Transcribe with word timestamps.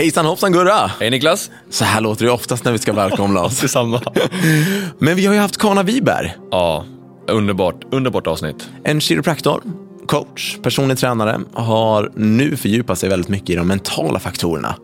Hejsan 0.00 0.26
hoppsan 0.26 0.52
Gurra! 0.52 0.90
Hej 1.00 1.10
Niklas! 1.10 1.50
Så 1.70 1.84
här 1.84 2.00
låter 2.00 2.24
det 2.24 2.30
oftast 2.30 2.64
när 2.64 2.72
vi 2.72 2.78
ska 2.78 2.92
välkomna 2.92 3.40
oss. 3.40 3.60
Detsamma. 3.60 4.02
Men 4.98 5.16
vi 5.16 5.26
har 5.26 5.34
ju 5.34 5.40
haft 5.40 5.56
Kana 5.56 5.82
Wiberg, 5.82 6.34
Ja, 6.50 6.84
underbart, 7.28 7.84
underbart 7.90 8.26
avsnitt. 8.26 8.68
en 8.84 9.00
kiropraktor, 9.00 9.62
coach, 10.06 10.56
personlig 10.62 10.98
tränare, 10.98 11.40
har 11.52 12.12
nu 12.14 12.56
fördjupat 12.56 12.98
sig 12.98 13.08
väldigt 13.08 13.28
mycket 13.28 13.50
i 13.50 13.54
de 13.54 13.68
mentala 13.68 14.18
faktorerna. 14.18 14.74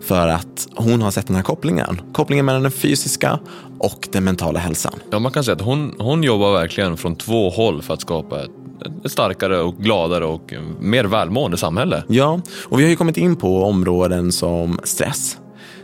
För 0.00 0.28
att 0.28 0.68
hon 0.74 1.02
har 1.02 1.10
sett 1.10 1.26
den 1.26 1.36
här 1.36 1.42
kopplingen. 1.42 2.00
Kopplingen 2.12 2.44
mellan 2.44 2.62
den 2.62 2.72
fysiska 2.72 3.38
och 3.78 4.08
den 4.12 4.24
mentala 4.24 4.58
hälsan. 4.58 4.94
Ja, 5.10 5.18
man 5.18 5.32
kan 5.32 5.44
säga 5.44 5.54
att 5.54 5.62
hon, 5.62 5.94
hon 5.98 6.22
jobbar 6.22 6.52
verkligen 6.52 6.96
från 6.96 7.16
två 7.16 7.50
håll 7.50 7.82
för 7.82 7.94
att 7.94 8.00
skapa 8.00 8.44
ett, 8.44 8.50
ett 9.04 9.12
starkare 9.12 9.60
och 9.60 9.76
gladare 9.76 10.24
och 10.24 10.54
mer 10.80 11.04
välmående 11.04 11.56
samhälle. 11.56 12.04
Ja, 12.08 12.40
och 12.64 12.78
vi 12.78 12.82
har 12.82 12.90
ju 12.90 12.96
kommit 12.96 13.16
in 13.16 13.36
på 13.36 13.64
områden 13.64 14.32
som 14.32 14.80
stress. 14.84 15.38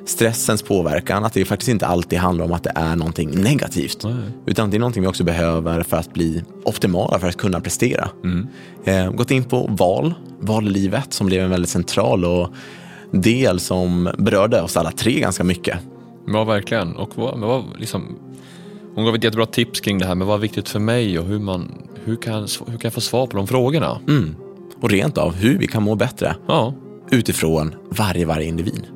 Stressens 0.07 0.62
påverkan, 0.62 1.24
att 1.24 1.33
det 1.33 1.45
faktiskt 1.45 1.69
inte 1.69 1.87
alltid 1.87 2.19
handlar 2.19 2.45
om 2.45 2.52
att 2.52 2.62
det 2.62 2.73
är 2.74 2.97
någonting 2.97 3.30
negativt. 3.30 4.05
Utan 4.47 4.71
det 4.71 4.77
är 4.77 4.79
någonting 4.79 5.02
vi 5.02 5.09
också 5.09 5.24
behöver 5.24 5.83
för 5.83 5.97
att 5.97 6.12
bli 6.12 6.43
optimala, 6.65 7.19
för 7.19 7.29
att 7.29 7.37
kunna 7.37 7.61
prestera. 7.61 8.09
Eh, 8.85 9.10
gått 9.10 9.30
in 9.30 9.45
på 9.45 9.66
val, 9.71 10.15
val 10.41 10.66
i 10.66 10.71
livet 10.71 11.13
som 11.13 11.27
blev 11.27 11.45
en 11.45 11.51
väldigt 11.51 11.71
central 11.71 12.24
och 12.24 12.49
del 13.10 13.60
som 13.60 14.10
berörde 14.19 14.63
oss 14.63 14.77
alla 14.77 14.91
tre 14.91 15.21
ganska 15.21 15.45
mycket. 15.45 15.79
Ja, 16.27 16.45
verkligen. 16.45 16.97
Och 16.97 17.10
vad, 17.15 17.38
men 17.38 17.49
vad, 17.49 17.65
liksom, 17.79 18.19
hon 18.97 19.05
gav 19.05 19.15
ett 19.15 19.25
jättebra 19.25 19.47
tips 19.47 19.81
kring 19.81 19.99
det 19.99 20.07
här 20.07 20.15
med 20.15 20.27
vad 20.27 20.37
är 20.37 20.41
viktigt 20.41 20.69
för 20.69 20.79
mig 20.79 21.19
och 21.19 21.27
hur, 21.27 21.39
man, 21.39 21.89
hur, 22.05 22.17
kan, 22.17 22.41
hur 22.41 22.65
kan 22.67 22.81
jag 22.83 22.93
få 22.93 23.01
svar 23.01 23.27
på 23.27 23.37
de 23.37 23.47
frågorna? 23.47 24.01
Mm. 24.09 24.37
Och 24.81 24.91
rent 24.91 25.19
av 25.19 25.35
hur 25.35 25.59
vi 25.59 25.67
kan 25.67 25.83
må 25.83 25.95
bättre 25.95 26.37
Ja, 26.49 26.75
utifrån 27.11 27.75
varje, 27.91 28.27
varje 28.27 28.47
individ. 28.47 28.87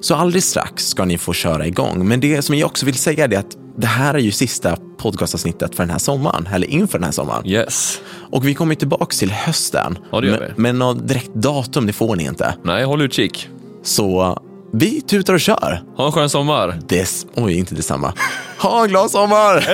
Så 0.00 0.14
alldeles 0.14 0.44
strax 0.44 0.86
ska 0.88 1.04
ni 1.04 1.18
få 1.18 1.32
köra 1.32 1.66
igång. 1.66 2.08
Men 2.08 2.20
det 2.20 2.42
som 2.42 2.54
jag 2.54 2.66
också 2.66 2.86
vill 2.86 2.94
säga 2.94 3.24
är 3.24 3.38
att 3.38 3.56
det 3.76 3.86
här 3.86 4.14
är 4.14 4.18
ju 4.18 4.30
sista 4.30 4.76
podcastavsnittet 4.96 5.74
för 5.74 5.82
den 5.82 5.90
här 5.90 5.98
sommaren, 5.98 6.48
eller 6.52 6.66
inför 6.66 6.98
den 6.98 7.04
här 7.04 7.12
sommaren. 7.12 7.46
yes. 7.46 8.00
Och 8.30 8.46
vi 8.46 8.54
kommer 8.54 8.74
tillbaka 8.74 9.16
till 9.16 9.30
hösten. 9.30 9.98
Ja, 10.12 10.20
det 10.20 10.26
gör 10.26 10.38
men, 10.38 10.48
vi. 10.48 10.62
men 10.62 10.78
något 10.78 11.08
direkt 11.08 11.34
datum, 11.34 11.86
det 11.86 11.92
får 11.92 12.16
ni 12.16 12.24
inte. 12.24 12.54
Nej, 12.62 12.84
håll 12.84 13.02
utkik. 13.02 13.48
Så 13.82 14.38
vi 14.72 15.00
tutar 15.00 15.34
och 15.34 15.40
kör. 15.40 15.82
Ha 15.96 16.06
en 16.06 16.12
skön 16.12 16.30
sommar. 16.30 16.78
Des, 16.88 17.26
oj, 17.34 17.58
inte 17.58 17.74
detsamma. 17.74 18.12
Ha 18.62 18.82
en 18.82 18.88
glad 18.88 19.10
sommar! 19.10 19.66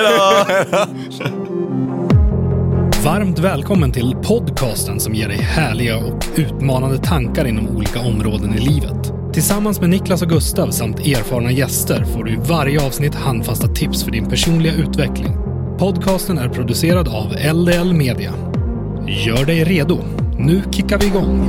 Varmt 3.05 3.39
välkommen 3.39 3.93
till 3.93 4.17
podcasten 4.23 5.01
som 5.01 5.15
ger 5.15 5.29
dig 5.29 5.37
härliga 5.37 5.97
och 5.97 6.25
utmanande 6.37 6.99
tankar 6.99 7.45
inom 7.45 7.69
olika 7.69 8.01
områden 8.01 8.55
i 8.55 8.59
livet. 8.59 9.13
Tillsammans 9.33 9.81
med 9.81 9.91
Niklas 9.91 10.23
och 10.23 10.29
Gustav 10.29 10.71
samt 10.71 10.99
erfarna 11.01 11.53
gäster 11.53 12.05
får 12.05 12.25
du 12.25 12.33
i 12.33 12.37
varje 12.37 12.87
avsnitt 12.87 13.15
handfasta 13.15 13.69
tips 13.69 14.05
för 14.05 14.11
din 14.11 14.29
personliga 14.29 14.73
utveckling. 14.73 15.37
Podcasten 15.79 16.39
är 16.39 16.49
producerad 16.49 17.09
av 17.09 17.35
LDL 17.55 17.93
Media. 17.93 18.33
Gör 19.07 19.45
dig 19.45 19.65
redo. 19.65 19.99
Nu 20.39 20.63
kickar 20.73 20.99
vi 20.99 21.07
igång. 21.07 21.49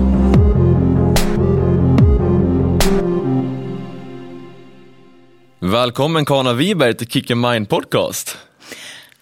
Välkommen 5.62 6.26
Kana 6.26 6.54
Wiberg 6.54 6.94
till 6.94 7.08
Kick 7.08 7.32
and 7.32 7.42
Mind 7.42 7.70
Podcast. 7.70 8.38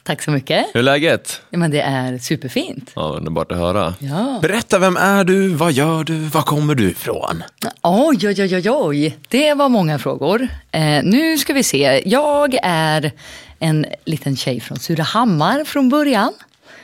Tack 0.04 0.22
så 0.22 0.32
mycket. 0.32 0.66
Hur 0.74 0.80
är 0.80 0.84
läget? 0.84 1.42
Ja, 1.50 1.58
men 1.58 1.72
det 1.72 1.82
är 1.82 2.18
superfint. 2.18 2.92
Ja, 2.96 3.02
underbart 3.18 3.52
att 3.52 3.58
höra. 3.58 3.94
Ja. 4.00 4.40
Berätta, 4.42 4.80
vem 4.80 4.98
är 4.98 5.24
du? 5.24 5.50
Vad 5.50 5.72
gör 5.72 6.04
du? 6.04 6.18
Var 6.20 6.42
kommer 6.42 6.76
du 6.76 6.90
ifrån? 6.90 7.44
Oj, 7.84 8.28
oj, 8.28 8.42
oj, 8.44 8.56
oj, 8.56 8.70
oj. 8.70 9.18
Det 9.28 9.54
var 9.54 9.70
många 9.70 10.00
frågor. 10.00 10.48
Eh, 10.72 11.04
nu 11.04 11.38
ska 11.38 11.54
vi 11.54 11.64
se. 11.64 12.04
Jag 12.06 12.58
är 12.64 13.12
en 13.60 13.86
liten 14.06 14.36
tjej 14.38 14.60
från 14.60 14.80
Surahammar 14.80 15.64
från 15.64 15.90
början. 15.90 16.34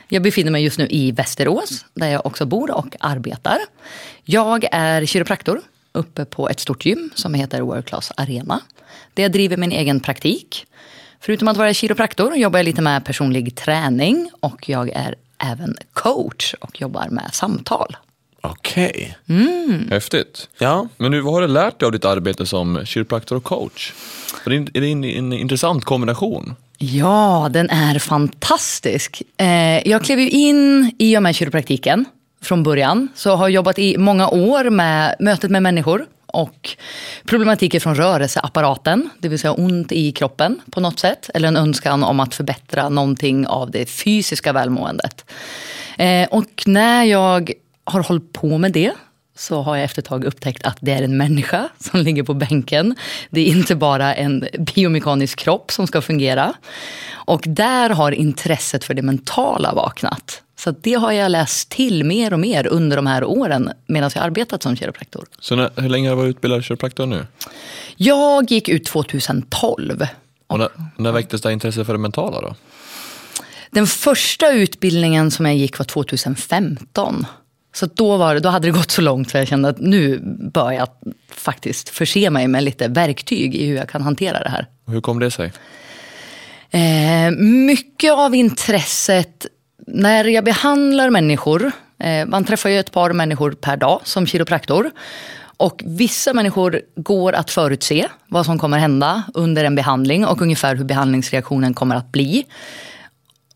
Jag 0.08 0.24
befinner 0.24 0.52
mig 0.52 0.64
just 0.64 0.78
nu 0.78 0.88
i 0.90 1.12
Västerås, 1.12 1.86
där 1.94 2.08
jag 2.08 2.26
också 2.26 2.46
bor 2.46 2.72
och 2.72 2.96
arbetar. 3.00 3.58
Jag 4.24 4.66
är 4.72 5.06
kiropraktor 5.06 5.62
uppe 5.94 6.26
på 6.26 6.50
ett 6.50 6.60
stort 6.60 6.86
gym 6.86 7.12
som 7.16 7.34
heter 7.34 7.62
World 7.62 7.86
Class 7.86 8.12
Arena. 8.18 8.60
Där 9.14 9.24
jag 9.24 9.32
driver 9.32 9.58
min 9.58 9.72
egen 9.72 10.00
praktik. 10.00 10.66
Förutom 11.20 11.48
att 11.48 11.58
vara 11.58 11.74
kiropraktor 11.74 12.36
jobbar 12.36 12.60
jag 12.60 12.66
lite 12.66 12.82
med 12.82 13.06
personlig 13.06 13.56
träning 13.56 14.30
och 14.40 14.70
jag 14.70 14.90
är 14.90 15.16
även 15.38 15.78
coach 15.94 16.54
och 16.60 16.82
jobbar 16.82 17.08
med 17.10 17.30
samtal. 17.34 17.96
Okej. 18.42 19.18
Häftigt. 19.90 20.50
Ja. 20.58 20.88
Men 20.98 21.12
nu, 21.12 21.22
vad 21.22 21.34
har 21.34 21.42
du 21.42 21.48
lärt 21.48 21.80
dig 21.80 21.86
av 21.86 21.92
ditt 21.92 22.06
arbete 22.06 22.46
som 22.46 22.86
kiropraktor 22.86 23.36
och 23.36 23.44
coach? 23.44 23.92
För 24.44 24.50
det 24.50 24.56
är 24.56 24.78
är 24.78 24.82
det 24.82 24.88
en, 24.88 25.04
en 25.04 25.34
intressant 25.34 25.86
kombination. 25.86 26.56
Ja, 26.78 27.50
den 27.52 27.70
är 27.70 28.00
fantastisk. 28.00 29.22
Eh, 29.38 29.88
jag 29.90 30.04
klev 30.04 30.20
ju 30.20 30.30
in 30.30 30.92
i 31.00 31.18
och 31.18 31.24
med 31.24 31.36
kiropraktiken 31.36 32.06
från 32.44 32.64
början. 32.64 33.08
Så 33.16 33.36
har 33.36 33.50
jobbat 33.50 33.80
i 33.80 33.98
många 33.98 34.30
år 34.30 34.70
med 34.70 35.16
mötet 35.20 35.52
med 35.52 35.64
människor 35.64 36.06
och 36.34 36.78
problematiker 37.26 37.80
från 37.80 37.96
rörelseapparaten, 37.96 39.10
det 39.20 39.28
vill 39.28 39.40
säga 39.40 39.52
ont 39.52 39.92
i 39.92 40.12
kroppen 40.12 40.62
på 40.72 40.80
något 40.80 41.00
sätt. 41.00 41.30
Eller 41.34 41.48
en 41.48 41.58
önskan 41.58 42.04
om 42.04 42.20
att 42.20 42.36
förbättra 42.36 42.90
någonting 42.90 43.48
av 43.48 43.72
det 43.72 43.86
fysiska 43.86 44.54
välmåendet. 44.54 45.26
Eh, 45.98 46.28
och 46.28 46.64
när 46.66 47.04
jag 47.04 47.52
har 47.84 48.04
hållit 48.04 48.34
på 48.34 48.58
med 48.58 48.72
det 48.72 48.92
så 49.36 49.62
har 49.62 49.76
jag 49.76 49.86
efter 49.86 50.02
ett 50.02 50.08
tag 50.08 50.26
upptäckt 50.26 50.64
att 50.64 50.78
det 50.82 50.92
är 50.92 51.02
en 51.02 51.18
människa 51.18 51.70
som 51.80 52.00
ligger 52.04 52.24
på 52.24 52.34
bänken. 52.34 52.96
Det 53.30 53.42
är 53.42 53.46
inte 53.46 53.76
bara 53.76 54.16
en 54.16 54.48
biomekanisk 54.60 55.40
kropp 55.40 55.72
som 55.72 55.88
ska 55.88 56.02
fungera. 56.02 56.54
Och 57.14 57.44
där 57.48 57.90
har 57.90 58.12
intresset 58.12 58.84
för 58.84 58.94
det 58.94 59.02
mentala 59.02 59.74
vaknat. 59.74 60.42
Så 60.64 60.72
det 60.72 60.94
har 60.94 61.12
jag 61.12 61.32
läst 61.32 61.70
till 61.70 62.04
mer 62.04 62.34
och 62.34 62.40
mer 62.40 62.68
under 62.68 62.96
de 62.96 63.08
här 63.08 63.24
åren 63.24 63.72
medan 63.88 64.12
jag 64.16 64.24
arbetat 64.24 64.64
som 64.64 64.76
kiropraktor. 64.76 65.26
Så 65.40 65.56
när, 65.56 65.70
hur 65.76 65.90
länge 65.90 66.10
har 66.10 66.16
du 66.16 66.22
varit 66.22 66.36
utbildad 66.36 66.64
kiropraktor 66.64 67.06
nu? 67.06 67.28
Jag 67.96 68.52
gick 68.52 68.70
ut 68.70 68.86
2012. 68.86 70.08
Och 70.48 70.60
när, 70.60 70.70
när 70.98 71.12
väcktes 71.12 71.42
det 71.42 71.54
intresse 71.54 71.86
för 71.86 71.94
det 71.94 72.00
mentala 72.00 72.42
då? 72.42 72.56
Den 73.72 73.88
första 73.88 74.52
utbildningen 74.52 75.32
som 75.32 75.46
jag 75.46 75.56
gick 75.56 75.78
var 75.78 75.86
2015. 75.86 77.26
Så 77.76 77.86
då, 77.86 78.18
var, 78.18 78.40
då 78.40 78.50
hade 78.50 78.68
det 78.68 78.72
gått 78.72 78.92
så 78.92 79.02
långt 79.02 79.30
så 79.30 79.38
jag 79.38 79.48
kände 79.48 79.70
att 79.70 79.80
nu 79.80 80.20
bör 80.54 80.72
jag 80.72 80.88
faktiskt 81.32 81.90
förse 81.90 82.30
mig 82.30 82.48
med 82.48 82.64
lite 82.64 82.88
verktyg 82.88 83.56
i 83.56 83.66
hur 83.66 83.76
jag 83.76 83.90
kan 83.90 84.02
hantera 84.02 84.40
det 84.40 84.50
här. 84.50 84.68
Hur 84.88 85.02
kom 85.02 85.20
det 85.20 85.32
sig? 85.32 85.54
Eh, 86.74 87.32
mycket 87.40 88.14
av 88.14 88.36
intresset 88.36 89.48
när 89.88 90.26
jag 90.26 90.44
behandlar 90.44 91.10
människor, 91.10 91.72
eh, 92.00 92.26
man 92.26 92.46
träffar 92.46 92.70
ju 92.70 92.80
ett 92.80 92.92
par 92.92 93.14
människor 93.14 93.52
per 93.52 93.78
dag 93.78 94.02
som 94.04 94.28
kiropraktor. 94.28 94.92
Och 95.58 95.82
vissa 95.86 96.34
människor 96.34 96.82
går 96.96 97.34
att 97.34 97.52
förutse 97.52 98.08
vad 98.28 98.46
som 98.46 98.60
kommer 98.60 98.78
hända 98.78 99.24
under 99.34 99.66
en 99.66 99.76
behandling 99.76 100.26
och 100.26 100.42
ungefär 100.42 100.76
hur 100.76 100.86
behandlingsreaktionen 100.86 101.74
kommer 101.74 101.96
att 101.96 102.12
bli. 102.12 102.46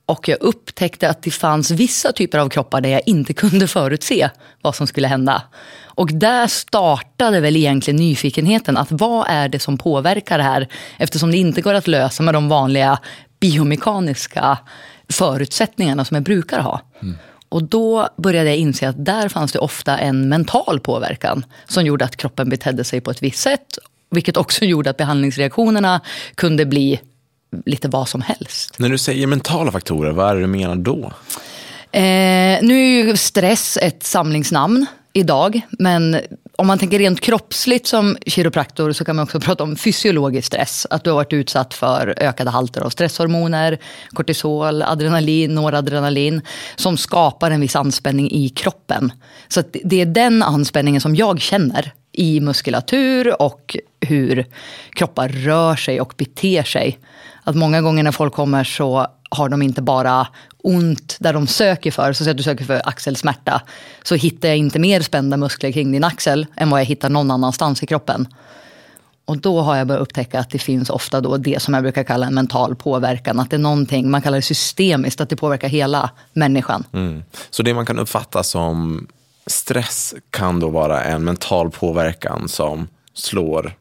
Och 0.06 0.28
jag 0.28 0.38
upptäckte 0.42 1.10
att 1.10 1.22
det 1.22 1.32
fanns 1.32 1.72
vissa 1.72 2.12
typer 2.12 2.38
av 2.38 2.50
kroppar 2.50 2.82
där 2.82 2.90
jag 2.90 3.02
inte 3.06 3.34
kunde 3.34 3.68
förutse 3.68 4.30
vad 4.62 4.76
som 4.76 4.88
skulle 4.88 5.08
hända. 5.08 5.42
Och 5.86 6.10
där 6.14 6.48
startade 6.48 7.40
väl 7.40 7.56
egentligen 7.56 7.98
nyfikenheten. 7.98 8.78
Att 8.78 8.92
vad 8.92 9.26
är 9.30 9.50
det 9.50 9.60
som 9.60 9.78
påverkar 9.78 10.38
det 10.38 10.44
här? 10.44 10.68
Eftersom 10.98 11.32
det 11.32 11.38
inte 11.38 11.62
går 11.62 11.74
att 11.74 11.88
lösa 11.88 12.24
med 12.24 12.34
de 12.34 12.50
vanliga 12.50 13.00
biomekaniska 13.40 14.58
förutsättningarna 15.10 16.06
som 16.06 16.16
jag 16.16 16.24
brukar 16.24 16.60
ha. 16.60 16.82
Och 17.50 17.64
då 17.64 18.10
började 18.18 18.50
jag 18.50 18.58
inse 18.58 18.90
att 18.90 19.06
där 19.06 19.30
fanns 19.30 19.52
det 19.52 19.60
ofta 19.60 19.98
en 19.98 20.30
mental 20.30 20.80
påverkan 20.80 21.46
som 21.68 21.86
gjorde 21.86 22.06
att 22.06 22.16
kroppen 22.16 22.50
betedde 22.50 22.84
sig 22.84 23.02
på 23.02 23.12
ett 23.12 23.24
visst 23.24 23.40
sätt. 23.40 23.78
Vilket 24.10 24.38
också 24.38 24.66
gjorde 24.66 24.90
att 24.90 24.98
behandlingsreaktionerna 24.98 26.02
kunde 26.36 26.66
bli 26.66 27.00
lite 27.66 27.88
vad 27.88 28.10
som 28.10 28.22
helst. 28.22 28.80
När 28.80 28.90
du 28.90 28.98
säger 28.98 29.28
mentala 29.28 29.72
faktorer, 29.72 30.12
vad 30.12 30.30
är 30.30 30.36
det 30.36 30.42
du 30.42 30.48
menar 30.48 30.76
då? 30.76 31.12
Eh, 31.92 32.60
nu 32.62 32.80
är 32.80 33.06
ju 33.06 33.18
stress 33.18 33.78
ett 33.82 34.04
samlingsnamn 34.04 34.86
idag, 35.18 35.62
men 35.72 36.20
om 36.56 36.68
man 36.68 36.80
tänker 36.80 37.00
rent 37.00 37.22
kroppsligt 37.22 37.88
som 37.88 38.18
kiropraktor 38.26 38.92
så 38.92 39.06
kan 39.06 39.16
man 39.16 39.24
också 39.24 39.40
prata 39.48 39.64
om 39.64 39.76
fysiologisk 39.76 40.48
stress. 40.48 40.88
Att 40.90 41.04
du 41.04 41.10
har 41.10 41.16
varit 41.16 41.34
utsatt 41.34 41.74
för 41.74 42.14
ökade 42.18 42.50
halter 42.50 42.82
av 42.82 42.90
stresshormoner, 42.90 43.78
kortisol, 44.10 44.82
adrenalin, 44.82 45.56
noradrenalin 45.56 46.42
som 46.76 46.98
skapar 46.98 47.52
en 47.52 47.62
viss 47.62 47.76
anspänning 47.76 48.32
i 48.32 48.50
kroppen. 48.50 49.12
Så 49.48 49.60
att 49.60 49.76
det 49.84 50.02
är 50.02 50.06
den 50.06 50.44
anspänningen 50.44 51.02
som 51.02 51.16
jag 51.16 51.42
känner 51.42 51.94
i 52.12 52.40
muskulatur 52.40 53.42
och 53.42 53.78
hur 54.02 54.46
kroppar 54.94 55.30
rör 55.30 55.76
sig 55.76 56.02
och 56.02 56.14
beter 56.18 56.64
sig. 56.64 57.00
Att 57.44 57.56
många 57.56 57.82
gånger 57.82 58.04
när 58.04 58.12
folk 58.12 58.34
kommer 58.34 58.64
så 58.64 59.08
har 59.30 59.50
de 59.50 59.62
inte 59.62 59.82
bara 59.82 60.28
ont 60.64 61.18
där 61.20 61.34
de 61.34 61.48
söker 61.48 61.92
för, 61.92 62.14
så 62.14 62.30
att 62.30 62.38
du 62.38 62.44
söker 62.44 62.66
för 62.66 62.82
axelsmärta, 62.86 63.62
så 64.04 64.16
hittar 64.16 64.48
jag 64.48 64.58
inte 64.58 64.80
mer 64.80 65.02
spända 65.02 65.38
muskler 65.38 65.72
kring 65.72 65.92
din 65.92 66.04
axel 66.04 66.46
än 66.56 66.70
vad 66.70 66.80
jag 66.80 66.86
hittar 66.86 67.10
någon 67.10 67.32
annanstans 67.32 67.84
i 67.84 67.86
kroppen. 67.86 68.28
Och 69.26 69.38
då 69.38 69.62
har 69.62 69.76
jag 69.76 69.88
börjat 69.88 70.02
upptäcka 70.02 70.40
att 70.40 70.50
det 70.50 70.60
finns 70.60 70.90
ofta 70.90 71.22
då 71.22 71.38
det 71.38 71.62
som 71.62 71.74
jag 71.74 71.84
brukar 71.84 72.04
kalla 72.04 72.28
en 72.28 72.34
mental 72.34 72.76
påverkan. 72.76 73.40
Att 73.40 73.50
det 73.50 73.56
är 73.56 73.60
någonting, 73.60 74.12
man 74.12 74.22
kallar 74.22 74.38
det 74.38 74.42
systemiskt, 74.42 75.22
att 75.22 75.30
det 75.30 75.36
påverkar 75.36 75.68
hela 75.68 76.10
människan. 76.34 76.84
Mm. 76.94 77.24
Så 77.50 77.64
det 77.64 77.74
man 77.74 77.86
kan 77.86 78.00
uppfatta 78.00 78.44
som 78.44 79.08
stress 79.46 80.16
kan 80.30 80.60
då 80.60 80.70
vara 80.70 81.04
en 81.04 81.24
mental 81.24 81.72
påverkan 81.72 82.50
som 82.50 82.88
slår 83.14 83.74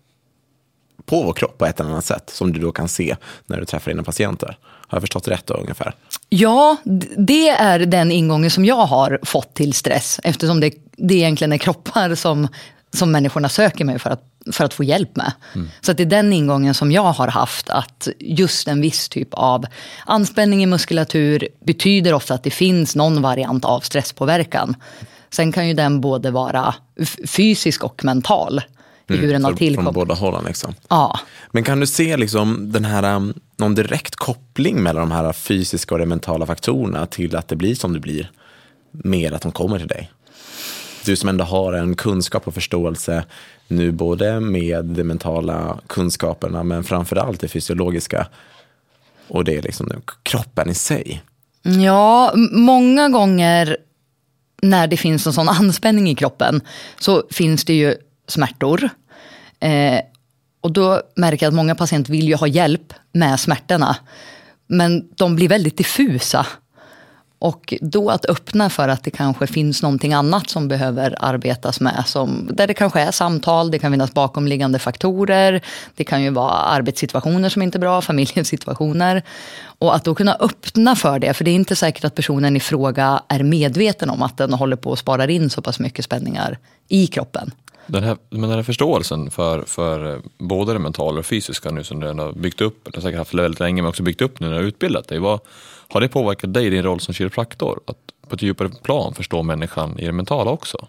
på 1.04 1.22
vår 1.22 1.32
kropp 1.32 1.58
på 1.58 1.66
ett 1.66 1.80
eller 1.80 1.90
annat 1.90 2.04
sätt, 2.04 2.30
som 2.30 2.52
du 2.52 2.60
då 2.60 2.72
kan 2.72 2.88
se 2.88 3.16
när 3.46 3.60
du 3.60 3.64
träffar 3.64 3.90
dina 3.90 4.02
patienter. 4.02 4.58
Har 4.88 4.96
jag 4.96 5.02
förstått 5.02 5.28
rätt 5.28 5.46
då 5.46 5.54
ungefär? 5.54 5.94
Ja, 6.28 6.76
det 7.16 7.48
är 7.48 7.78
den 7.78 8.12
ingången 8.12 8.50
som 8.50 8.64
jag 8.64 8.86
har 8.86 9.18
fått 9.22 9.54
till 9.54 9.72
stress, 9.72 10.20
eftersom 10.24 10.60
det, 10.60 10.74
det 10.96 11.14
egentligen 11.14 11.52
är 11.52 11.58
kroppar 11.58 12.14
som, 12.14 12.48
som 12.92 13.12
människorna 13.12 13.48
söker 13.48 13.84
mig 13.84 13.98
för 13.98 14.10
att, 14.10 14.22
för 14.52 14.64
att 14.64 14.74
få 14.74 14.84
hjälp 14.84 15.16
med. 15.16 15.32
Mm. 15.54 15.68
Så 15.80 15.92
det 15.92 16.02
är 16.02 16.06
den 16.06 16.32
ingången 16.32 16.74
som 16.74 16.92
jag 16.92 17.12
har 17.12 17.28
haft, 17.28 17.70
att 17.70 18.08
just 18.18 18.68
en 18.68 18.80
viss 18.80 19.08
typ 19.08 19.28
av 19.32 19.66
anspänning 20.06 20.62
i 20.62 20.66
muskulatur 20.66 21.48
betyder 21.64 22.14
ofta 22.14 22.34
att 22.34 22.42
det 22.42 22.50
finns 22.50 22.96
någon 22.96 23.22
variant 23.22 23.64
av 23.64 23.80
stresspåverkan. 23.80 24.76
Sen 25.30 25.52
kan 25.52 25.68
ju 25.68 25.74
den 25.74 26.00
både 26.00 26.30
vara 26.30 26.74
fysisk 27.26 27.84
och 27.84 28.04
mental. 28.04 28.60
Mm, 29.08 29.20
hur 29.20 29.32
den 29.32 29.44
har 29.44 29.52
tillkommit. 29.52 29.84
Från 29.84 29.94
båda 29.94 30.14
hållen 30.14 30.44
liksom. 30.44 30.74
Ja. 30.88 31.20
Men 31.50 31.64
kan 31.64 31.80
du 31.80 31.86
se 31.86 32.16
liksom 32.16 32.72
den 32.72 32.84
här, 32.84 33.16
um, 33.16 33.34
någon 33.56 33.74
direkt 33.74 34.16
koppling 34.16 34.82
mellan 34.82 35.08
de 35.08 35.14
här 35.14 35.32
fysiska 35.32 35.94
och 35.94 35.98
de 35.98 36.06
mentala 36.06 36.46
faktorerna 36.46 37.06
till 37.06 37.36
att 37.36 37.48
det 37.48 37.56
blir 37.56 37.74
som 37.74 37.92
det 37.92 38.00
blir? 38.00 38.30
Mer 38.90 39.32
att 39.32 39.42
de 39.42 39.52
kommer 39.52 39.78
till 39.78 39.88
dig? 39.88 40.10
Du 41.04 41.16
som 41.16 41.28
ändå 41.28 41.44
har 41.44 41.72
en 41.72 41.94
kunskap 41.94 42.46
och 42.46 42.54
förståelse 42.54 43.24
nu 43.68 43.92
både 43.92 44.40
med 44.40 44.84
de 44.84 45.04
mentala 45.04 45.78
kunskaperna 45.86 46.62
men 46.62 46.84
framförallt 46.84 47.40
det 47.40 47.48
fysiologiska 47.48 48.26
och 49.28 49.44
det 49.44 49.56
är 49.56 49.62
liksom 49.62 49.92
kroppen 50.22 50.70
i 50.70 50.74
sig. 50.74 51.22
Ja, 51.62 52.32
många 52.50 53.08
gånger 53.08 53.76
när 54.62 54.86
det 54.86 54.96
finns 54.96 55.26
en 55.26 55.32
sån 55.32 55.48
anspänning 55.48 56.10
i 56.10 56.14
kroppen 56.14 56.60
så 56.98 57.22
finns 57.30 57.64
det 57.64 57.74
ju 57.74 57.94
smärtor. 58.28 58.88
Eh, 59.60 60.00
och 60.60 60.72
då 60.72 61.02
märker 61.16 61.46
jag 61.46 61.50
att 61.50 61.56
många 61.56 61.74
patienter 61.74 62.12
vill 62.12 62.28
ju 62.28 62.34
ha 62.34 62.46
hjälp 62.46 62.92
med 63.12 63.40
smärtorna. 63.40 63.96
Men 64.66 65.08
de 65.16 65.36
blir 65.36 65.48
väldigt 65.48 65.76
diffusa. 65.76 66.46
Och 67.38 67.74
då 67.80 68.10
att 68.10 68.26
öppna 68.26 68.70
för 68.70 68.88
att 68.88 69.04
det 69.04 69.10
kanske 69.10 69.46
finns 69.46 69.82
någonting 69.82 70.12
annat 70.12 70.50
som 70.50 70.68
behöver 70.68 71.16
arbetas 71.18 71.80
med. 71.80 72.04
Som, 72.06 72.48
där 72.52 72.66
det 72.66 72.74
kanske 72.74 73.00
är 73.00 73.10
samtal, 73.10 73.70
det 73.70 73.78
kan 73.78 73.92
finnas 73.92 74.14
bakomliggande 74.14 74.78
faktorer. 74.78 75.60
Det 75.94 76.04
kan 76.04 76.22
ju 76.22 76.30
vara 76.30 76.52
arbetssituationer 76.52 77.48
som 77.48 77.62
inte 77.62 77.78
är 77.78 77.80
bra, 77.80 78.00
familjesituationer. 78.10 79.22
Och 79.78 79.94
att 79.94 80.04
då 80.04 80.14
kunna 80.14 80.36
öppna 80.40 80.96
för 80.96 81.18
det, 81.18 81.34
för 81.34 81.44
det 81.44 81.50
är 81.50 81.54
inte 81.54 81.76
säkert 81.76 82.04
att 82.04 82.14
personen 82.14 82.56
i 82.56 82.60
fråga 82.60 83.22
är 83.28 83.42
medveten 83.42 84.10
om 84.10 84.22
att 84.22 84.36
den 84.36 84.52
håller 84.52 84.76
på 84.76 84.92
att 84.92 84.98
spara 84.98 85.30
in 85.30 85.50
så 85.50 85.62
pass 85.62 85.78
mycket 85.78 86.04
spänningar 86.04 86.58
i 86.88 87.06
kroppen. 87.06 87.50
Den 87.86 88.04
här, 88.04 88.16
men 88.30 88.40
den 88.40 88.50
här 88.50 88.62
förståelsen 88.62 89.30
för, 89.30 89.62
för 89.62 90.14
eh, 90.14 90.20
både 90.38 90.72
det 90.72 90.78
mentala 90.78 91.18
och 91.18 91.26
fysiska 91.26 91.70
nu 91.70 91.84
som 91.84 92.00
du 92.00 92.06
har 92.06 92.32
byggt 92.32 92.60
upp, 92.60 92.88
eller 92.88 93.00
säkert 93.00 93.18
haft 93.18 93.34
väldigt 93.34 93.60
länge, 93.60 93.82
men 93.82 93.88
också 93.88 94.02
byggt 94.02 94.22
upp 94.22 94.40
nu 94.40 94.46
när 94.46 94.54
du 94.54 94.60
har 94.60 94.68
utbildat 94.68 95.08
dig. 95.08 95.18
Vad, 95.18 95.40
har 95.88 96.00
det 96.00 96.08
påverkat 96.08 96.54
dig 96.54 96.66
i 96.66 96.70
din 96.70 96.82
roll 96.82 97.00
som 97.00 97.14
kiropraktor? 97.14 97.80
Att 97.86 97.96
på 98.28 98.34
ett 98.34 98.42
djupare 98.42 98.68
plan 98.68 99.14
förstå 99.14 99.42
människan 99.42 99.98
i 99.98 100.06
det 100.06 100.12
mentala 100.12 100.50
också? 100.50 100.88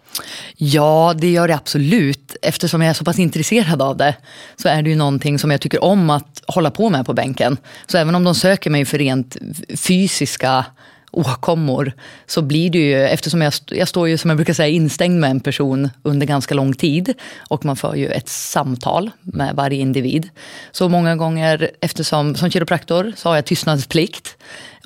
Ja, 0.56 1.14
det 1.16 1.30
gör 1.30 1.48
det 1.48 1.54
absolut. 1.54 2.36
Eftersom 2.42 2.82
jag 2.82 2.90
är 2.90 2.94
så 2.94 3.04
pass 3.04 3.18
intresserad 3.18 3.82
av 3.82 3.96
det 3.96 4.16
så 4.56 4.68
är 4.68 4.82
det 4.82 4.90
ju 4.90 4.96
någonting 4.96 5.38
som 5.38 5.50
jag 5.50 5.60
tycker 5.60 5.84
om 5.84 6.10
att 6.10 6.42
hålla 6.46 6.70
på 6.70 6.90
med 6.90 7.06
på 7.06 7.12
bänken. 7.12 7.56
Så 7.86 7.98
även 7.98 8.14
om 8.14 8.24
de 8.24 8.34
söker 8.34 8.70
mig 8.70 8.84
för 8.84 8.98
rent 8.98 9.36
fysiska 9.76 10.64
åkommor 11.10 11.92
så 12.26 12.42
blir 12.42 12.70
det 12.70 12.78
ju, 12.78 13.04
eftersom 13.04 13.42
jag, 13.42 13.52
jag 13.66 13.88
står 13.88 14.08
ju 14.08 14.18
som 14.18 14.30
jag 14.30 14.36
brukar 14.36 14.52
säga 14.52 14.68
instängd 14.68 15.20
med 15.20 15.30
en 15.30 15.40
person 15.40 15.90
under 16.02 16.26
ganska 16.26 16.54
lång 16.54 16.74
tid 16.74 17.14
och 17.48 17.64
man 17.64 17.76
för 17.76 17.94
ju 17.94 18.08
ett 18.08 18.28
samtal 18.28 19.10
med 19.20 19.54
varje 19.54 19.80
individ. 19.80 20.28
Så 20.72 20.88
många 20.88 21.16
gånger, 21.16 21.70
eftersom 21.80 22.34
som 22.34 22.50
kiropraktor 22.50 23.12
så 23.16 23.28
har 23.28 23.36
jag 23.36 23.44
tystnadsplikt 23.44 24.36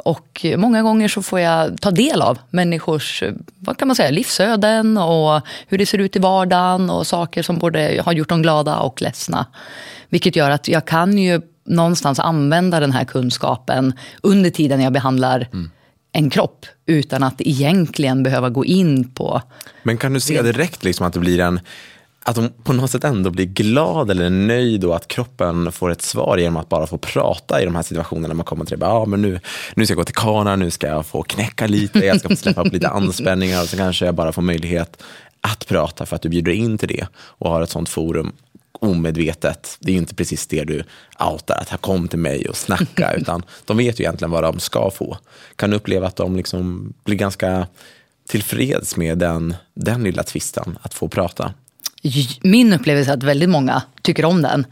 och 0.04 0.46
många 0.56 0.82
gånger 0.82 1.08
så 1.08 1.22
får 1.22 1.40
jag 1.40 1.80
ta 1.80 1.90
del 1.90 2.22
av 2.22 2.38
människors 2.50 3.22
vad 3.58 3.76
kan 3.76 3.88
man 3.88 3.96
säga, 3.96 4.10
livsöden 4.10 4.98
och 4.98 5.42
hur 5.68 5.78
det 5.78 5.86
ser 5.86 5.98
ut 5.98 6.16
i 6.16 6.18
vardagen 6.18 6.90
och 6.90 7.06
saker 7.06 7.42
som 7.42 7.58
både 7.58 8.02
har 8.04 8.12
gjort 8.12 8.28
dem 8.28 8.42
glada 8.42 8.78
och 8.78 9.02
ledsna. 9.02 9.46
Vilket 10.08 10.36
gör 10.36 10.50
att 10.50 10.68
jag 10.68 10.84
kan 10.84 11.18
ju 11.18 11.40
någonstans 11.64 12.20
använda 12.20 12.80
den 12.80 12.92
här 12.92 13.04
kunskapen 13.04 13.92
under 14.22 14.50
tiden 14.50 14.80
jag 14.80 14.92
behandlar 14.92 15.48
mm 15.52 15.70
en 16.12 16.30
kropp 16.30 16.66
utan 16.86 17.22
att 17.22 17.40
egentligen 17.40 18.22
behöva 18.22 18.50
gå 18.50 18.64
in 18.64 19.10
på... 19.10 19.42
Men 19.82 19.98
kan 19.98 20.12
du 20.12 20.20
se 20.20 20.42
direkt 20.42 20.84
liksom 20.84 21.06
att 21.06 21.12
det 21.12 21.20
blir 21.20 21.40
en 21.40 21.60
att 22.24 22.36
de 22.36 22.50
på 22.62 22.72
något 22.72 22.90
sätt 22.90 23.04
ändå 23.04 23.30
blir 23.30 23.44
glad 23.44 24.10
eller 24.10 24.30
nöjd 24.30 24.84
och 24.84 24.96
att 24.96 25.08
kroppen 25.08 25.72
får 25.72 25.90
ett 25.90 26.02
svar 26.02 26.38
genom 26.38 26.56
att 26.56 26.68
bara 26.68 26.86
få 26.86 26.98
prata 26.98 27.62
i 27.62 27.64
de 27.64 27.74
här 27.74 27.82
situationerna 27.82 28.28
när 28.28 28.34
man 28.34 28.44
kommer 28.44 28.64
till 28.64 28.78
det. 28.78 28.86
Ja, 28.86 29.04
men 29.04 29.22
nu, 29.22 29.40
nu 29.74 29.86
ska 29.86 29.92
jag 29.92 29.96
gå 29.96 30.04
till 30.04 30.14
kana, 30.14 30.56
nu 30.56 30.70
ska 30.70 30.86
jag 30.86 31.06
få 31.06 31.22
knäcka 31.22 31.66
lite, 31.66 31.98
jag 31.98 32.20
ska 32.20 32.28
få 32.28 32.36
släppa 32.36 32.60
upp 32.60 32.72
lite 32.72 32.88
anspänningar 32.88 33.62
och 33.62 33.68
så 33.68 33.76
kanske 33.76 34.06
jag 34.06 34.14
bara 34.14 34.32
får 34.32 34.42
möjlighet 34.42 35.02
att 35.40 35.66
prata 35.66 36.06
för 36.06 36.16
att 36.16 36.22
du 36.22 36.28
bjuder 36.28 36.52
in 36.52 36.78
till 36.78 36.88
det 36.88 37.06
och 37.14 37.50
har 37.50 37.62
ett 37.62 37.70
sånt 37.70 37.88
forum 37.88 38.32
omedvetet. 38.82 39.76
Det 39.80 39.92
är 39.92 39.96
inte 39.96 40.14
precis 40.14 40.46
det 40.46 40.64
du 40.64 40.84
outar, 41.30 41.56
att 41.60 41.68
här 41.68 41.78
kom 41.78 42.08
till 42.08 42.18
mig 42.18 42.48
och 42.48 42.56
snacka, 42.56 43.12
utan 43.16 43.42
de 43.64 43.76
vet 43.76 44.00
ju 44.00 44.04
egentligen 44.04 44.30
vad 44.30 44.42
de 44.42 44.60
ska 44.60 44.90
få. 44.90 45.18
Kan 45.56 45.70
du 45.70 45.76
uppleva 45.76 46.06
att 46.06 46.16
de 46.16 46.36
liksom 46.36 46.92
blir 47.04 47.16
ganska 47.16 47.66
tillfreds 48.28 48.96
med 48.96 49.18
den, 49.18 49.54
den 49.74 50.02
lilla 50.02 50.22
tvisten, 50.22 50.78
att 50.82 50.94
få 50.94 51.08
prata? 51.08 51.54
Min 52.42 52.72
upplevelse 52.72 53.10
är 53.10 53.16
att 53.16 53.22
väldigt 53.22 53.48
många 53.48 53.82
tycker 54.02 54.24
om 54.24 54.42
den. 54.42 54.66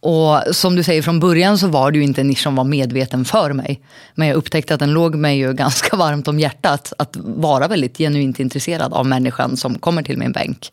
Och 0.00 0.56
som 0.56 0.76
du 0.76 0.82
säger, 0.82 1.02
från 1.02 1.20
början 1.20 1.58
så 1.58 1.68
var 1.68 1.90
det 1.90 1.98
ju 1.98 2.04
inte 2.04 2.20
en 2.20 2.26
nisch 2.26 2.42
som 2.42 2.56
var 2.56 2.64
medveten 2.64 3.24
för 3.24 3.52
mig. 3.52 3.80
Men 4.14 4.28
jag 4.28 4.34
upptäckte 4.34 4.74
att 4.74 4.80
den 4.80 4.92
låg 4.92 5.14
mig 5.14 5.38
ju 5.38 5.52
ganska 5.54 5.96
varmt 5.96 6.28
om 6.28 6.40
hjärtat. 6.40 6.92
Att 6.98 7.16
vara 7.16 7.68
väldigt 7.68 7.98
genuint 7.98 8.40
intresserad 8.40 8.92
av 8.92 9.06
människan 9.06 9.56
som 9.56 9.78
kommer 9.78 10.02
till 10.02 10.18
min 10.18 10.32
bänk. 10.32 10.72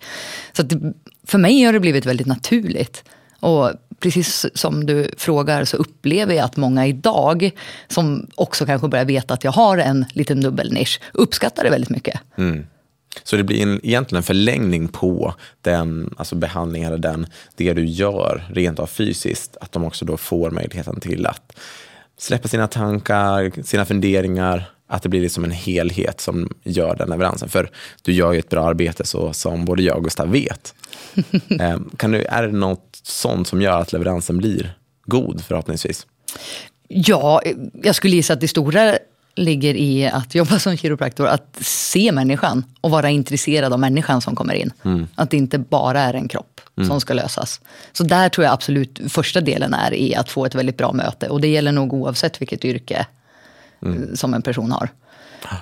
Så 0.53 0.63
det, 0.63 0.93
för 1.29 1.37
mig 1.37 1.63
har 1.63 1.73
det 1.73 1.79
blivit 1.79 2.05
väldigt 2.05 2.27
naturligt. 2.27 3.03
Och 3.39 3.71
precis 3.99 4.45
som 4.53 4.85
du 4.85 5.11
frågar 5.17 5.65
så 5.65 5.77
upplever 5.77 6.33
jag 6.33 6.45
att 6.45 6.57
många 6.57 6.87
idag, 6.87 7.51
som 7.87 8.27
också 8.35 8.65
kanske 8.65 8.87
börjar 8.87 9.05
veta 9.05 9.33
att 9.33 9.43
jag 9.43 9.51
har 9.51 9.77
en 9.77 10.05
liten 10.13 10.41
dubbelnisch, 10.41 11.01
uppskattar 11.13 11.63
det 11.63 11.69
väldigt 11.69 11.89
mycket. 11.89 12.19
Mm. 12.37 12.65
Så 13.23 13.35
det 13.35 13.43
blir 13.43 13.61
en, 13.61 13.85
egentligen 13.85 14.17
en 14.17 14.23
förlängning 14.23 14.87
på 14.87 15.33
den 15.61 16.13
alltså 16.17 16.35
behandling 16.35 16.83
eller 16.83 16.97
den, 16.97 17.27
det 17.55 17.73
du 17.73 17.85
gör 17.85 18.43
rent 18.53 18.79
av 18.79 18.87
fysiskt. 18.87 19.57
Att 19.61 19.71
de 19.71 19.83
också 19.83 20.05
då 20.05 20.17
får 20.17 20.51
möjligheten 20.51 20.99
till 20.99 21.25
att 21.25 21.55
släppa 22.17 22.47
sina 22.47 22.67
tankar, 22.67 23.63
sina 23.63 23.85
funderingar. 23.85 24.71
Att 24.91 25.03
det 25.03 25.09
blir 25.09 25.21
liksom 25.21 25.43
en 25.43 25.51
helhet 25.51 26.21
som 26.21 26.53
gör 26.63 26.95
den 26.95 27.09
leveransen. 27.09 27.49
För 27.49 27.69
du 28.01 28.11
gör 28.13 28.33
ju 28.33 28.39
ett 28.39 28.49
bra 28.49 28.69
arbete 28.69 29.05
så 29.05 29.33
som 29.33 29.65
både 29.65 29.83
jag 29.83 29.97
och 29.97 30.03
Gustav 30.03 30.31
vet. 30.31 30.73
Ehm, 31.59 31.89
kan 31.97 32.11
du, 32.11 32.23
är 32.23 32.43
det 32.43 32.51
något 32.51 32.99
sånt 33.03 33.47
som 33.47 33.61
gör 33.61 33.81
att 33.81 33.93
leveransen 33.93 34.37
blir 34.37 34.77
god 35.05 35.43
förhoppningsvis? 35.43 36.07
Ja, 36.87 37.41
jag 37.83 37.95
skulle 37.95 38.15
gissa 38.15 38.33
att 38.33 38.41
det 38.41 38.47
stora 38.47 38.97
ligger 39.35 39.75
i 39.75 40.07
att 40.07 40.35
jobba 40.35 40.59
som 40.59 40.77
kiropraktor, 40.77 41.27
att 41.27 41.57
se 41.61 42.11
människan 42.11 42.65
och 42.81 42.91
vara 42.91 43.09
intresserad 43.09 43.73
av 43.73 43.79
människan 43.79 44.21
som 44.21 44.35
kommer 44.35 44.53
in. 44.53 44.71
Mm. 44.83 45.07
Att 45.15 45.29
det 45.29 45.37
inte 45.37 45.59
bara 45.59 45.99
är 45.99 46.13
en 46.13 46.27
kropp 46.27 46.61
mm. 46.77 46.89
som 46.89 47.01
ska 47.01 47.13
lösas. 47.13 47.61
Så 47.93 48.03
där 48.03 48.29
tror 48.29 48.45
jag 48.45 48.53
absolut 48.53 48.99
första 49.07 49.41
delen 49.41 49.73
är 49.73 49.93
i 49.93 50.15
att 50.15 50.29
få 50.29 50.45
ett 50.45 50.55
väldigt 50.55 50.77
bra 50.77 50.93
möte. 50.93 51.29
Och 51.29 51.41
det 51.41 51.47
gäller 51.47 51.71
nog 51.71 51.93
oavsett 51.93 52.41
vilket 52.41 52.65
yrke 52.65 53.05
mm. 53.81 54.15
som 54.15 54.33
en 54.33 54.41
person 54.41 54.71
har. 54.71 54.89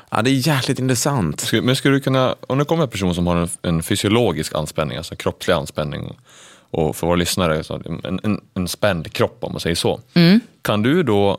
Ja, 0.09 0.21
det 0.21 0.29
är 0.29 0.47
jäkligt 0.47 0.79
intressant. 0.79 1.51
Men 1.63 1.75
skulle 1.75 1.95
du 1.95 1.99
kunna, 1.99 2.35
om 2.47 2.57
det 2.57 2.65
kommer 2.65 2.83
en 2.83 2.89
person 2.89 3.15
som 3.15 3.27
har 3.27 3.35
en, 3.35 3.49
en 3.61 3.83
fysiologisk 3.83 4.55
anspänning, 4.55 4.97
alltså 4.97 5.15
kroppslig 5.15 5.53
anspänning, 5.53 6.17
och 6.71 6.95
för 6.95 7.07
våra 7.07 7.15
lyssnare, 7.15 7.63
en, 8.03 8.19
en, 8.23 8.41
en 8.53 8.67
spänd 8.67 9.13
kropp 9.13 9.37
om 9.41 9.51
man 9.51 9.59
säger 9.59 9.75
så. 9.75 9.99
Mm. 10.13 10.39
Kan 10.61 10.83
du 10.83 11.03
då 11.03 11.37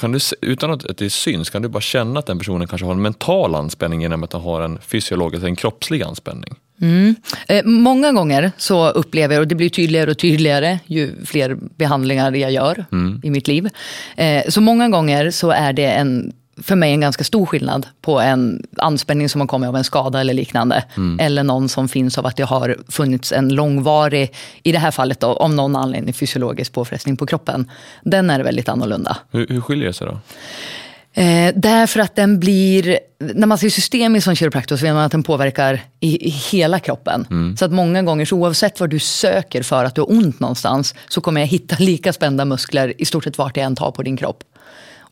kan 0.00 0.12
du, 0.12 0.18
utan 0.40 0.70
att 0.70 0.98
det 0.98 1.10
syns, 1.10 1.50
kan 1.50 1.62
du 1.62 1.68
bara 1.68 1.80
känna 1.80 2.18
att 2.18 2.26
den 2.26 2.38
personen 2.38 2.68
kanske 2.68 2.84
har 2.84 2.92
en 2.92 3.02
mental 3.02 3.54
anspänning 3.54 4.02
genom 4.02 4.24
att 4.24 4.30
den 4.30 4.40
har 4.40 4.60
en 4.60 4.78
fysiologisk, 4.78 5.44
en 5.44 5.56
kroppslig 5.56 6.02
anspänning? 6.02 6.54
Eh, 7.48 7.64
många 7.64 8.12
gånger 8.12 8.52
så 8.56 8.88
upplever 8.88 9.34
jag, 9.34 9.42
och 9.42 9.48
det 9.48 9.54
blir 9.54 9.68
tydligare 9.68 10.10
och 10.10 10.18
tydligare 10.18 10.78
ju 10.86 11.24
fler 11.24 11.58
behandlingar 11.76 12.32
jag 12.32 12.52
gör 12.52 12.84
i 13.22 13.30
mitt 13.30 13.48
liv. 13.48 13.68
Eh, 14.16 14.42
så 14.48 14.60
många 14.60 14.88
gånger 14.88 15.30
så 15.30 15.50
är 15.50 15.72
det 15.72 15.86
en 15.86 16.32
för 16.62 16.76
mig 16.76 16.92
en 16.92 17.00
ganska 17.00 17.24
stor 17.24 17.46
skillnad 17.46 17.86
på 18.00 18.20
en 18.20 18.62
anspänning 18.76 19.28
som 19.28 19.40
har 19.40 19.48
kommit 19.48 19.68
av 19.68 19.76
en 19.76 19.84
skada 19.84 20.20
eller 20.20 20.34
liknande. 20.34 20.84
Eller 21.18 21.42
någon 21.42 21.68
som 21.68 21.88
finns 21.88 22.18
av 22.18 22.26
att 22.26 22.36
det 22.36 22.42
har 22.42 22.76
funnits 22.88 23.32
en 23.32 23.48
långvarig, 23.48 24.34
i 24.62 24.72
det 24.72 24.78
här 24.78 24.90
fallet 24.90 25.20
då, 25.20 25.32
om 25.32 25.56
någon 25.56 25.76
anledning 25.76 26.14
fysiologisk 26.14 26.72
påfrestning 26.72 27.16
på 27.16 27.26
kroppen. 27.26 27.70
Den 28.02 28.30
är 28.30 28.40
väldigt 28.40 28.68
annorlunda. 28.68 29.16
Hur, 29.30 29.46
hur 29.46 29.60
skiljer 29.60 29.86
det 29.86 29.92
sig 29.92 30.06
då? 30.06 30.18
Eh, 31.14 31.52
därför 31.54 32.00
att 32.00 32.16
den 32.16 32.40
blir, 32.40 32.98
när 33.18 33.46
man 33.46 33.58
ser 33.58 33.70
systemiskt 33.70 34.24
som 34.24 34.34
kiropraktor 34.34 34.76
så 34.76 34.84
vet 34.84 34.94
man 34.94 35.04
att 35.04 35.12
den 35.12 35.22
påverkar 35.22 35.80
i, 36.00 36.28
i 36.28 36.30
hela 36.30 36.78
kroppen. 36.78 37.26
Så 37.58 37.64
att 37.64 37.72
många 37.72 38.02
gånger, 38.02 38.24
så 38.24 38.36
oavsett 38.36 38.80
vad 38.80 38.90
du 38.90 38.98
söker 38.98 39.62
för 39.62 39.84
att 39.84 39.94
du 39.94 40.00
har 40.00 40.10
ont 40.10 40.40
någonstans, 40.40 40.94
så 41.08 41.20
kommer 41.20 41.40
jag 41.40 41.48
hitta 41.48 41.76
lika 41.78 42.12
spända 42.12 42.44
muskler 42.44 42.94
i 42.98 43.04
stort 43.04 43.24
sett 43.24 43.38
vart 43.38 43.56
jag 43.56 43.66
än 43.66 43.76
tar 43.76 43.90
på 43.90 44.02
din 44.02 44.16
kropp. 44.16 44.44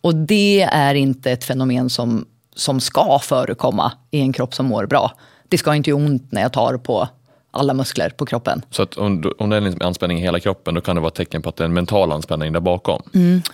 Och 0.02 0.14
det 0.14 0.62
är 0.62 0.94
inte 0.94 1.30
ett 1.30 1.44
fenomen 1.44 1.90
som, 1.90 2.24
som 2.54 2.80
ska 2.80 3.18
förekomma 3.22 3.92
i 4.10 4.20
en 4.20 4.32
kropp 4.32 4.54
som 4.54 4.66
mår 4.66 4.86
bra. 4.86 5.12
Det 5.48 5.58
ska 5.58 5.74
inte 5.74 5.90
göra 5.90 6.00
ont 6.00 6.32
när 6.32 6.42
jag 6.42 6.52
tar 6.52 6.76
på 6.76 7.08
alla 7.50 7.74
muskler 7.74 8.10
på 8.10 8.26
kroppen. 8.26 8.62
Så 8.70 8.82
att 8.82 8.96
om, 8.96 9.32
om 9.38 9.50
det 9.50 9.56
är 9.56 9.60
en 9.60 9.82
anspänning 9.82 10.18
i 10.18 10.20
hela 10.20 10.40
kroppen 10.40 10.74
då 10.74 10.80
kan 10.80 10.96
det 10.96 11.00
vara 11.00 11.08
ett 11.08 11.14
tecken 11.14 11.42
på 11.42 11.48
att 11.48 11.56
det 11.56 11.64
är 11.64 11.66
en 11.66 11.72
mental 11.72 12.12
anspänning 12.12 12.52
där 12.52 12.60
bakom? 12.60 13.02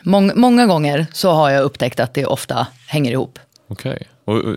Mång, 0.02 0.32
många 0.34 0.66
gånger 0.66 1.06
så 1.12 1.30
har 1.30 1.50
jag 1.50 1.62
upptäckt 1.62 2.00
att 2.00 2.14
det 2.14 2.26
ofta 2.26 2.66
hänger 2.86 3.10
ihop. 3.10 3.38
Okej. 3.68 4.08
Och, 4.24 4.34
och, 4.34 4.56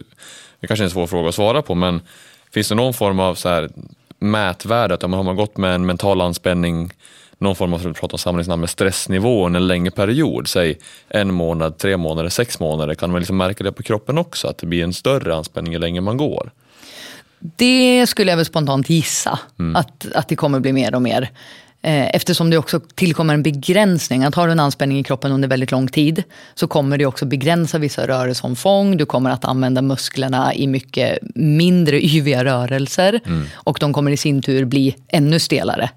det 0.59 0.67
kanske 0.67 0.83
är 0.83 0.85
en 0.85 0.91
svår 0.91 1.07
fråga 1.07 1.29
att 1.29 1.35
svara 1.35 1.61
på, 1.61 1.75
men 1.75 2.01
finns 2.53 2.69
det 2.69 2.75
någon 2.75 2.93
form 2.93 3.19
av 3.19 3.35
så 3.35 3.49
här, 3.49 3.69
mätvärde? 4.19 4.93
Att 4.93 5.03
om 5.03 5.11
man 5.11 5.27
har 5.27 5.33
gått 5.33 5.57
med 5.57 5.75
en 5.75 5.85
mental 5.85 6.21
anspänning, 6.21 6.93
någon 7.37 7.55
form 7.55 7.73
av, 7.73 7.93
prata 7.93 8.13
om 8.13 8.19
samlingsnamn, 8.19 8.59
med 8.59 8.69
stressnivå 8.69 9.45
under 9.45 9.59
en 9.59 9.67
längre 9.67 9.91
period, 9.91 10.47
säg 10.47 10.77
en 11.07 11.33
månad, 11.33 11.77
tre 11.77 11.97
månader, 11.97 12.29
sex 12.29 12.59
månader, 12.59 12.95
kan 12.95 13.11
man 13.11 13.19
liksom 13.19 13.37
märka 13.37 13.63
det 13.63 13.71
på 13.71 13.83
kroppen 13.83 14.17
också? 14.17 14.47
Att 14.47 14.57
det 14.57 14.67
blir 14.67 14.83
en 14.83 14.93
större 14.93 15.35
anspänning 15.35 15.73
ju 15.73 15.79
längre 15.79 16.01
man 16.01 16.17
går? 16.17 16.51
Det 17.39 18.07
skulle 18.07 18.31
jag 18.31 18.37
väl 18.37 18.45
spontant 18.45 18.89
gissa, 18.89 19.39
att, 19.75 20.05
att 20.15 20.27
det 20.27 20.35
kommer 20.35 20.59
bli 20.59 20.73
mer 20.73 20.95
och 20.95 21.01
mer. 21.01 21.29
Eh, 21.81 22.15
Eftersom 22.15 22.49
det 22.49 22.57
också 22.57 22.79
tillkommer 22.95 23.33
en 23.33 23.43
begränsning. 23.43 24.23
Att 24.23 24.35
har 24.35 24.47
du 24.47 24.51
en 24.51 24.59
anspänning 24.59 24.99
i 24.99 25.03
kroppen 25.03 25.31
under 25.31 25.47
väldigt 25.47 25.71
lång 25.71 25.87
tid 25.87 26.23
så 26.55 26.67
kommer 26.67 26.97
det 26.97 27.05
också 27.05 27.25
begränsa 27.25 27.77
vissa 27.77 28.07
rörelseomfång. 28.07 28.97
Du 28.97 29.05
kommer 29.05 29.29
att 29.29 29.45
använda 29.45 29.81
musklerna 29.81 30.53
i 30.53 30.67
mycket 30.67 31.19
mindre 31.35 32.05
yviga 32.05 32.45
rörelser. 32.45 33.19
Och 33.53 33.77
de 33.79 33.93
kommer 33.93 34.11
i 34.11 34.17
sin 34.17 34.41
tur 34.41 34.65
bli 34.65 34.95
ännu 35.07 35.39
stelare. 35.39 35.89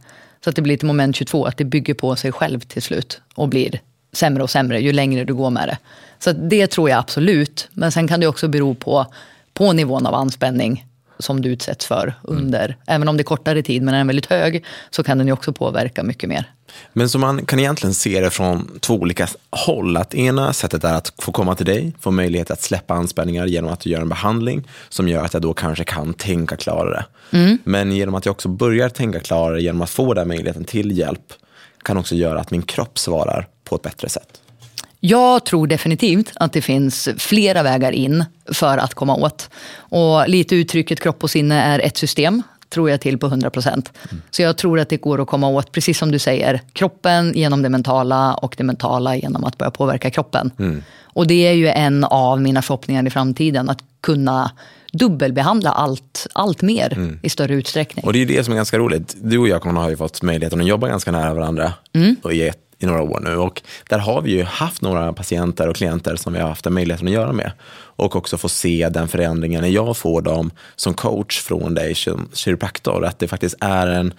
Så 0.44 0.50
att 0.50 0.56
det 0.56 0.62
blir 0.62 0.74
ett 0.74 0.82
moment 0.82 1.16
22, 1.16 1.44
att 1.44 1.56
det 1.56 1.64
bygger 1.64 1.94
på 1.94 2.16
sig 2.16 2.32
själv 2.32 2.60
till 2.60 2.82
slut. 2.82 3.20
Och 3.34 3.48
blir 3.48 3.80
sämre 4.12 4.42
och 4.42 4.50
sämre 4.50 4.80
ju 4.80 4.92
längre 4.92 5.24
du 5.24 5.34
går 5.34 5.50
med 5.50 5.68
det. 5.68 5.78
Så 6.18 6.32
det 6.32 6.66
tror 6.66 6.90
jag 6.90 6.98
absolut. 6.98 7.68
Men 7.72 7.92
sen 7.92 8.08
kan 8.08 8.20
det 8.20 8.26
också 8.26 8.48
bero 8.48 8.74
på, 8.74 9.06
på 9.54 9.72
nivån 9.72 10.06
av 10.06 10.14
anspänning 10.14 10.84
som 11.18 11.40
du 11.40 11.48
utsätts 11.48 11.86
för 11.86 12.14
under, 12.22 12.76
även 12.86 13.08
om 13.08 13.16
det 13.16 13.20
är 13.20 13.24
kortare 13.24 13.62
tid, 13.62 13.82
men 13.82 13.94
är 13.94 13.98
den 13.98 14.06
väldigt 14.06 14.26
hög, 14.26 14.64
så 14.90 15.04
kan 15.04 15.18
den 15.18 15.26
ju 15.26 15.32
också 15.32 15.52
påverka 15.52 16.02
mycket 16.02 16.28
mer. 16.28 16.52
Men 16.92 17.08
så 17.08 17.18
man 17.18 17.46
kan 17.46 17.58
egentligen 17.58 17.94
se 17.94 18.20
det 18.20 18.30
från 18.30 18.78
två 18.80 18.94
olika 18.94 19.28
håll. 19.50 19.96
Att 19.96 20.14
ena 20.14 20.52
sättet 20.52 20.84
är 20.84 20.94
att 20.94 21.12
få 21.18 21.32
komma 21.32 21.54
till 21.54 21.66
dig, 21.66 21.92
få 22.00 22.10
möjlighet 22.10 22.50
att 22.50 22.62
släppa 22.62 22.94
anspänningar 22.94 23.46
genom 23.46 23.72
att 23.72 23.80
du 23.80 23.90
gör 23.90 24.00
en 24.00 24.08
behandling 24.08 24.68
som 24.88 25.08
gör 25.08 25.24
att 25.24 25.32
jag 25.32 25.42
då 25.42 25.54
kanske 25.54 25.84
kan 25.84 26.14
tänka 26.14 26.56
klarare. 26.56 27.04
Men 27.64 27.92
genom 27.92 28.14
att 28.14 28.26
jag 28.26 28.32
också 28.32 28.48
börjar 28.48 28.88
tänka 28.88 29.20
klarare 29.20 29.62
genom 29.62 29.82
att 29.82 29.90
få 29.90 30.14
den 30.14 30.28
möjligheten 30.28 30.64
till 30.64 30.98
hjälp 30.98 31.32
kan 31.84 31.96
också 31.96 32.14
göra 32.14 32.40
att 32.40 32.50
min 32.50 32.62
kropp 32.62 32.98
svarar 32.98 33.48
på 33.64 33.76
ett 33.76 33.82
bättre 33.82 34.08
sätt. 34.08 34.41
Jag 35.04 35.44
tror 35.44 35.66
definitivt 35.66 36.32
att 36.34 36.52
det 36.52 36.62
finns 36.62 37.08
flera 37.18 37.62
vägar 37.62 37.92
in 37.92 38.24
för 38.52 38.78
att 38.78 38.94
komma 38.94 39.16
åt. 39.16 39.50
Och 39.76 40.28
lite 40.28 40.56
uttrycket 40.56 41.00
kropp 41.00 41.22
och 41.24 41.30
sinne 41.30 41.62
är 41.62 41.78
ett 41.78 41.96
system, 41.96 42.42
tror 42.68 42.90
jag 42.90 43.00
till 43.00 43.18
på 43.18 43.26
100 43.26 43.50
procent. 43.50 43.92
Så 44.30 44.42
jag 44.42 44.56
tror 44.56 44.80
att 44.80 44.88
det 44.88 44.96
går 44.96 45.20
att 45.20 45.28
komma 45.28 45.48
åt, 45.48 45.72
precis 45.72 45.98
som 45.98 46.12
du 46.12 46.18
säger, 46.18 46.60
kroppen 46.72 47.32
genom 47.34 47.62
det 47.62 47.68
mentala 47.68 48.34
och 48.34 48.54
det 48.58 48.64
mentala 48.64 49.16
genom 49.16 49.44
att 49.44 49.58
börja 49.58 49.70
påverka 49.70 50.10
kroppen. 50.10 50.50
Och 51.02 51.26
det 51.26 51.46
är 51.46 51.52
ju 51.52 51.68
en 51.68 52.04
av 52.04 52.40
mina 52.40 52.62
förhoppningar 52.62 53.06
i 53.06 53.10
framtiden, 53.10 53.68
att 53.68 53.78
kunna 54.00 54.50
dubbelbehandla 54.92 55.70
allt, 55.70 56.26
allt 56.32 56.62
mer 56.62 57.18
i 57.22 57.28
större 57.28 57.54
utsträckning. 57.54 58.04
Och 58.04 58.12
det 58.12 58.22
är 58.22 58.26
det 58.26 58.44
som 58.44 58.52
är 58.52 58.56
ganska 58.56 58.78
roligt. 58.78 59.16
Du 59.22 59.38
och 59.38 59.48
jag 59.48 59.60
har 59.60 59.90
ju 59.90 59.96
fått 59.96 60.22
möjligheten 60.22 60.60
att 60.60 60.66
jobba 60.66 60.88
ganska 60.88 61.12
nära 61.12 61.34
varandra 61.34 61.72
och 62.22 62.32
i, 62.34 62.52
i 62.82 62.86
några 62.86 63.02
år 63.02 63.20
nu. 63.20 63.36
Och 63.36 63.62
där 63.88 63.98
har 63.98 64.22
vi 64.22 64.30
ju 64.30 64.42
haft 64.42 64.82
några 64.82 65.12
patienter 65.12 65.68
och 65.68 65.76
klienter 65.76 66.16
som 66.16 66.32
vi 66.32 66.40
har 66.40 66.48
haft 66.48 66.66
en 66.66 66.74
möjligheten 66.74 67.08
att 67.08 67.14
göra 67.14 67.32
med. 67.32 67.52
Och 67.96 68.16
också 68.16 68.38
få 68.38 68.48
se 68.48 68.88
den 68.88 69.08
förändringen 69.08 69.62
när 69.62 69.68
jag 69.68 69.96
får 69.96 70.22
dem 70.22 70.50
som 70.76 70.94
coach 70.94 71.40
från 71.40 71.74
dig 71.74 71.94
kiropraktor. 72.32 73.04
Att 73.04 73.18
det 73.18 73.28
faktiskt 73.28 73.56
är 73.60 73.86
en, 73.86 74.14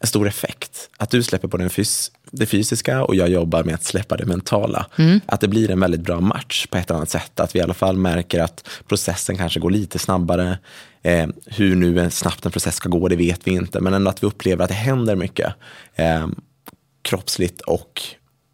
en 0.00 0.06
stor 0.06 0.28
effekt. 0.28 0.90
Att 0.96 1.10
du 1.10 1.22
släpper 1.22 1.48
på 1.48 1.56
den 1.56 1.70
fys 1.70 2.10
det 2.30 2.46
fysiska 2.46 3.04
och 3.04 3.14
jag 3.14 3.28
jobbar 3.28 3.64
med 3.64 3.74
att 3.74 3.84
släppa 3.84 4.16
det 4.16 4.26
mentala. 4.26 4.86
Att 5.26 5.40
det 5.40 5.48
blir 5.48 5.70
en 5.70 5.80
väldigt 5.80 6.00
bra 6.00 6.20
match 6.20 6.66
på 6.66 6.78
ett 6.78 6.90
annat 6.90 7.10
sätt. 7.10 7.40
Att 7.40 7.54
vi 7.54 7.58
i 7.58 7.62
alla 7.62 7.74
fall 7.74 7.96
märker 7.96 8.40
att 8.40 8.68
processen 8.88 9.36
kanske 9.36 9.60
går 9.60 9.70
lite 9.70 9.98
snabbare. 9.98 10.58
Eh, 11.02 11.26
hur 11.46 11.76
nu 11.76 12.00
en 12.00 12.10
snabbt 12.10 12.46
en 12.46 12.52
process 12.52 12.74
ska 12.74 12.88
gå, 12.88 13.08
det 13.08 13.16
vet 13.16 13.40
vi 13.46 13.50
inte. 13.50 13.80
Men 13.80 13.94
ändå 13.94 14.10
att 14.10 14.22
vi 14.22 14.26
upplever 14.26 14.64
att 14.64 14.70
det 14.70 14.74
händer 14.74 15.16
mycket. 15.16 15.54
Eh, 15.94 16.26
kroppsligt 17.06 17.60
och 17.60 18.02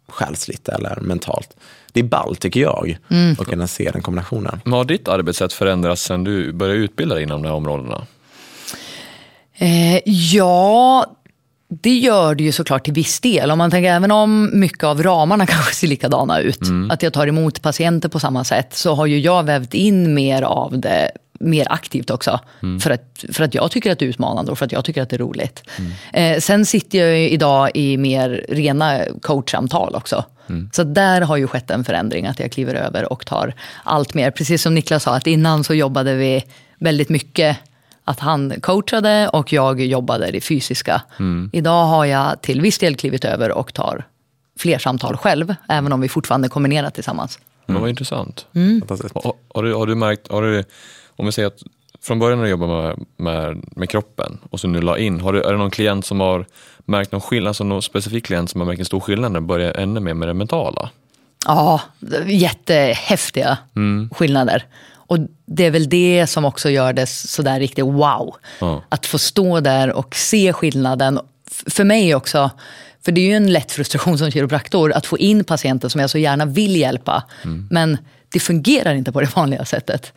själsligt 0.09 0.69
eller 0.69 0.99
mentalt. 1.01 1.55
Det 1.91 1.99
är 1.99 2.03
ball 2.03 2.35
tycker 2.35 2.59
jag, 2.59 2.97
att 3.39 3.47
kunna 3.47 3.67
se 3.67 3.91
den 3.91 4.01
kombinationen. 4.01 4.61
Men 4.63 4.73
har 4.73 4.85
ditt 4.85 5.07
arbetssätt 5.07 5.53
förändrats 5.53 6.03
sedan 6.03 6.23
du 6.23 6.53
började 6.53 6.79
utbilda 6.79 7.15
dig 7.15 7.23
inom 7.23 7.41
de 7.41 7.47
här 7.47 7.55
områdena? 7.55 8.07
Eh, 9.57 9.99
ja, 10.05 11.05
det 11.67 11.97
gör 11.97 12.35
det 12.35 12.43
ju 12.43 12.51
såklart 12.51 12.83
till 12.83 12.93
viss 12.93 13.19
del. 13.19 13.51
Om 13.51 13.57
man 13.57 13.71
tänker 13.71 13.93
även 13.93 14.11
om 14.11 14.59
mycket 14.59 14.83
av 14.83 15.03
ramarna 15.03 15.45
kanske 15.47 15.75
ser 15.75 15.87
likadana 15.87 16.39
ut, 16.39 16.61
att 16.89 17.03
jag 17.03 17.13
tar 17.13 17.27
emot 17.27 17.61
patienter 17.61 18.09
på 18.09 18.19
samma 18.19 18.43
sätt, 18.43 18.73
så 18.73 18.95
har 18.95 19.05
ju 19.05 19.19
jag 19.19 19.43
vävt 19.43 19.73
in 19.73 20.13
mer 20.13 20.41
av 20.41 20.79
det 20.79 21.11
mer 21.43 21.67
aktivt 21.69 22.09
också. 22.09 22.39
För, 22.81 22.89
att, 22.91 23.25
för 23.31 23.43
att 23.43 23.53
jag 23.53 23.71
tycker 23.71 23.91
att 23.91 23.99
det 23.99 24.05
är 24.05 24.09
utmanande 24.09 24.51
och 24.51 24.57
för 24.57 24.65
att 24.65 24.71
jag 24.71 24.85
tycker 24.85 25.01
att 25.01 25.09
det 25.09 25.15
är 25.15 25.19
roligt. 25.19 25.63
Eh, 26.13 26.39
sen 26.39 26.65
sitter 26.65 26.97
jag 26.97 27.19
ju 27.19 27.29
idag 27.29 27.71
i 27.73 27.97
mer 27.97 28.45
rena 28.49 28.99
coachsamtal 29.21 29.95
också. 29.95 30.25
Så 30.71 30.83
där 30.83 31.21
har 31.21 31.37
ju 31.37 31.47
skett 31.47 31.71
en 31.71 31.83
förändring, 31.83 32.25
att 32.27 32.39
jag 32.39 32.51
kliver 32.51 32.75
över 32.75 33.13
och 33.13 33.25
tar 33.25 33.53
allt 33.83 34.13
mer. 34.13 34.31
Precis 34.31 34.61
som 34.61 34.75
Niklas 34.75 35.03
sa, 35.03 35.15
att 35.15 35.27
innan 35.27 35.63
så 35.63 35.73
jobbade 35.73 36.15
vi 36.15 36.43
väldigt 36.79 37.09
mycket 37.09 37.57
att 38.03 38.19
han 38.19 38.53
coachade 38.61 39.29
och 39.29 39.53
jag 39.53 39.81
jobbade 39.81 40.31
det 40.31 40.41
fysiska. 40.41 41.01
Idag 41.51 41.85
har 41.85 42.05
jag 42.05 42.41
till 42.41 42.61
viss 42.61 42.77
del 42.77 42.95
klivit 42.95 43.25
över 43.25 43.51
och 43.51 43.73
tar 43.73 44.05
fler 44.59 44.77
samtal 44.77 45.17
själv, 45.17 45.55
även 45.69 45.93
om 45.93 46.01
vi 46.01 46.09
fortfarande 46.09 46.49
kombinerar 46.49 46.89
tillsammans. 46.89 47.39
Men 47.65 47.81
vad 47.81 47.89
intressant. 47.89 48.45
Fantastiskt. 48.79 49.15
Har, 49.15 49.33
har, 49.53 49.63
du, 49.63 49.73
har 49.73 49.87
du 49.87 49.95
märkt, 49.95 50.31
har 50.31 50.41
du, 50.41 50.63
om 51.15 51.25
vi 51.25 51.31
säger 51.31 51.47
att 51.47 51.63
från 52.01 52.19
början 52.19 52.39
när 52.39 52.45
du 52.45 52.51
jobbade 52.51 52.73
med, 52.73 53.05
med, 53.17 53.63
med 53.75 53.89
kroppen 53.89 54.39
och 54.49 54.59
så 54.59 54.67
nu 54.67 54.81
la 54.81 54.97
in, 54.97 55.19
har 55.21 55.33
du, 55.33 55.41
är 55.41 55.51
det 55.51 55.57
någon 55.57 55.71
klient 55.71 56.05
som 56.05 56.19
har 56.19 56.45
märkt 56.85 57.11
någon 57.11 57.21
skillnad, 57.21 57.47
alltså 57.47 57.63
någon 57.63 57.81
specifik 57.81 58.25
klient 58.25 58.49
som 58.49 58.61
har 58.61 58.65
märkt 58.65 58.79
en 58.79 58.85
stor 58.85 58.99
skillnad 58.99 59.31
när 59.31 59.39
du 59.39 59.45
börjar 59.45 59.73
ännu 59.73 59.99
mer 59.99 60.13
med 60.13 60.27
det 60.27 60.33
mentala? 60.33 60.89
Ja, 61.45 61.81
jättehäftiga 62.25 63.57
skillnader. 64.11 64.65
Och 65.13 65.17
det 65.45 65.65
är 65.65 65.71
väl 65.71 65.89
det 65.89 66.27
som 66.27 66.45
också 66.45 66.69
gör 66.69 66.93
det 66.93 67.05
sådär 67.07 67.59
riktigt 67.59 67.85
wow. 67.85 68.35
Ja. 68.59 68.83
Att 68.89 69.05
få 69.05 69.17
stå 69.17 69.59
där 69.59 69.91
och 69.91 70.15
se 70.15 70.53
skillnaden. 70.53 71.19
För 71.67 71.83
mig 71.83 72.15
också, 72.15 72.49
för 73.05 73.11
det 73.11 73.21
är 73.21 73.25
ju 73.25 73.33
en 73.33 73.53
lätt 73.53 73.71
frustration 73.71 74.17
som 74.17 74.31
kiropraktor 74.31 74.93
att 74.93 75.05
få 75.05 75.17
in 75.17 75.43
patienter 75.43 75.89
som 75.89 76.01
jag 76.01 76.09
så 76.09 76.17
gärna 76.17 76.45
vill 76.45 76.75
hjälpa. 76.75 77.23
Men 77.69 77.97
det 78.29 78.39
fungerar 78.39 78.93
inte 78.93 79.11
på 79.11 79.21
det 79.21 79.27
vanliga 79.35 79.65
sättet. 79.65 80.13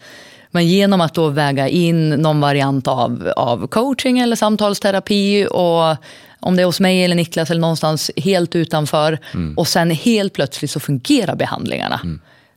Men 0.57 0.67
genom 0.67 1.01
att 1.01 1.15
då 1.15 1.29
väga 1.29 1.69
in 1.69 2.11
någon 2.11 2.41
variant 2.41 2.89
av, 2.89 3.33
av 3.37 3.67
coaching 3.67 4.19
eller 4.19 4.37
samtalsterapi 4.37 5.47
och 5.51 5.97
om 6.41 6.57
det 6.57 6.63
är 6.63 6.67
hos 6.67 6.81
mig 6.81 7.05
eller 7.05 7.15
Niklas 7.15 7.51
eller 7.51 7.61
någonstans 7.61 8.11
helt 8.17 8.57
utanför 8.57 9.19
och 9.57 9.69
sen 9.69 9.91
helt 9.91 10.33
plötsligt 10.33 10.71
så 10.71 10.81
fungerar 10.81 11.37
behandlingarna. 11.37 12.01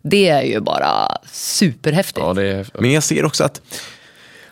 Det 0.01 0.29
är 0.29 0.41
ju 0.41 0.60
bara 0.60 1.18
superhäftigt. 1.32 2.25
Ja, 2.25 2.34
det 2.34 2.48
är, 2.48 2.68
Men 2.79 2.91
jag 2.91 3.03
ser 3.03 3.25
också 3.25 3.44
att, 3.44 3.62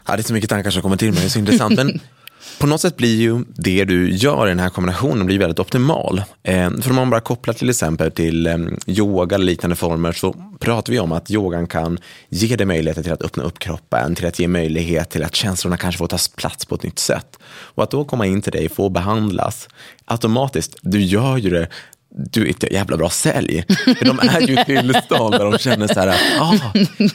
ja, 0.08 0.16
det 0.16 0.22
är 0.22 0.24
så 0.24 0.34
mycket 0.34 0.50
tankar 0.50 0.72
som 0.72 0.82
kommer 0.82 0.98
till 0.98 1.12
mig, 1.12 1.22
det 1.22 1.27
är 1.27 1.30
så 1.30 1.39
intressant. 1.39 1.75
Men 1.75 2.00
På 2.60 2.68
något 2.68 2.82
sätt 2.82 2.98
blir 2.98 3.16
ju 3.16 3.44
det 3.48 3.86
du 3.86 4.16
gör 4.16 4.48
i 4.48 4.50
den 4.50 4.60
här 4.60 4.70
kombinationen 4.70 5.26
blir 5.26 5.40
väldigt 5.40 5.60
optimal. 5.60 6.24
Eh, 6.44 6.72
för 6.82 6.90
om 6.90 6.96
man 6.96 7.10
bara 7.10 7.22
kopplar 7.22 7.54
till 7.54 7.70
exempel 7.70 8.12
till 8.12 8.48
eh, 8.48 8.58
yoga 8.88 9.36
eller 9.36 9.46
liknande 9.46 9.76
former 9.76 10.12
så 10.12 10.36
pratar 10.60 10.94
vi 10.94 11.00
om 11.00 11.12
att 11.12 11.32
yogan 11.32 11.68
kan 11.68 11.98
ge 12.30 12.56
dig 12.56 12.66
möjligheter 12.66 13.04
till 13.04 13.14
att 13.14 13.22
öppna 13.22 13.44
upp 13.44 13.60
kroppen, 13.60 14.16
till 14.16 14.26
att 14.28 14.40
ge 14.40 14.48
möjlighet 14.48 15.10
till 15.10 15.24
att 15.24 15.36
känslorna 15.36 15.78
kanske 15.78 15.98
får 15.98 16.08
ta 16.08 16.18
plats 16.36 16.66
på 16.66 16.76
ett 16.76 16.84
nytt 16.84 17.00
sätt. 17.00 17.40
Och 17.50 17.84
att 17.84 17.92
då 17.92 18.06
komma 18.06 18.26
in 18.26 18.42
till 18.42 18.52
dig, 18.52 18.70
få 18.70 18.90
behandlas, 18.90 19.70
automatiskt, 20.06 20.76
du 20.82 21.02
gör 21.02 21.38
ju 21.38 21.50
det 21.50 21.68
du 22.18 22.46
är 22.46 22.50
ett 22.50 22.72
jävla 22.72 22.98
bra 22.98 23.10
sälj. 23.10 23.66
För 23.68 24.06
de 24.06 24.20
är 24.20 24.42
ju 24.42 24.62
i 24.62 24.66
tillstånd 24.66 25.34
där 25.34 25.52
de 25.52 25.58
känner 25.58 25.88
så 25.88 26.00
här, 26.00 26.16
ah, 26.40 26.54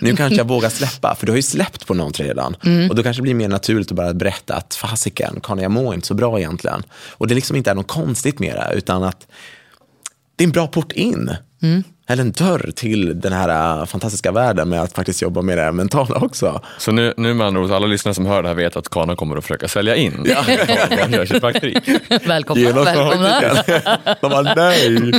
nu 0.00 0.16
kanske 0.16 0.36
jag 0.36 0.48
vågar 0.48 0.68
släppa, 0.68 1.14
för 1.14 1.26
du 1.26 1.32
har 1.32 1.36
ju 1.36 1.42
släppt 1.42 1.86
på 1.86 1.94
något 1.94 2.20
redan. 2.20 2.56
Mm. 2.64 2.90
Och 2.90 2.96
då 2.96 3.02
kanske 3.02 3.20
det 3.20 3.22
blir 3.22 3.34
mer 3.34 3.48
naturligt 3.48 3.90
att 3.90 3.96
bara 3.96 4.14
berätta 4.14 4.54
att 4.54 4.74
fasiken, 4.74 5.40
Karin, 5.42 5.62
jag 5.62 5.72
mår 5.72 5.94
inte 5.94 6.06
så 6.06 6.14
bra 6.14 6.38
egentligen. 6.38 6.82
Och 7.10 7.28
det 7.28 7.34
liksom 7.34 7.56
inte 7.56 7.70
är 7.70 7.74
något 7.74 7.88
konstigt 7.88 8.38
med 8.38 8.56
det, 8.56 8.74
utan 8.74 9.02
att 9.02 9.26
det 10.36 10.44
är 10.44 10.46
en 10.46 10.52
bra 10.52 10.66
port 10.66 10.92
in. 10.92 11.30
Mm 11.62 11.82
eller 12.06 12.22
en 12.22 12.32
dörr 12.32 12.70
till 12.76 13.20
den 13.20 13.32
här 13.32 13.80
äh, 13.80 13.86
fantastiska 13.86 14.32
världen 14.32 14.68
med 14.68 14.82
att 14.82 14.92
faktiskt 14.92 15.22
jobba 15.22 15.42
med 15.42 15.58
det 15.58 15.72
mentala 15.72 16.16
också. 16.16 16.60
Så 16.78 16.92
nu, 16.92 17.14
nu 17.16 17.34
med 17.34 17.46
andra 17.46 17.60
ord, 17.60 17.70
alla 17.70 17.86
lyssnare 17.86 18.14
som 18.14 18.26
hör 18.26 18.42
det 18.42 18.48
här 18.48 18.54
vet 18.54 18.76
att 18.76 18.88
Kana 18.88 19.16
kommer 19.16 19.36
att 19.36 19.44
försöka 19.44 19.68
sälja 19.68 19.96
in 19.96 20.24
ja. 20.24 20.44
Välkomna. 22.26 22.72
välkomna. 22.72 23.40
De 24.20 24.30
bara 24.30 24.54
nej. 24.54 25.12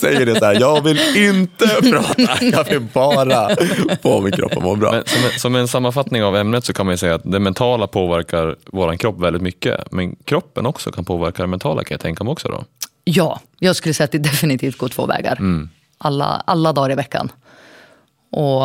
Säger 0.00 0.26
det 0.26 0.38
så 0.38 0.44
här, 0.44 0.60
jag 0.60 0.84
vill 0.84 1.00
inte 1.16 1.66
prata, 1.66 2.44
jag 2.44 2.64
vill 2.64 2.80
bara 2.80 3.56
få 4.02 4.20
min 4.20 4.32
kropp 4.32 4.56
att 4.56 4.62
må 4.62 4.74
bra. 4.74 4.92
Men 4.92 5.04
som, 5.06 5.24
en, 5.24 5.38
som 5.38 5.54
en 5.54 5.68
sammanfattning 5.68 6.24
av 6.24 6.36
ämnet 6.36 6.64
så 6.64 6.72
kan 6.72 6.86
man 6.86 6.98
säga 6.98 7.14
att 7.14 7.22
det 7.24 7.38
mentala 7.38 7.86
påverkar 7.86 8.56
vår 8.66 8.96
kropp 8.96 9.20
väldigt 9.20 9.42
mycket. 9.42 9.92
Men 9.92 10.16
kroppen 10.24 10.66
också 10.66 10.92
kan 10.92 11.04
påverka 11.04 11.42
det 11.42 11.46
mentala 11.46 11.84
kan 11.84 11.94
jag 11.94 12.00
tänka 12.00 12.24
mig 12.24 12.30
också 12.32 12.48
då. 12.48 12.64
Ja, 13.08 13.40
jag 13.58 13.76
skulle 13.76 13.94
säga 13.94 14.04
att 14.04 14.12
det 14.12 14.18
definitivt 14.18 14.78
går 14.78 14.88
två 14.88 15.06
vägar. 15.06 15.36
Mm 15.38 15.68
alla, 15.98 16.42
alla 16.44 16.72
dagar 16.72 16.90
i 16.90 16.94
veckan. 16.94 17.32
Och 18.30 18.64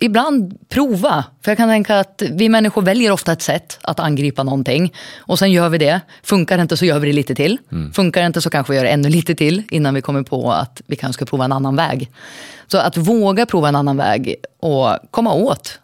ibland 0.00 0.68
prova. 0.68 1.24
För 1.42 1.50
jag 1.50 1.58
kan 1.58 1.68
tänka 1.68 1.98
att 1.98 2.22
vi 2.30 2.48
människor 2.48 2.82
väljer 2.82 3.10
ofta 3.10 3.32
ett 3.32 3.42
sätt 3.42 3.78
att 3.82 4.00
angripa 4.00 4.42
någonting. 4.42 4.94
Och 5.18 5.38
sen 5.38 5.52
gör 5.52 5.68
vi 5.68 5.78
det. 5.78 6.00
Funkar 6.22 6.56
det 6.56 6.62
inte 6.62 6.76
så 6.76 6.84
gör 6.84 6.98
vi 6.98 7.06
det 7.06 7.12
lite 7.12 7.34
till. 7.34 7.58
Mm. 7.72 7.92
Funkar 7.92 8.20
det 8.20 8.26
inte 8.26 8.40
så 8.40 8.50
kanske 8.50 8.72
vi 8.72 8.76
gör 8.76 8.84
det 8.84 8.90
ännu 8.90 9.08
lite 9.08 9.34
till 9.34 9.62
innan 9.70 9.94
vi 9.94 10.02
kommer 10.02 10.22
på 10.22 10.52
att 10.52 10.82
vi 10.86 10.96
kanske 10.96 11.14
ska 11.14 11.24
prova 11.24 11.44
en 11.44 11.52
annan 11.52 11.76
väg. 11.76 12.10
Så 12.66 12.78
att 12.78 12.96
våga 12.96 13.46
prova 13.46 13.68
en 13.68 13.76
annan 13.76 13.96
väg 13.96 14.34
och 14.60 14.96
komma 15.10 15.32
åt 15.32 15.78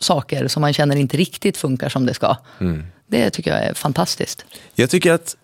saker 0.00 0.48
som 0.48 0.60
man 0.60 0.72
känner 0.72 0.96
inte 0.96 1.16
riktigt 1.16 1.56
funkar 1.56 1.88
som 1.88 2.06
det 2.06 2.14
ska. 2.14 2.36
Mm. 2.60 2.86
Det 3.06 3.30
tycker 3.30 3.50
jag 3.50 3.64
är 3.64 3.74
fantastiskt. 3.74 4.44
Jag 4.74 4.90
tycker 4.90 5.12
att 5.12 5.36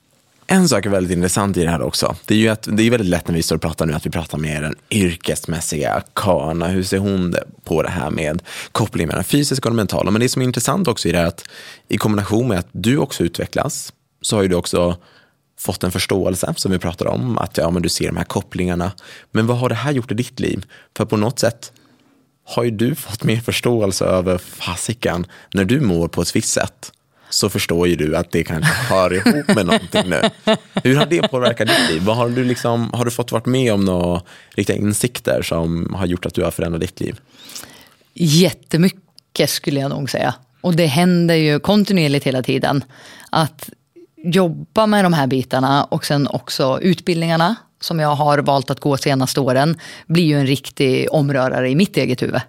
en 0.46 0.68
sak 0.68 0.86
är 0.86 0.90
väldigt 0.90 1.16
intressant 1.16 1.56
i 1.56 1.64
det 1.64 1.70
här 1.70 1.82
också. 1.82 2.16
Det 2.26 2.34
är 2.34 2.38
ju 2.38 2.48
att, 2.48 2.68
det 2.72 2.82
är 2.82 2.90
väldigt 2.90 3.08
lätt 3.08 3.28
när 3.28 3.34
vi 3.34 3.42
står 3.42 3.56
och 3.56 3.62
pratar 3.62 3.86
nu 3.86 3.92
att 3.92 4.06
vi 4.06 4.10
pratar 4.10 4.38
med 4.38 4.62
den 4.62 4.74
yrkesmässiga 4.90 6.02
Kana. 6.12 6.68
Hur 6.68 6.82
ser 6.82 6.98
hon 6.98 7.34
på 7.64 7.82
det 7.82 7.90
här 7.90 8.10
med 8.10 8.42
kopplingen 8.72 9.08
mellan 9.08 9.24
fysiska 9.24 9.68
och 9.68 9.74
mentala? 9.74 10.10
Men 10.10 10.20
det 10.20 10.28
som 10.28 10.42
är 10.42 10.46
intressant 10.46 10.88
också 10.88 11.08
i 11.08 11.12
det 11.12 11.18
är 11.18 11.26
att 11.26 11.44
i 11.88 11.98
kombination 11.98 12.48
med 12.48 12.58
att 12.58 12.68
du 12.72 12.98
också 12.98 13.24
utvecklas 13.24 13.92
så 14.20 14.36
har 14.36 14.42
ju 14.42 14.48
du 14.48 14.56
också 14.56 14.96
fått 15.58 15.84
en 15.84 15.90
förståelse 15.90 16.54
som 16.56 16.72
vi 16.72 16.78
pratar 16.78 17.06
om. 17.06 17.38
Att 17.38 17.56
ja, 17.56 17.70
men 17.70 17.82
du 17.82 17.88
ser 17.88 18.06
de 18.06 18.16
här 18.16 18.24
kopplingarna. 18.24 18.92
Men 19.30 19.46
vad 19.46 19.58
har 19.58 19.68
det 19.68 19.74
här 19.74 19.92
gjort 19.92 20.12
i 20.12 20.14
ditt 20.14 20.40
liv? 20.40 20.64
För 20.96 21.04
på 21.04 21.16
något 21.16 21.38
sätt 21.38 21.72
har 22.44 22.62
ju 22.64 22.70
du 22.70 22.94
fått 22.94 23.24
mer 23.24 23.40
förståelse 23.40 24.04
över 24.04 24.38
fasiken 24.38 25.26
när 25.54 25.64
du 25.64 25.80
mår 25.80 26.08
på 26.08 26.22
ett 26.22 26.36
visst 26.36 26.52
sätt 26.52 26.92
så 27.34 27.48
förstår 27.48 27.88
ju 27.88 27.96
du 27.96 28.16
att 28.16 28.30
det 28.30 28.44
kanske 28.44 28.72
hör 28.72 29.14
ihop 29.14 29.48
med 29.54 29.66
någonting 29.66 30.08
nu. 30.08 30.22
Hur 30.74 30.96
har 30.96 31.06
det 31.06 31.28
påverkat 31.28 31.68
ditt 31.68 31.90
liv? 31.90 32.02
Vad 32.02 32.16
har, 32.16 32.28
du 32.28 32.44
liksom, 32.44 32.90
har 32.92 33.04
du 33.04 33.10
fått 33.10 33.32
varit 33.32 33.46
med 33.46 33.72
om 33.72 33.84
några 33.84 34.22
riktiga 34.50 34.76
insikter 34.76 35.42
som 35.42 35.94
har 35.94 36.06
gjort 36.06 36.26
att 36.26 36.34
du 36.34 36.44
har 36.44 36.50
förändrat 36.50 36.80
ditt 36.80 37.00
liv? 37.00 37.20
Jättemycket 38.14 39.50
skulle 39.50 39.80
jag 39.80 39.90
nog 39.90 40.10
säga. 40.10 40.34
Och 40.60 40.76
det 40.76 40.86
händer 40.86 41.34
ju 41.34 41.60
kontinuerligt 41.60 42.26
hela 42.26 42.42
tiden. 42.42 42.84
Att 43.30 43.70
jobba 44.24 44.86
med 44.86 45.04
de 45.04 45.12
här 45.12 45.26
bitarna 45.26 45.84
och 45.84 46.04
sen 46.04 46.26
också 46.26 46.78
utbildningarna 46.82 47.56
som 47.80 48.00
jag 48.00 48.14
har 48.14 48.38
valt 48.38 48.70
att 48.70 48.80
gå 48.80 48.96
senaste 48.96 49.40
åren 49.40 49.78
blir 50.06 50.24
ju 50.24 50.38
en 50.38 50.46
riktig 50.46 51.08
omrörare 51.10 51.70
i 51.70 51.74
mitt 51.74 51.96
eget 51.96 52.22
huvud. 52.22 52.40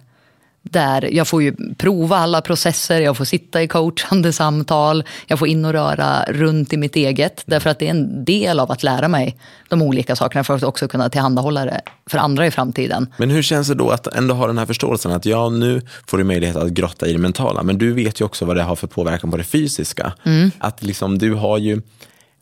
Där 0.70 1.14
jag 1.14 1.28
får 1.28 1.42
ju 1.42 1.54
prova 1.78 2.16
alla 2.16 2.40
processer, 2.40 3.00
jag 3.00 3.16
får 3.16 3.24
sitta 3.24 3.62
i 3.62 3.68
coachande 3.68 4.32
samtal, 4.32 5.04
jag 5.26 5.38
får 5.38 5.48
in 5.48 5.64
och 5.64 5.72
röra 5.72 6.24
runt 6.28 6.72
i 6.72 6.76
mitt 6.76 6.96
eget. 6.96 7.42
Därför 7.46 7.70
att 7.70 7.78
det 7.78 7.86
är 7.86 7.90
en 7.90 8.24
del 8.24 8.60
av 8.60 8.72
att 8.72 8.82
lära 8.82 9.08
mig 9.08 9.36
de 9.68 9.82
olika 9.82 10.16
sakerna 10.16 10.44
för 10.44 10.54
att 10.54 10.62
också 10.62 10.88
kunna 10.88 11.08
tillhandahålla 11.08 11.64
det 11.64 11.80
för 12.06 12.18
andra 12.18 12.46
i 12.46 12.50
framtiden. 12.50 13.06
Men 13.16 13.30
hur 13.30 13.42
känns 13.42 13.68
det 13.68 13.74
då 13.74 13.90
att 13.90 14.06
ändå 14.06 14.34
ha 14.34 14.46
den 14.46 14.58
här 14.58 14.66
förståelsen 14.66 15.12
att 15.12 15.26
ja, 15.26 15.48
nu 15.48 15.82
får 16.06 16.18
du 16.18 16.24
möjlighet 16.24 16.56
att 16.56 16.68
grotta 16.68 17.06
i 17.06 17.12
det 17.12 17.18
mentala, 17.18 17.62
men 17.62 17.78
du 17.78 17.92
vet 17.92 18.20
ju 18.20 18.24
också 18.24 18.44
vad 18.44 18.56
det 18.56 18.62
har 18.62 18.76
för 18.76 18.86
påverkan 18.86 19.30
på 19.30 19.36
det 19.36 19.44
fysiska. 19.44 20.12
Mm. 20.24 20.50
Att 20.58 20.82
liksom, 20.82 21.18
du 21.18 21.34
har 21.34 21.58
ju 21.58 21.82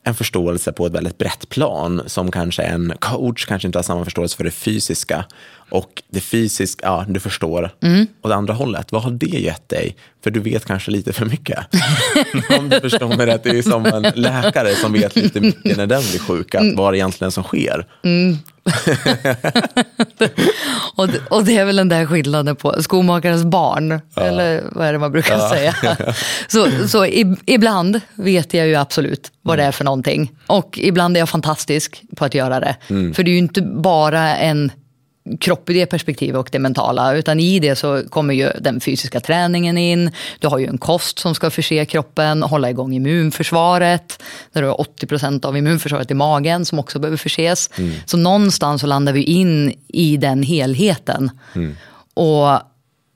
en 0.04 0.14
förståelse 0.14 0.72
på 0.72 0.86
ett 0.86 0.92
väldigt 0.92 1.18
brett 1.18 1.48
plan 1.48 2.02
som 2.06 2.30
kanske 2.30 2.62
en 2.62 2.92
coach 2.98 3.46
kanske 3.46 3.68
inte 3.68 3.78
har 3.78 3.82
samma 3.82 4.04
förståelse 4.04 4.36
för 4.36 4.44
det 4.44 4.50
fysiska. 4.50 5.24
Och 5.70 6.02
det 6.10 6.20
fysiska, 6.20 6.86
ja 6.86 7.04
du 7.08 7.20
förstår. 7.20 7.70
Mm. 7.82 8.06
Och 8.20 8.28
det 8.28 8.34
andra 8.34 8.54
hållet, 8.54 8.92
vad 8.92 9.02
har 9.02 9.10
det 9.10 9.26
gett 9.26 9.68
dig? 9.68 9.96
För 10.24 10.30
du 10.30 10.40
vet 10.40 10.64
kanske 10.64 10.90
lite 10.90 11.12
för 11.12 11.26
mycket. 11.26 11.58
Om 12.58 12.68
du 12.68 12.80
förstår 12.80 13.16
mig 13.16 13.26
rätt, 13.26 13.42
det 13.42 13.58
är 13.58 13.62
som 13.62 13.86
en 13.86 14.02
läkare 14.14 14.74
som 14.74 14.92
vet 14.92 15.16
lite 15.16 15.40
mycket 15.40 15.76
när 15.76 15.86
den 15.86 16.02
blir 16.10 16.18
sjuk, 16.18 16.54
att 16.54 16.60
mm. 16.60 16.76
vad 16.76 16.92
det 16.92 16.96
egentligen 16.96 17.30
som 17.30 17.44
sker. 17.44 17.86
Mm. 18.04 18.38
och, 20.94 21.08
det, 21.08 21.20
och 21.30 21.44
det 21.44 21.56
är 21.56 21.64
väl 21.64 21.76
den 21.76 21.88
där 21.88 22.06
skillnaden 22.06 22.56
på 22.56 22.82
skomakarens 22.82 23.44
barn, 23.44 24.00
ja. 24.14 24.22
eller 24.22 24.62
vad 24.72 24.86
är 24.86 24.92
det 24.92 24.98
man 24.98 25.12
brukar 25.12 25.38
ja. 25.38 25.50
säga. 25.50 25.96
så 26.46 26.88
så 26.88 27.06
i, 27.06 27.36
ibland 27.46 28.00
vet 28.14 28.54
jag 28.54 28.66
ju 28.66 28.74
absolut 28.74 29.32
vad 29.42 29.58
det 29.58 29.64
är 29.64 29.72
för 29.72 29.84
någonting. 29.84 30.32
Och 30.46 30.78
ibland 30.82 31.16
är 31.16 31.20
jag 31.20 31.28
fantastisk 31.28 32.02
på 32.16 32.24
att 32.24 32.34
göra 32.34 32.60
det. 32.60 32.76
Mm. 32.88 33.14
För 33.14 33.22
det 33.22 33.30
är 33.30 33.32
ju 33.32 33.38
inte 33.38 33.62
bara 33.62 34.36
en 34.36 34.72
kropp 35.40 35.70
i 35.70 35.72
det 35.72 35.86
perspektivet 35.86 36.38
och 36.38 36.48
det 36.52 36.58
mentala. 36.58 37.14
Utan 37.14 37.40
i 37.40 37.58
det 37.60 37.76
så 37.76 38.02
kommer 38.08 38.34
ju 38.34 38.50
den 38.60 38.80
fysiska 38.80 39.20
träningen 39.20 39.78
in. 39.78 40.10
Du 40.38 40.48
har 40.48 40.58
ju 40.58 40.66
en 40.66 40.78
kost 40.78 41.18
som 41.18 41.34
ska 41.34 41.50
förse 41.50 41.84
kroppen, 41.84 42.42
hålla 42.42 42.70
igång 42.70 42.94
immunförsvaret. 42.94 44.22
Där 44.52 44.62
du 44.62 44.68
har 44.68 44.74
80% 44.74 45.46
av 45.46 45.56
immunförsvaret 45.56 46.10
i 46.10 46.14
magen 46.14 46.64
som 46.64 46.78
också 46.78 46.98
behöver 46.98 47.16
förses. 47.16 47.70
Mm. 47.78 47.94
Så 48.06 48.16
någonstans 48.16 48.80
så 48.80 48.86
landar 48.86 49.12
vi 49.12 49.22
in 49.22 49.74
i 49.88 50.16
den 50.16 50.42
helheten. 50.42 51.30
Mm. 51.54 51.76
Och 52.14 52.60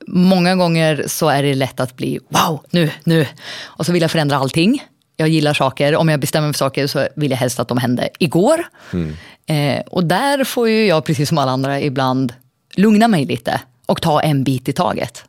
många 0.07 0.55
gånger 0.55 1.03
så 1.07 1.29
är 1.29 1.43
det 1.43 1.53
lätt 1.53 1.79
att 1.79 1.95
bli 1.95 2.19
wow, 2.29 2.65
nu, 2.71 2.91
nu. 3.03 3.25
Och 3.63 3.85
så 3.85 3.91
vill 3.91 4.01
jag 4.01 4.11
förändra 4.11 4.37
allting 4.37 4.83
jag 5.17 5.29
gillar 5.29 5.53
saker. 5.53 5.95
Om 5.95 6.09
jag 6.09 6.19
bestämmer 6.19 6.47
mig 6.47 6.53
för 6.53 6.57
saker 6.57 6.87
så 6.87 7.07
vill 7.15 7.31
jag 7.31 7.37
helst 7.37 7.59
att 7.59 7.67
de 7.67 7.77
hände 7.77 8.09
igår. 8.19 8.63
Mm. 8.93 9.15
Eh, 9.45 9.83
och 9.87 10.03
där 10.03 10.43
får 10.43 10.69
ju 10.69 10.85
jag, 10.85 11.05
precis 11.05 11.29
som 11.29 11.37
alla 11.37 11.51
andra, 11.51 11.81
ibland 11.81 12.33
lugna 12.75 13.07
mig 13.07 13.25
lite 13.25 13.61
och 13.85 14.01
ta 14.01 14.21
en 14.21 14.43
bit 14.43 14.69
i 14.69 14.73
taget. 14.73 15.23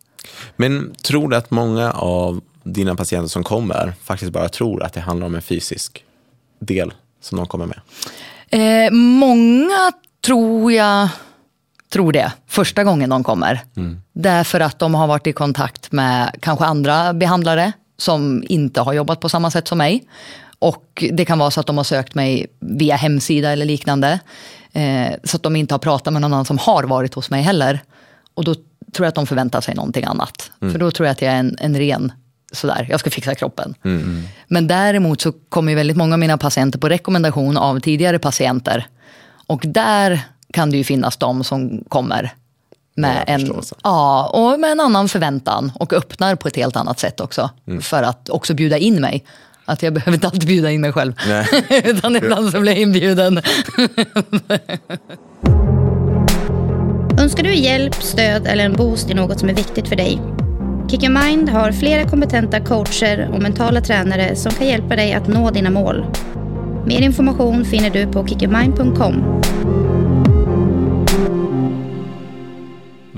Men 0.57 0.95
tror 1.03 1.29
du 1.29 1.37
att 1.37 1.51
många 1.51 1.91
av 1.91 2.41
dina 2.63 2.95
patienter 2.95 3.29
som 3.29 3.45
kommer 3.45 3.93
faktiskt 4.03 4.33
bara 4.33 4.49
tror 4.49 4.83
att 4.83 4.93
det 4.93 5.01
handlar 5.01 5.27
om 5.27 5.35
en 5.35 5.43
fysisk 5.43 6.05
del 6.59 6.93
som 7.21 7.39
de 7.39 7.47
kommer 7.47 7.67
med? 7.67 7.81
Eh, 8.51 8.93
många 8.93 9.93
tror 10.27 10.73
jag 10.73 11.09
tror 11.93 12.13
det 12.13 12.33
första 12.47 12.85
gången 12.85 13.11
de 13.11 13.25
kommer. 13.25 13.61
Mm. 13.77 14.01
Därför 14.13 14.61
att 14.61 14.79
de 14.79 14.95
har 14.95 15.07
varit 15.07 15.27
i 15.27 15.33
kontakt 15.33 15.93
med 15.93 16.37
kanske 16.41 16.65
andra 16.65 17.13
behandlare 17.13 17.73
som 17.99 18.45
inte 18.49 18.81
har 18.81 18.93
jobbat 18.93 19.21
på 19.21 19.29
samma 19.29 19.51
sätt 19.51 19.69
som 19.69 19.79
mig. 19.79 20.05
Och 20.59 21.05
det 21.13 21.25
kan 21.25 21.39
vara 21.39 21.51
så 21.51 21.61
att 21.61 21.67
de 21.67 21.77
har 21.77 21.85
sökt 21.85 22.15
mig 22.15 22.47
via 22.61 22.97
hemsida 22.97 23.51
eller 23.51 23.67
liknande. 23.67 24.21
Eh, 24.73 25.15
så 25.25 25.37
att 25.37 25.43
de 25.43 25.57
inte 25.57 25.75
har 25.75 25.79
pratat 25.79 26.13
med 26.13 26.23
någon 26.23 26.33
annan 26.33 26.45
som 26.45 26.59
har 26.59 26.85
varit 26.85 27.15
hos 27.15 27.31
mig 27.31 27.43
heller. 27.43 27.81
Och 28.35 28.45
då 28.45 28.55
tror 28.55 29.05
jag 29.05 29.09
att 29.09 29.15
de 29.15 29.27
förväntar 29.27 29.61
sig 29.61 29.75
någonting 29.75 30.05
annat. 30.05 30.51
Mm. 30.61 30.73
För 30.73 30.79
då 30.81 30.91
tror 30.91 31.07
jag 31.07 31.13
att 31.13 31.23
jag 31.23 31.33
är 31.33 31.39
en, 31.39 31.57
en 31.61 31.77
ren 31.77 32.13
sådär, 32.53 32.87
jag 32.91 33.01
ska 33.01 33.11
fixa 33.11 33.35
kroppen. 33.35 33.75
Mm. 33.85 34.03
mm. 34.03 34.23
Men 34.49 34.67
däremot 34.67 35.21
så 35.21 35.33
kommer 35.33 35.75
väldigt 35.75 35.97
många 35.97 36.15
av 36.15 36.19
mina 36.19 36.39
patienter 36.39 36.79
på 36.79 36.89
rekommendation 36.89 37.57
av 37.57 37.81
tidigare 37.81 38.19
patienter. 38.19 38.87
Och 39.47 39.63
där 39.67 40.21
kan 40.53 40.71
det 40.71 40.77
ju 40.77 40.85
finnas 40.85 41.17
de 41.17 41.45
som 41.45 41.85
kommer 41.89 42.35
med 42.99 43.25
en, 43.27 43.63
ja, 43.83 44.27
och 44.27 44.61
med 44.61 44.73
en 44.73 44.81
annan 44.81 45.09
förväntan 45.09 45.73
och 45.75 45.93
öppnar 45.93 46.35
på 46.35 46.49
ett 46.49 46.57
helt 46.57 46.77
annat 46.77 46.99
sätt 46.99 47.21
också. 47.21 47.51
Mm. 47.69 47.83
För 47.83 48.03
att 48.03 48.29
också 48.29 48.55
bjuda 48.55 48.79
in 48.79 49.01
mig. 49.01 49.25
Att 49.65 49.83
jag 49.83 49.95
behöver 49.95 50.13
inte 50.13 50.27
alltid 50.27 50.47
bjuda 50.47 50.71
in 50.71 50.81
mig 50.81 50.93
själv. 50.93 51.15
Utan 51.85 52.17
ibland 52.17 52.51
så 52.51 52.61
blir 52.61 52.73
jag 52.73 52.81
inbjuden. 52.81 53.37
Önskar 57.21 57.43
du 57.43 57.55
hjälp, 57.55 57.95
stöd 57.95 58.47
eller 58.47 58.65
en 58.65 58.73
boost 58.73 59.11
i 59.11 59.15
något 59.15 59.41
som 59.41 59.49
är 59.49 59.55
viktigt 59.55 59.89
för 59.89 59.97
dig? 59.97 60.21
Kick 60.91 61.03
Your 61.03 61.25
Mind 61.25 61.49
har 61.49 61.73
flera 61.73 62.11
kompetenta 62.11 62.61
coacher 62.61 63.31
och 63.33 63.43
mentala 63.43 63.81
tränare 63.81 64.37
som 64.37 64.53
kan 64.53 64.67
hjälpa 64.67 64.97
dig 64.97 65.13
att 65.13 65.29
nå 65.29 65.51
dina 65.51 65.71
mål. 65.71 66.07
Mer 66.87 67.01
information 67.01 67.65
finner 67.65 67.91
du 67.91 68.07
på 68.07 68.27
kickyourmind.com. 68.27 69.43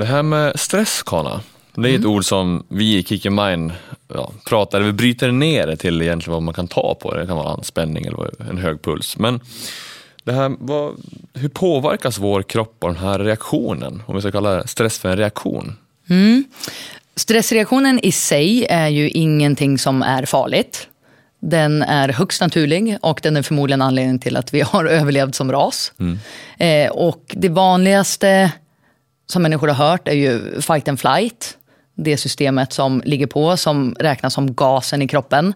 Det 0.00 0.06
här 0.06 0.22
med 0.22 0.60
stress, 0.60 1.02
Kana, 1.02 1.40
det 1.74 1.90
är 1.90 1.98
ett 1.98 2.04
ord 2.04 2.24
som 2.24 2.64
vi 2.68 2.98
i 2.98 3.02
Kick 3.02 3.26
Your 3.26 3.48
Mind 3.48 3.72
ja, 4.14 4.32
pratar, 4.46 4.80
vi 4.80 4.92
bryter 4.92 5.32
ner 5.32 5.66
det 5.66 5.76
till 5.76 6.02
egentligen 6.02 6.32
vad 6.32 6.42
man 6.42 6.54
kan 6.54 6.68
ta 6.68 6.94
på. 7.00 7.14
Det 7.14 7.26
kan 7.26 7.36
vara 7.36 7.52
anspänning 7.52 8.06
eller 8.06 8.50
en 8.50 8.58
hög 8.58 8.82
puls. 8.82 9.16
Men 9.18 9.40
det 10.24 10.32
här, 10.32 10.52
vad, 10.58 10.94
hur 11.34 11.48
påverkas 11.48 12.18
vår 12.18 12.42
kropp 12.42 12.84
av 12.84 12.92
den 12.92 13.02
här 13.02 13.18
reaktionen? 13.18 14.02
Om 14.06 14.14
vi 14.14 14.20
ska 14.20 14.30
kalla 14.30 14.50
det 14.50 14.68
stress 14.68 14.98
för 14.98 15.08
en 15.08 15.16
reaktion. 15.16 15.76
Stressreaktionen 17.16 18.00
i 18.02 18.12
sig 18.12 18.66
är 18.70 18.88
ju 18.88 19.10
ingenting 19.10 19.78
som 19.78 20.02
är 20.02 20.24
farligt. 20.24 20.88
Den 21.40 21.82
är 21.82 22.08
högst 22.08 22.40
naturlig 22.40 22.98
och 23.02 23.20
den 23.22 23.36
är 23.36 23.42
förmodligen 23.42 23.82
anledningen 23.82 24.18
till 24.18 24.36
att 24.36 24.54
vi 24.54 24.60
har 24.60 24.84
överlevt 25.00 25.34
som 25.34 25.52
ras. 25.52 25.92
Eh, 26.58 26.90
och 26.90 27.24
det 27.28 27.48
vanligaste 27.48 28.52
som 29.30 29.42
människor 29.42 29.68
har 29.68 29.90
hört 29.90 30.08
är 30.08 30.12
ju 30.12 30.60
fight 30.60 30.88
and 30.88 31.00
flight. 31.00 31.56
Det 31.94 32.16
systemet 32.16 32.72
som 32.72 33.02
ligger 33.04 33.26
på, 33.26 33.56
som 33.56 33.94
räknas 33.98 34.34
som 34.34 34.54
gasen 34.54 35.02
i 35.02 35.08
kroppen. 35.08 35.54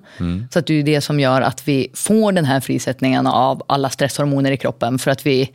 Så 0.51 0.59
att 0.59 0.67
det 0.67 0.75
är 0.75 0.83
det 0.83 1.01
som 1.01 1.21
gör 1.21 1.41
att 1.41 1.69
vi 1.69 1.89
får 1.95 2.33
den 2.33 2.45
här 2.45 2.61
frisättningen 2.61 3.27
av 3.27 3.63
alla 3.67 3.91
stresshormoner 3.91 4.53
i 4.53 4.57
kroppen. 4.57 4.99
För 4.99 5.11
att 5.11 5.27
vi 5.27 5.51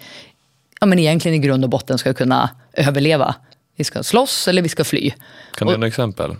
ja, 0.79 0.87
men 0.87 0.99
egentligen 0.99 1.35
i 1.35 1.39
grund 1.39 1.63
och 1.63 1.69
botten 1.69 1.97
ska 1.97 2.13
kunna 2.13 2.49
överleva. 2.73 3.35
Vi 3.75 3.83
ska 3.83 4.03
slåss 4.03 4.47
eller 4.47 4.61
vi 4.61 4.69
ska 4.69 4.83
fly. 4.83 5.11
Kan 5.57 5.67
du 5.67 5.73
ge 5.73 5.77
några 5.77 5.87
exempel? 5.87 6.35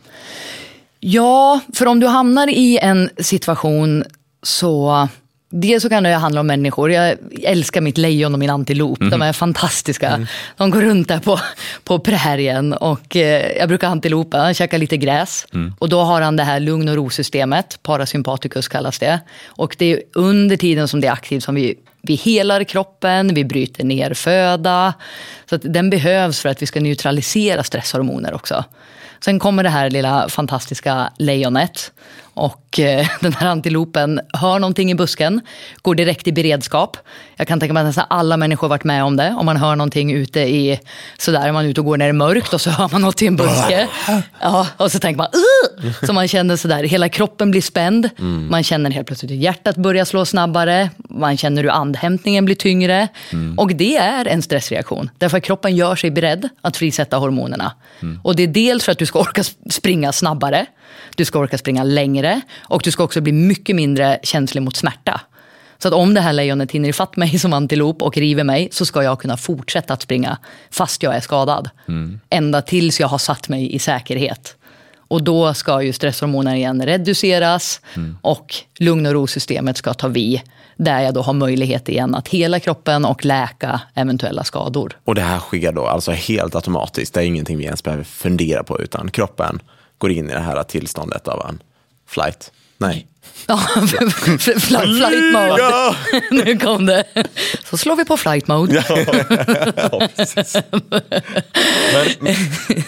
Ja, 1.00 1.60
för 1.74 1.86
om 1.86 2.00
du 2.00 2.08
hamnar 2.08 2.48
i 2.48 2.80
en 2.82 3.10
situation 3.18 4.04
så... 4.44 5.08
Dels 5.52 5.84
så 5.84 5.90
kan 5.90 6.04
det 6.04 6.14
handla 6.14 6.40
om 6.42 6.48
människor. 6.48 6.92
Jag 6.92 7.18
älskar 7.44 7.82
mitt 7.82 7.98
lejon 7.98 8.34
och 8.34 8.40
min 8.40 8.50
antilop. 8.50 9.00
De 9.00 9.22
är 9.22 9.34
fantastiska. 9.34 10.28
De 10.58 10.70
går 10.70 10.82
runt 10.82 11.08
där 11.08 11.20
på, 11.20 11.40
på 11.84 12.00
prärien 12.00 12.74
och 12.74 13.16
eh, 13.16 13.58
jag 13.58 13.68
brukar 13.68 13.88
antilopa, 13.88 14.38
han 14.38 14.54
käkar 14.54 14.78
lite 14.78 14.98
gräs. 14.98 15.46
Och 15.80 15.90
då 15.90 16.02
har 16.02 16.22
han 16.22 16.36
det 16.36 16.44
här 16.44 16.60
lugn 16.60 16.90
och 16.90 16.96
ro-systemet, 16.96 17.80
parasympaticus 17.84 18.68
kallas 18.68 19.00
det. 19.00 19.20
Och 19.48 19.76
det 19.80 19.86
är 19.94 20.02
under 20.14 20.58
tiden 20.58 20.88
som 20.88 21.02
det 21.02 21.08
är 21.08 21.12
aktivt 21.12 21.44
som 21.44 21.56
vi, 21.56 21.76
vi 22.02 22.16
helar 22.16 22.64
kroppen, 22.64 23.34
vi 23.34 23.46
bryter 23.46 23.84
ner 23.84 24.14
föda. 24.14 24.94
Så 25.50 25.56
att 25.56 25.62
den 25.64 25.90
behövs 25.90 26.40
för 26.40 26.50
att 26.50 26.62
vi 26.62 26.66
ska 26.66 26.80
neutralisera 26.80 27.64
stresshormoner 27.64 28.34
också. 28.34 28.64
Sen 29.20 29.40
kommer 29.40 29.64
det 29.64 29.70
här 29.70 29.90
lilla 29.90 30.30
fantastiska 30.30 31.10
lejonet. 31.18 31.92
Och 32.40 32.80
eh, 32.80 33.08
den 33.20 33.34
här 33.34 33.48
antilopen 33.48 34.20
hör 34.34 34.60
någonting 34.60 34.92
i 34.92 34.96
busken, 34.96 35.42
går 35.82 35.96
direkt 35.96 36.28
i 36.28 36.32
beredskap. 36.32 36.98
Jag 37.36 37.48
kan 37.48 37.60
tänka 37.60 37.74
mig 37.74 37.82
att 37.82 37.88
nästan 37.88 38.06
alla 38.10 38.38
människor 38.38 38.68
varit 38.68 38.84
med 38.84 39.04
om 39.04 39.18
det. 39.18 39.36
Om 39.40 39.46
man 39.46 39.58
hör 39.58 39.76
någonting 39.76 40.12
ute 40.12 40.40
i, 40.40 40.80
sådär, 41.18 41.52
man 41.52 41.66
är 41.66 41.70
ute 41.70 41.82
och 41.82 41.86
går 41.86 41.98
när 41.98 42.06
det 42.06 42.10
är 42.10 42.14
mörkt 42.14 42.54
och 42.54 42.62
så 42.62 42.70
hör 42.70 42.90
man 42.92 43.02
något 43.02 43.22
i 43.22 43.28
en 43.28 43.36
buske. 43.36 43.88
Ja, 44.42 44.68
och 44.78 44.92
så 44.92 45.00
tänker 45.00 45.18
man, 45.18 45.28
Ugh! 45.28 45.94
Så 46.04 46.14
man 46.14 46.28
känner 46.28 46.56
sådär, 46.56 46.84
hela 46.84 47.10
kroppen 47.10 47.52
blir 47.52 47.62
spänd. 47.62 48.10
Man 48.50 48.64
känner 48.64 48.92
helt 48.92 49.08
plötsligt 49.08 49.32
hur 49.32 49.36
hjärtat 49.36 49.76
börjar 49.76 50.06
slå 50.06 50.26
snabbare. 50.26 50.90
Man 51.10 51.38
känner 51.38 51.64
hur 51.64 51.70
andhämtningen 51.70 52.46
blir 52.46 52.56
tyngre. 52.56 53.08
Och 53.58 53.76
det 53.76 53.98
är 53.98 54.28
en 54.28 54.42
stressreaktion. 54.42 55.10
Därför 55.18 55.38
att 55.38 55.44
kroppen 55.44 55.76
gör 55.76 55.96
sig 55.96 56.12
beredd 56.12 56.50
att 56.62 56.78
frisätta 56.78 57.18
hormonerna. 57.18 57.72
Och 58.24 58.36
det 58.36 58.44
är 58.44 58.48
dels 58.48 58.84
för 58.84 58.92
att 58.92 59.00
du 59.00 59.06
ska 59.06 59.20
orka 59.20 59.44
springa 59.70 60.12
snabbare. 60.12 60.66
Du 61.16 61.26
ska 61.26 61.40
orka 61.40 61.58
springa 61.58 61.84
längre 61.84 62.42
och 62.60 62.82
du 62.84 62.92
ska 62.92 63.04
också 63.04 63.22
bli 63.22 63.32
mycket 63.32 63.76
mindre 63.76 64.20
känslig 64.24 64.62
mot 64.62 64.76
smärta. 64.76 65.22
Så 65.82 65.88
att 65.88 65.94
om 65.94 66.14
det 66.14 66.22
här 66.22 66.34
lejonet 66.34 66.72
hinner 66.72 66.90
ifatt 66.90 67.16
mig 67.16 67.40
som 67.40 67.54
antilop 67.54 68.02
och 68.02 68.18
river 68.18 68.44
mig 68.44 68.70
så 68.72 68.86
ska 68.86 69.04
jag 69.04 69.20
kunna 69.20 69.38
fortsätta 69.38 69.94
att 69.94 70.02
springa 70.02 70.38
fast 70.72 71.04
jag 71.04 71.16
är 71.16 71.20
skadad. 71.20 71.70
Ända 72.30 72.62
tills 72.62 73.00
jag 73.00 73.08
har 73.08 73.18
satt 73.18 73.50
mig 73.50 73.76
i 73.76 73.80
säkerhet. 73.80 74.56
Och 75.08 75.24
då 75.24 75.54
ska 75.54 75.82
ju 75.82 75.94
stresshormoner 75.94 76.56
igen 76.56 76.86
reduceras 76.86 77.82
och 78.22 78.56
lugn 78.80 79.06
och 79.06 79.14
ro-systemet 79.14 79.78
ska 79.78 79.94
ta 79.94 80.08
vid. 80.08 80.42
Där 80.78 81.00
jag 81.00 81.14
då 81.14 81.22
har 81.22 81.34
möjlighet 81.34 81.90
igen 81.90 82.16
att 82.16 82.28
hela 82.28 82.60
kroppen 82.60 83.06
och 83.06 83.26
läka 83.26 83.82
eventuella 83.94 84.44
skador. 84.44 84.98
Och 85.06 85.16
det 85.16 85.22
här 85.22 85.40
sker 85.40 85.72
då 85.72 85.86
alltså 85.86 86.12
helt 86.12 86.56
automatiskt. 86.56 87.14
Det 87.14 87.20
är 87.20 87.26
ingenting 87.26 87.58
vi 87.58 87.64
ens 87.64 87.84
behöver 87.84 88.04
fundera 88.04 88.64
på 88.64 88.82
utan 88.82 89.12
kroppen 89.12 89.60
går 90.00 90.12
in 90.12 90.30
i 90.30 90.34
det 90.34 90.40
här 90.40 90.64
tillståndet 90.64 91.28
av 91.28 91.46
en 91.50 91.62
flight. 92.08 92.52
Nej. 92.78 93.08
Ja, 93.48 93.58
fl- 93.58 94.60
flight 94.60 95.34
mode. 95.34 95.96
nu 96.46 96.58
kom 96.58 96.86
det. 96.86 97.04
Så 97.70 97.78
slår 97.78 97.96
vi 97.96 98.06
på 98.06 98.18
flight 98.18 98.48
mode. 98.48 98.74
Men 101.94 102.36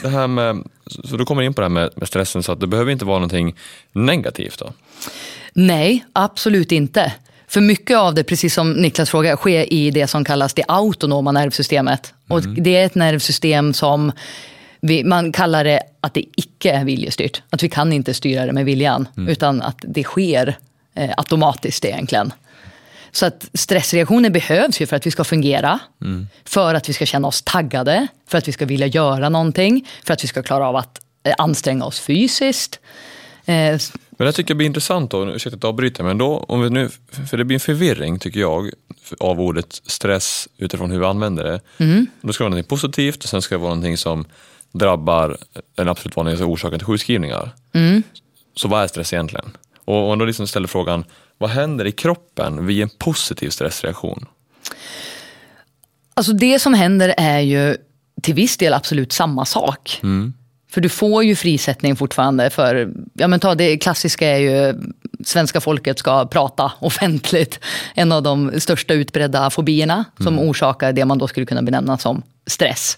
det 0.01 0.09
här 0.09 0.27
med, 0.27 0.63
så 1.05 1.17
du 1.17 1.25
kommer 1.25 1.41
in 1.41 1.53
på 1.53 1.61
det 1.61 1.65
här 1.65 1.69
med, 1.69 1.89
med 1.95 2.07
stressen, 2.07 2.43
så 2.43 2.51
att 2.51 2.59
det 2.59 2.67
behöver 2.67 2.91
inte 2.91 3.05
vara 3.05 3.17
någonting 3.17 3.55
negativt 3.91 4.59
då? 4.59 4.73
Nej, 5.53 6.05
absolut 6.13 6.71
inte. 6.71 7.13
För 7.47 7.61
mycket 7.61 7.97
av 7.97 8.13
det, 8.13 8.23
precis 8.23 8.53
som 8.53 8.73
Niklas 8.73 9.09
frågar, 9.09 9.35
sker 9.35 9.73
i 9.73 9.91
det 9.91 10.07
som 10.07 10.23
kallas 10.25 10.53
det 10.53 10.63
autonoma 10.67 11.31
nervsystemet. 11.31 12.13
Och 12.27 12.41
det 12.41 12.75
är 12.75 12.85
ett 12.85 12.95
nervsystem 12.95 13.73
som 13.73 14.11
vi, 14.81 15.03
man 15.03 15.31
kallar 15.31 15.63
det 15.63 15.79
att 16.01 16.13
det 16.13 16.25
icke 16.37 16.71
är 16.71 16.85
viljestyrt. 16.85 17.43
Att 17.49 17.63
vi 17.63 17.69
kan 17.69 17.93
inte 17.93 18.13
styra 18.13 18.45
det 18.45 18.53
med 18.53 18.65
viljan, 18.65 19.07
utan 19.27 19.61
att 19.61 19.77
det 19.81 20.03
sker 20.03 20.57
eh, 20.95 21.09
automatiskt 21.17 21.85
egentligen. 21.85 22.33
Så 23.11 23.25
att 23.25 23.49
stressreaktioner 23.53 24.29
behövs 24.29 24.81
ju 24.81 24.85
för 24.85 24.95
att 24.95 25.05
vi 25.05 25.11
ska 25.11 25.23
fungera, 25.23 25.79
för 26.45 26.75
att 26.75 26.89
vi 26.89 26.93
ska 26.93 27.05
känna 27.05 27.27
oss 27.27 27.41
taggade, 27.41 28.07
för 28.27 28.37
att 28.37 28.47
vi 28.47 28.51
ska 28.51 28.65
vilja 28.65 28.87
göra 28.87 29.29
någonting, 29.29 29.87
för 30.03 30.13
att 30.13 30.23
vi 30.23 30.27
ska 30.27 30.43
klara 30.43 30.67
av 30.67 30.75
att 30.75 31.01
eh, 31.23 31.33
anstränga 31.37 31.85
oss 31.85 31.99
fysiskt. 31.99 32.79
Eh, 33.45 33.77
Men 34.09 34.27
det 34.27 34.31
tycker 34.31 34.51
jag 34.51 34.57
blir 34.57 34.67
intressant 34.67 35.11
då, 35.11 35.29
ursäkta 35.29 35.55
att 35.55 35.63
jag 35.63 35.69
avbryter, 35.69 36.03
men 36.03 36.17
då, 36.17 36.45
om 36.47 36.61
vi 36.61 36.69
nu, 36.69 36.89
för 37.29 37.37
det 37.37 37.45
blir 37.45 37.55
en 37.55 37.59
förvirring 37.59 38.19
tycker 38.19 38.39
jag 38.39 38.71
av 39.19 39.41
ordet 39.41 39.81
stress 39.85 40.47
utifrån 40.57 40.91
hur 40.91 40.99
vi 40.99 41.05
använder 41.05 41.43
det. 41.43 41.61
Då 42.21 42.33
ska 42.33 42.43
det 42.43 42.49
vara 42.49 42.59
något 42.59 42.67
positivt 42.67 43.23
och 43.23 43.29
sen 43.29 43.41
ska 43.41 43.55
det 43.55 43.59
vara 43.59 43.69
någonting 43.69 43.97
som 43.97 44.25
drabbar 44.71 45.37
den 45.75 45.89
absolut 45.89 46.15
vanligaste 46.15 46.45
orsaken 46.45 46.79
till 46.79 46.85
sjukskrivningar. 46.85 47.51
Så 48.55 48.67
vad 48.67 48.83
är 48.83 48.87
stress 48.87 49.13
egentligen? 49.13 49.57
Och 49.85 50.11
om 50.11 50.19
då 50.19 50.25
liksom 50.25 50.47
ställer 50.47 50.67
frågan, 50.67 51.03
vad 51.37 51.49
händer 51.49 51.85
i 51.85 51.91
kroppen 51.91 52.65
vid 52.65 52.81
en 52.81 52.89
positiv 52.89 53.49
stressreaktion? 53.49 54.25
Alltså 56.13 56.33
det 56.33 56.59
som 56.59 56.73
händer 56.73 57.13
är 57.17 57.39
ju 57.39 57.77
till 58.21 58.33
viss 58.33 58.57
del 58.57 58.73
absolut 58.73 59.11
samma 59.11 59.45
sak. 59.45 59.99
För 60.71 60.81
du 60.81 60.89
får 60.89 61.23
ju 61.23 61.35
frisättning 61.35 61.95
fortfarande 61.95 62.49
för, 62.49 62.93
ja 63.13 63.27
men 63.27 63.39
ta 63.39 63.55
det 63.55 63.77
klassiska 63.77 64.27
är 64.27 64.37
ju 64.37 64.81
svenska 65.23 65.61
folket 65.61 65.99
ska 65.99 66.25
prata 66.25 66.71
offentligt. 66.79 67.59
En 67.95 68.11
av 68.11 68.23
de 68.23 68.59
största 68.61 68.93
utbredda 68.93 69.49
fobierna 69.49 70.05
som 70.23 70.39
orsakar 70.39 70.93
det 70.93 71.05
man 71.05 71.17
då 71.17 71.27
skulle 71.27 71.45
kunna 71.45 71.61
benämna 71.61 71.97
som 71.97 72.23
stress. 72.47 72.97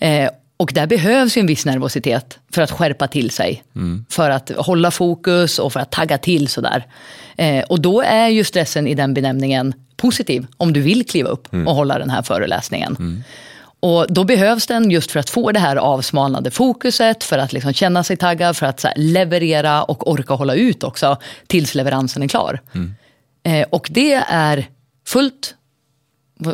Eh, 0.00 0.30
och 0.56 0.70
där 0.74 0.86
behövs 0.86 1.36
ju 1.36 1.40
en 1.40 1.46
viss 1.46 1.66
nervositet 1.66 2.38
för 2.52 2.62
att 2.62 2.70
skärpa 2.70 3.08
till 3.08 3.30
sig. 3.30 3.62
För 4.10 4.30
att 4.30 4.50
hålla 4.50 4.90
fokus 4.90 5.58
och 5.58 5.72
för 5.72 5.80
att 5.80 5.90
tagga 5.92 6.18
till 6.18 6.48
sådär. 6.48 6.86
Eh, 7.36 7.64
och 7.64 7.80
då 7.80 8.02
är 8.02 8.28
ju 8.28 8.44
stressen 8.44 8.86
i 8.86 8.94
den 8.94 9.14
benämningen 9.14 9.74
positiv 9.96 10.46
om 10.56 10.72
du 10.72 10.80
vill 10.80 11.06
kliva 11.06 11.28
upp 11.28 11.48
och 11.66 11.74
hålla 11.74 11.98
den 11.98 12.10
här 12.10 12.22
föreläsningen. 12.22 13.24
Och 13.80 14.06
då 14.08 14.24
behövs 14.24 14.66
den 14.66 14.90
just 14.90 15.10
för 15.10 15.20
att 15.20 15.30
få 15.30 15.52
det 15.52 15.60
här 15.60 15.76
avsmalnade 15.76 16.50
fokuset, 16.50 17.24
för 17.24 17.38
att 17.38 17.52
liksom 17.52 17.72
känna 17.72 18.04
sig 18.04 18.16
taggad, 18.16 18.56
för 18.56 18.66
att 18.66 18.84
leverera 18.96 19.82
och 19.82 20.10
orka 20.10 20.34
hålla 20.34 20.54
ut 20.54 20.84
också 20.84 21.16
tills 21.46 21.74
leveransen 21.74 22.22
är 22.22 22.28
klar. 22.28 22.60
Eh, 23.42 23.66
och 23.70 23.88
det 23.90 24.14
är 24.28 24.66
fullt 25.06 25.54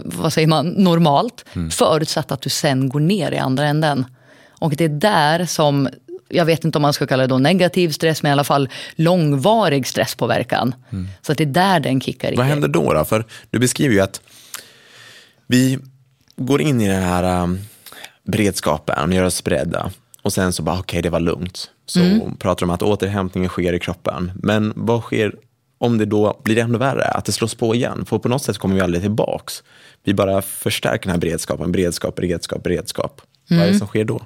vad 0.04 0.32
säger 0.32 0.48
man, 0.48 0.68
normalt, 0.68 1.44
förutsatt 1.70 2.32
att 2.32 2.40
du 2.40 2.50
sen 2.50 2.88
går 2.88 3.00
ner 3.00 3.32
i 3.32 3.38
andra 3.38 3.66
änden. 3.66 4.04
Och 4.48 4.76
det 4.76 4.84
är 4.84 4.88
där 4.88 5.46
som, 5.46 5.88
jag 6.28 6.44
vet 6.44 6.64
inte 6.64 6.78
om 6.78 6.82
man 6.82 6.92
ska 6.92 7.06
kalla 7.06 7.22
det 7.22 7.26
då 7.26 7.38
negativ 7.38 7.90
stress, 7.90 8.22
men 8.22 8.30
i 8.30 8.32
alla 8.32 8.44
fall 8.44 8.68
långvarig 8.94 9.86
stresspåverkan. 9.86 10.74
Så 11.22 11.32
att 11.32 11.38
det 11.38 11.44
är 11.44 11.46
där 11.46 11.80
den 11.80 12.00
kickar 12.00 12.30
in. 12.30 12.36
Vad 12.36 12.46
händer 12.46 12.68
då, 12.68 12.92
då? 12.92 13.04
För 13.04 13.24
du 13.50 13.58
beskriver 13.58 13.94
ju 13.94 14.00
att 14.00 14.20
vi 15.46 15.78
går 16.36 16.60
in 16.62 16.80
i 16.80 16.88
den 16.88 17.02
här 17.02 17.42
um, 17.42 17.58
beredskapen, 18.24 19.12
gör 19.12 19.24
oss 19.24 19.44
beredda 19.44 19.90
och 20.22 20.32
sen 20.32 20.52
så 20.52 20.62
bara, 20.62 20.78
okej, 20.78 21.02
det 21.02 21.10
var 21.10 21.20
lugnt. 21.20 21.70
Så 21.86 22.00
pratar 22.38 22.60
de 22.60 22.70
om 22.70 22.74
att 22.74 22.82
återhämtningen 22.82 23.48
sker 23.48 23.72
i 23.72 23.78
kroppen. 23.78 24.32
Men 24.34 24.72
vad 24.76 25.02
sker 25.02 25.34
om 25.78 25.98
det 25.98 26.04
då 26.04 26.40
blir 26.44 26.58
ännu 26.58 26.78
värre, 26.78 27.04
att 27.04 27.24
det 27.24 27.32
slås 27.32 27.54
på 27.54 27.74
igen? 27.74 28.04
För 28.04 28.18
på 28.18 28.28
något 28.28 28.42
sätt 28.42 28.58
kommer 28.58 28.74
vi 28.74 28.80
aldrig 28.80 29.02
tillbaks. 29.02 29.62
Vi 30.04 30.14
bara 30.14 30.42
förstärker 30.42 31.02
den 31.04 31.10
här 31.10 31.18
beredskapen, 31.18 31.72
beredskap, 31.72 32.16
beredskap, 32.16 32.62
beredskap. 32.62 33.20
Vad 33.50 33.58
är 33.58 33.66
det 33.66 33.78
som 33.78 33.86
sker 33.86 34.04
då? 34.04 34.22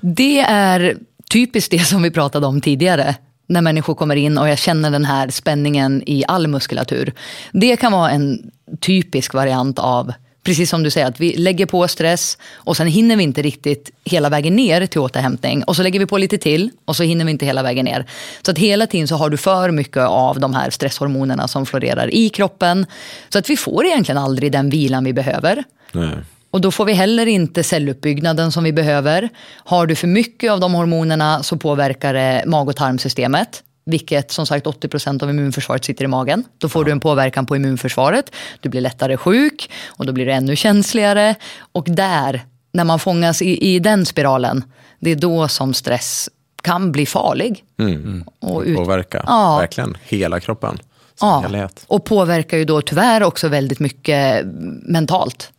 Det 0.00 0.40
är 0.40 0.96
typiskt 1.30 1.70
det 1.70 1.78
som 1.78 2.02
vi 2.02 2.10
pratade 2.10 2.46
om 2.46 2.60
tidigare. 2.60 3.14
När 3.46 3.62
människor 3.62 3.94
kommer 3.94 4.16
in 4.16 4.38
och 4.38 4.48
jag 4.48 4.58
känner 4.58 4.90
den 4.90 5.04
här 5.04 5.28
spänningen 5.28 6.02
i 6.06 6.24
all 6.28 6.46
muskulatur. 6.46 7.12
Det 7.52 7.76
kan 7.76 7.92
vara 7.92 8.10
en 8.10 8.50
typisk 8.80 9.34
variant 9.34 9.78
av 9.78 10.12
precis 10.44 10.70
som 10.70 10.82
du 10.82 10.90
säger, 10.90 11.06
att 11.06 11.20
vi 11.20 11.36
lägger 11.36 11.66
på 11.66 11.88
stress 11.88 12.38
och 12.54 12.76
sen 12.76 12.86
hinner 12.86 13.16
vi 13.16 13.22
inte 13.22 13.42
riktigt 13.42 13.90
hela 14.04 14.28
vägen 14.28 14.56
ner 14.56 14.86
till 14.86 15.00
återhämtning. 15.00 15.64
Och 15.64 15.76
så 15.76 15.82
lägger 15.82 15.98
vi 15.98 16.06
på 16.06 16.18
lite 16.18 16.38
till 16.38 16.70
och 16.84 16.96
så 16.96 17.02
hinner 17.02 17.24
vi 17.24 17.30
inte 17.30 17.46
hela 17.46 17.62
vägen 17.62 17.84
ner. 17.84 18.06
Så 18.42 18.50
att 18.50 18.58
hela 18.58 18.86
tiden 18.86 19.08
så 19.08 19.16
har 19.16 19.30
du 19.30 19.36
för 19.36 19.70
mycket 19.70 20.02
av 20.02 20.40
de 20.40 20.54
här 20.54 20.70
stresshormonerna 20.70 21.48
som 21.48 21.66
florerar 21.66 22.14
i 22.14 22.28
kroppen. 22.28 22.86
Så 23.28 23.38
att 23.38 23.50
vi 23.50 23.56
får 23.56 23.86
egentligen 23.86 24.18
aldrig 24.18 24.52
den 24.52 24.70
vilan 24.70 25.04
vi 25.04 25.12
behöver. 25.12 25.64
Nej. 25.92 26.16
Och 26.50 26.60
då 26.60 26.70
får 26.70 26.84
vi 26.84 26.92
heller 26.92 27.26
inte 27.26 27.62
celluppbyggnaden 27.62 28.52
som 28.52 28.64
vi 28.64 28.72
behöver. 28.72 29.28
Har 29.56 29.86
du 29.86 29.94
för 29.94 30.06
mycket 30.06 30.52
av 30.52 30.60
de 30.60 30.74
hormonerna 30.74 31.42
så 31.42 31.56
påverkar 31.56 32.14
det 32.14 32.44
mag 32.46 32.68
och 32.68 32.76
tarmsystemet. 32.76 33.62
Vilket 33.86 34.30
som 34.30 34.46
sagt 34.46 34.66
80% 34.66 35.22
av 35.22 35.30
immunförsvaret 35.30 35.84
sitter 35.84 36.04
i 36.04 36.08
magen. 36.08 36.44
Då 36.58 36.68
får 36.68 36.82
ja. 36.82 36.84
du 36.84 36.92
en 36.92 37.00
påverkan 37.00 37.46
på 37.46 37.56
immunförsvaret. 37.56 38.30
Du 38.60 38.68
blir 38.68 38.80
lättare 38.80 39.16
sjuk 39.16 39.70
och 39.86 40.06
då 40.06 40.12
blir 40.12 40.26
du 40.26 40.32
ännu 40.32 40.56
känsligare. 40.56 41.34
Och 41.72 41.84
där, 41.88 42.44
när 42.72 42.84
man 42.84 42.98
fångas 42.98 43.42
i, 43.42 43.74
i 43.74 43.78
den 43.78 44.06
spiralen, 44.06 44.64
det 45.00 45.10
är 45.10 45.16
då 45.16 45.48
som 45.48 45.74
stress 45.74 46.30
kan 46.62 46.92
bli 46.92 47.06
farlig. 47.06 47.64
Mm. 47.78 48.24
Och 48.40 48.62
ut... 48.62 48.76
Påverka 48.76 49.24
ja. 49.26 49.58
verkligen 49.58 49.96
hela 50.02 50.40
kroppen. 50.40 50.78
Ja, 51.20 51.40
helhet. 51.40 51.84
och 51.86 52.04
påverkar 52.04 52.56
ju 52.56 52.64
då 52.64 52.82
tyvärr 52.82 53.22
också 53.22 53.48
väldigt 53.48 53.80
mycket 53.80 54.46
mentalt. 54.82 55.52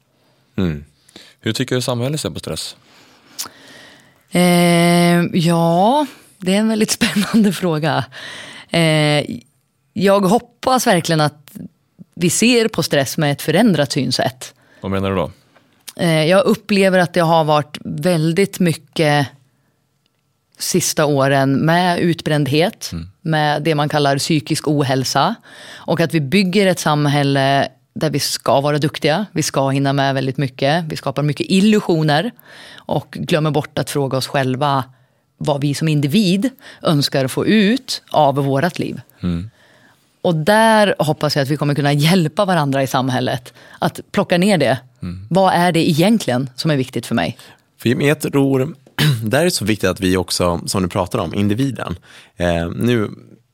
Mm. 0.58 0.86
Hur 1.40 1.54
tycker 1.54 1.76
du 1.76 1.82
samhället 1.82 2.22
ser 2.22 2.30
på 2.30 2.40
stress? 2.40 2.76
Eh, 4.32 5.22
ja, 5.34 6.06
det 6.46 6.56
är 6.56 6.60
en 6.60 6.68
väldigt 6.68 6.92
spännande 7.02 7.54
fråga. 7.54 8.06
Eh, 8.70 9.26
jag 9.94 10.20
hoppas 10.20 10.88
verkligen 10.88 11.22
att 11.22 11.58
vi 12.16 12.30
ser 12.30 12.68
på 12.68 12.84
stress 12.84 13.18
med 13.18 13.32
ett 13.32 13.42
förändrat 13.42 13.92
synsätt. 13.92 14.54
Vad 14.82 14.92
menar 14.92 15.10
du 15.10 15.16
då? 15.16 15.32
Eh, 15.96 16.26
jag 16.26 16.46
upplever 16.46 17.00
att 17.00 17.14
det 17.14 17.20
har 17.20 17.44
varit 17.44 17.78
väldigt 17.84 18.60
mycket 18.60 19.28
sista 20.58 21.06
åren 21.06 21.54
med 21.54 22.00
utbrändhet, 22.00 22.90
mm. 22.92 23.10
med 23.22 23.62
det 23.62 23.76
man 23.76 23.90
kallar 23.90 24.18
psykisk 24.18 24.68
ohälsa. 24.68 25.36
Och 25.74 26.00
att 26.00 26.14
vi 26.14 26.22
bygger 26.22 26.68
ett 26.68 26.80
samhälle 26.80 27.68
där 27.94 28.10
vi 28.10 28.20
ska 28.20 28.62
vara 28.62 28.78
duktiga, 28.78 29.26
vi 29.32 29.44
ska 29.44 29.70
hinna 29.70 29.94
med 29.94 30.14
väldigt 30.14 30.38
mycket, 30.38 30.84
vi 30.84 30.96
skapar 30.96 31.24
mycket 31.24 31.46
illusioner 31.50 32.32
och 32.76 33.18
glömmer 33.20 33.52
bort 33.52 33.80
att 33.80 33.90
fråga 33.90 34.18
oss 34.18 34.28
själva 34.28 34.84
vad 35.38 35.62
vi 35.62 35.74
som 35.74 35.88
individ 35.88 36.50
önskar 36.82 37.28
få 37.28 37.46
ut 37.46 38.04
av 38.12 38.36
vårt 38.36 38.80
liv. 38.80 39.02
Mm. 39.24 39.50
Och 40.22 40.36
där 40.36 40.96
hoppas 41.00 41.36
jag 41.36 41.44
att 41.44 41.50
vi 41.50 41.58
kommer 41.58 41.76
kunna 41.76 41.94
hjälpa 41.94 42.46
varandra 42.46 42.84
i 42.84 42.88
samhället 42.88 43.54
att 43.80 44.00
plocka 44.12 44.38
ner 44.38 44.58
det. 44.58 44.80
Mm. 45.02 45.28
Vad 45.30 45.54
är 45.54 45.72
det 45.72 45.90
egentligen 45.90 46.50
som 46.56 46.72
är 46.72 46.78
viktigt 46.78 47.06
för 47.06 47.16
mig? 47.16 47.38
För 47.82 48.02
jag 48.02 48.20
tror, 48.20 48.76
där 49.24 49.40
är 49.40 49.46
det 49.46 49.52
så 49.52 49.66
viktigt 49.66 49.90
att 49.90 50.00
vi 50.00 50.18
också, 50.18 50.62
som 50.66 50.84
du 50.84 50.90
pratar 50.90 51.20
om, 51.20 51.34
individen. 51.34 51.96
Eh, 52.38 52.70
nu 52.76 53.10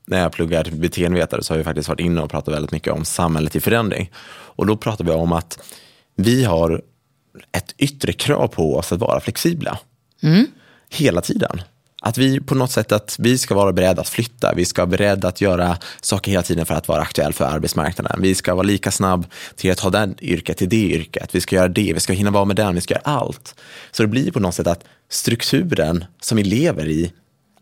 när 0.06 0.20
jag 0.20 0.32
pluggar 0.32 0.64
till 0.64 0.74
beteendevetare 0.74 1.42
så 1.42 1.52
har 1.52 1.58
vi 1.58 1.64
faktiskt 1.64 1.88
varit 1.88 2.00
inne 2.00 2.20
och 2.20 2.30
pratat 2.30 2.54
väldigt 2.54 2.72
mycket 2.72 2.92
om 2.92 3.04
samhället 3.04 3.56
i 3.56 3.60
förändring. 3.60 4.10
Och 4.30 4.66
då 4.66 4.76
pratar 4.76 5.04
vi 5.04 5.10
om 5.10 5.32
att 5.32 5.58
vi 6.16 6.44
har 6.44 6.82
ett 7.52 7.74
yttre 7.78 8.12
krav 8.12 8.48
på 8.48 8.76
oss 8.76 8.92
att 8.92 9.00
vara 9.00 9.20
flexibla. 9.20 9.78
Mm. 10.22 10.46
Hela 10.90 11.20
tiden. 11.20 11.62
Att 12.04 12.18
vi 12.18 12.40
på 12.40 12.54
något 12.54 12.70
sätt 12.70 12.92
att 12.92 13.16
vi 13.18 13.38
ska 13.38 13.54
vara 13.54 13.72
beredda 13.72 14.00
att 14.00 14.08
flytta, 14.08 14.54
vi 14.56 14.64
ska 14.64 14.82
vara 14.82 14.90
beredda 14.90 15.28
att 15.28 15.40
göra 15.40 15.76
saker 16.00 16.30
hela 16.30 16.42
tiden 16.42 16.66
för 16.66 16.74
att 16.74 16.88
vara 16.88 17.02
aktuell 17.02 17.32
för 17.32 17.44
arbetsmarknaden. 17.44 18.22
Vi 18.22 18.34
ska 18.34 18.54
vara 18.54 18.66
lika 18.66 18.90
snabb 18.90 19.26
till 19.56 19.72
att 19.72 19.80
ha 19.80 19.90
den 19.90 20.14
yrket 20.20 20.56
till 20.56 20.68
det 20.68 20.76
yrket, 20.76 21.34
vi 21.34 21.40
ska 21.40 21.56
göra 21.56 21.68
det, 21.68 21.92
vi 21.92 22.00
ska 22.00 22.12
hinna 22.12 22.30
vara 22.30 22.44
med 22.44 22.56
den, 22.56 22.74
vi 22.74 22.80
ska 22.80 22.94
göra 22.94 23.02
allt. 23.04 23.54
Så 23.90 24.02
det 24.02 24.08
blir 24.08 24.30
på 24.30 24.40
något 24.40 24.54
sätt 24.54 24.66
att 24.66 24.84
strukturen 25.10 26.04
som 26.20 26.36
vi 26.36 26.44
lever 26.44 26.88
i 26.88 27.12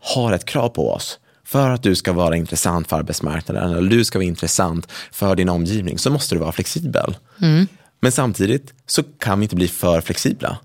har 0.01 0.33
ett 0.33 0.45
krav 0.45 0.69
på 0.69 0.91
oss. 0.91 1.19
För 1.45 1.69
att 1.69 1.83
du 1.83 1.95
ska 1.95 2.13
vara 2.13 2.35
intressant 2.35 2.89
för 2.89 2.97
arbetsmarknaden 2.97 3.71
eller 3.71 3.89
du 3.89 4.03
ska 4.03 4.19
vara 4.19 4.27
intressant 4.27 4.87
för 5.11 5.35
din 5.35 5.49
omgivning 5.49 5.97
så 5.97 6.09
måste 6.09 6.35
du 6.35 6.39
vara 6.39 6.51
flexibel. 6.51 7.17
Mm. 7.41 7.67
Men 7.99 8.11
samtidigt 8.11 8.73
så 8.85 9.03
kan 9.03 9.39
vi 9.39 9.43
inte 9.43 9.55
bli 9.55 9.67
för 9.67 10.01
flexibla. 10.01 10.57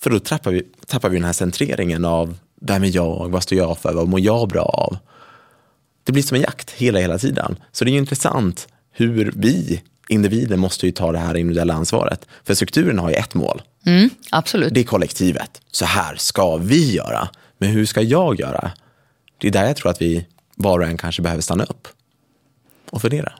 För 0.00 0.10
då 0.10 0.18
tappar 0.18 0.50
vi, 0.50 0.62
tappar 0.86 1.08
vi 1.08 1.16
den 1.16 1.24
här 1.24 1.32
centreringen 1.32 2.04
av 2.04 2.36
vem 2.60 2.84
är 2.84 2.96
jag, 2.96 3.28
vad 3.30 3.42
står 3.42 3.58
jag 3.58 3.78
för, 3.78 3.92
vad 3.92 4.08
mår 4.08 4.20
jag 4.20 4.48
bra 4.48 4.62
av? 4.62 4.98
Det 6.04 6.12
blir 6.12 6.22
som 6.22 6.34
en 6.34 6.42
jakt 6.42 6.70
hela, 6.70 6.98
hela 6.98 7.18
tiden. 7.18 7.56
Så 7.72 7.84
det 7.84 7.90
är 7.90 7.92
ju 7.92 7.98
intressant 7.98 8.68
hur 8.92 9.32
vi, 9.36 9.82
individer, 10.08 10.56
måste 10.56 10.86
ju 10.86 10.92
ta 10.92 11.12
det 11.12 11.18
här 11.18 11.36
individuella 11.36 11.74
ansvaret. 11.74 12.26
För 12.44 12.54
strukturen 12.54 12.98
har 12.98 13.10
ju 13.10 13.14
ett 13.14 13.34
mål. 13.34 13.62
Mm, 13.86 14.10
absolut. 14.30 14.74
Det 14.74 14.80
är 14.80 14.84
kollektivet. 14.84 15.60
Så 15.70 15.84
här 15.84 16.16
ska 16.16 16.56
vi 16.56 16.94
göra. 16.94 17.28
Men 17.58 17.70
hur 17.70 17.86
ska 17.86 18.02
jag 18.02 18.40
göra? 18.40 18.70
Det 19.38 19.48
är 19.48 19.52
där 19.52 19.66
jag 19.66 19.76
tror 19.76 19.90
att 19.90 20.02
vi 20.02 20.26
var 20.54 20.78
och 20.78 20.86
en 20.86 20.98
kanske 20.98 21.22
behöver 21.22 21.42
stanna 21.42 21.64
upp 21.64 21.88
och 22.90 23.02
fundera. 23.02 23.32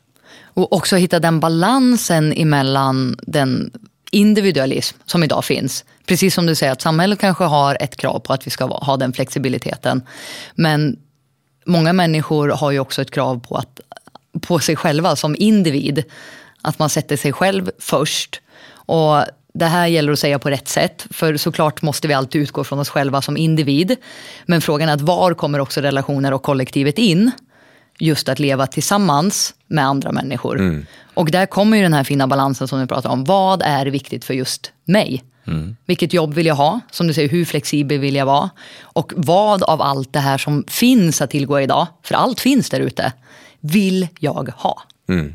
Och 0.54 0.72
också 0.72 0.96
hitta 0.96 1.18
den 1.18 1.40
balansen 1.40 2.32
emellan 2.32 3.18
den 3.22 3.70
individualism 4.10 4.96
som 5.06 5.24
idag 5.24 5.44
finns. 5.44 5.84
Precis 6.06 6.34
som 6.34 6.46
du 6.46 6.54
säger 6.54 6.72
att 6.72 6.82
samhället 6.82 7.18
kanske 7.18 7.44
har 7.44 7.76
ett 7.80 7.96
krav 7.96 8.18
på 8.18 8.32
att 8.32 8.46
vi 8.46 8.50
ska 8.50 8.64
ha 8.64 8.96
den 8.96 9.12
flexibiliteten. 9.12 10.02
Men 10.54 10.96
många 11.66 11.92
människor 11.92 12.48
har 12.48 12.70
ju 12.70 12.78
också 12.78 13.02
ett 13.02 13.10
krav 13.10 13.40
på, 13.40 13.56
att, 13.56 13.80
på 14.40 14.58
sig 14.58 14.76
själva 14.76 15.16
som 15.16 15.36
individ. 15.38 16.04
Att 16.62 16.78
man 16.78 16.90
sätter 16.90 17.16
sig 17.16 17.32
själv 17.32 17.70
först. 17.78 18.40
Och 18.72 19.24
det 19.54 19.66
här 19.66 19.86
gäller 19.86 20.12
att 20.12 20.18
säga 20.18 20.38
på 20.38 20.50
rätt 20.50 20.68
sätt. 20.68 21.06
För 21.10 21.36
såklart 21.36 21.82
måste 21.82 22.08
vi 22.08 22.14
alltid 22.14 22.42
utgå 22.42 22.64
från 22.64 22.78
oss 22.78 22.88
själva 22.88 23.22
som 23.22 23.36
individ. 23.36 23.96
Men 24.46 24.60
frågan 24.60 24.88
är 24.88 24.94
att 24.94 25.00
var 25.00 25.34
kommer 25.34 25.58
också 25.58 25.80
relationer 25.80 26.32
och 26.32 26.42
kollektivet 26.42 26.98
in? 26.98 27.30
Just 28.00 28.28
att 28.28 28.38
leva 28.38 28.66
tillsammans 28.66 29.54
med 29.66 29.86
andra 29.86 30.12
människor. 30.12 30.58
Mm. 30.58 30.86
Och 31.14 31.30
där 31.30 31.46
kommer 31.46 31.76
ju 31.76 31.82
den 31.82 31.92
här 31.92 32.04
fina 32.04 32.26
balansen 32.26 32.68
som 32.68 32.80
du 32.80 32.86
pratar 32.86 33.10
om. 33.10 33.24
Vad 33.24 33.62
är 33.62 33.86
viktigt 33.86 34.24
för 34.24 34.34
just 34.34 34.72
mig? 34.84 35.24
Mm. 35.46 35.76
Vilket 35.86 36.12
jobb 36.12 36.34
vill 36.34 36.46
jag 36.46 36.54
ha? 36.54 36.80
Som 36.90 37.06
du 37.06 37.14
säger, 37.14 37.28
hur 37.28 37.44
flexibel 37.44 37.98
vill 37.98 38.14
jag 38.14 38.26
vara? 38.26 38.50
Och 38.80 39.12
vad 39.16 39.62
av 39.62 39.82
allt 39.82 40.12
det 40.12 40.20
här 40.20 40.38
som 40.38 40.64
finns 40.68 41.20
att 41.20 41.30
tillgå 41.30 41.60
idag, 41.60 41.86
för 42.02 42.14
allt 42.14 42.40
finns 42.40 42.70
där 42.70 42.80
ute, 42.80 43.12
vill 43.60 44.08
jag 44.18 44.52
ha? 44.56 44.82
Mm. 45.08 45.34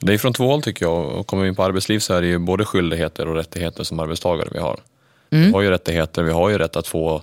Det 0.00 0.14
är 0.14 0.18
från 0.18 0.32
två 0.32 0.46
håll 0.46 0.62
tycker 0.62 0.86
jag. 0.86 1.06
Och 1.06 1.26
kommer 1.26 1.42
vi 1.42 1.48
in 1.48 1.54
på 1.54 1.62
arbetsliv 1.62 1.98
så 1.98 2.14
är 2.14 2.20
det 2.20 2.26
ju 2.26 2.38
både 2.38 2.64
skyldigheter 2.64 3.28
och 3.28 3.34
rättigheter 3.34 3.84
som 3.84 4.00
arbetstagare 4.00 4.48
vi 4.52 4.58
har. 4.58 4.80
Mm. 5.30 5.46
Vi 5.46 5.52
har 5.52 5.60
ju 5.60 5.70
rättigheter, 5.70 6.22
vi 6.22 6.32
har 6.32 6.48
ju 6.48 6.58
rätt 6.58 6.76
att 6.76 6.86
få 6.86 7.22